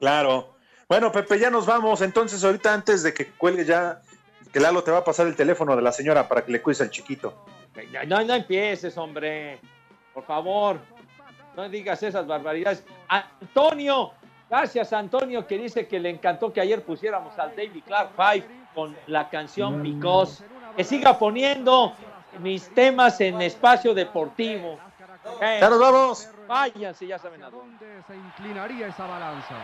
Claro. 0.00 0.54
Bueno, 0.88 1.12
Pepe, 1.12 1.38
ya 1.38 1.50
nos 1.50 1.66
vamos. 1.66 2.00
Entonces, 2.00 2.42
ahorita 2.44 2.72
antes 2.72 3.02
de 3.02 3.12
que 3.12 3.30
cuelgue 3.32 3.64
ya, 3.64 4.00
que 4.52 4.60
Lalo 4.60 4.82
te 4.82 4.90
va 4.90 4.98
a 4.98 5.04
pasar 5.04 5.26
el 5.26 5.36
teléfono 5.36 5.76
de 5.76 5.82
la 5.82 5.92
señora 5.92 6.28
para 6.28 6.44
que 6.44 6.52
le 6.52 6.62
cuides 6.62 6.80
al 6.80 6.90
chiquito. 6.90 7.44
No, 8.06 8.24
no 8.24 8.34
empieces, 8.34 8.96
hombre. 8.96 9.60
Por 10.14 10.24
favor, 10.24 10.78
no 11.56 11.68
digas 11.68 12.02
esas 12.02 12.26
barbaridades. 12.26 12.84
Antonio, 13.08 14.12
gracias 14.48 14.92
Antonio, 14.92 15.46
que 15.46 15.58
dice 15.58 15.86
que 15.86 15.98
le 16.00 16.10
encantó 16.10 16.52
que 16.52 16.60
ayer 16.60 16.82
pusiéramos 16.84 17.38
al 17.38 17.50
David 17.56 17.82
Clark 17.84 18.10
Five 18.16 18.46
con 18.74 18.96
la 19.06 19.28
canción 19.28 19.82
Because. 19.82 20.42
Que 20.76 20.84
siga 20.84 21.18
poniendo 21.18 21.94
mis 22.40 22.68
temas 22.74 23.20
en 23.20 23.40
espacio 23.40 23.94
deportivo. 23.94 24.78
Eh, 25.40 25.58
Ya 25.60 25.70
nos 25.70 25.78
vamos. 25.80 26.28
Váyanse, 26.46 27.06
ya 27.06 27.18
saben 27.18 27.42
a 27.42 27.50
dónde. 27.50 27.86
¿Dónde 27.86 28.02
se 28.06 28.14
inclinaría 28.14 28.86
esa 28.88 29.06
balanza? 29.06 29.54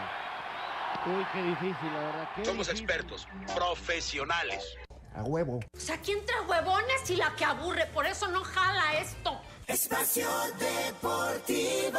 Uy, 1.06 1.24
qué 1.32 1.42
difícil, 1.42 1.92
la 1.94 2.00
verdad. 2.00 2.28
qué 2.36 2.44
Somos 2.44 2.66
difícil. 2.68 2.84
expertos, 2.90 3.28
profesionales. 3.54 4.76
A 5.14 5.22
huevo. 5.24 5.60
O 5.76 5.78
sea, 5.80 5.96
aquí 5.96 6.12
entre 6.12 6.40
huevones 6.42 7.10
y 7.10 7.16
la 7.16 7.34
que 7.36 7.44
aburre, 7.44 7.86
por 7.92 8.06
eso 8.06 8.28
no 8.28 8.42
jala 8.42 8.94
esto. 8.94 9.38
Espacio 9.66 10.28
Deportivo. 10.58 11.98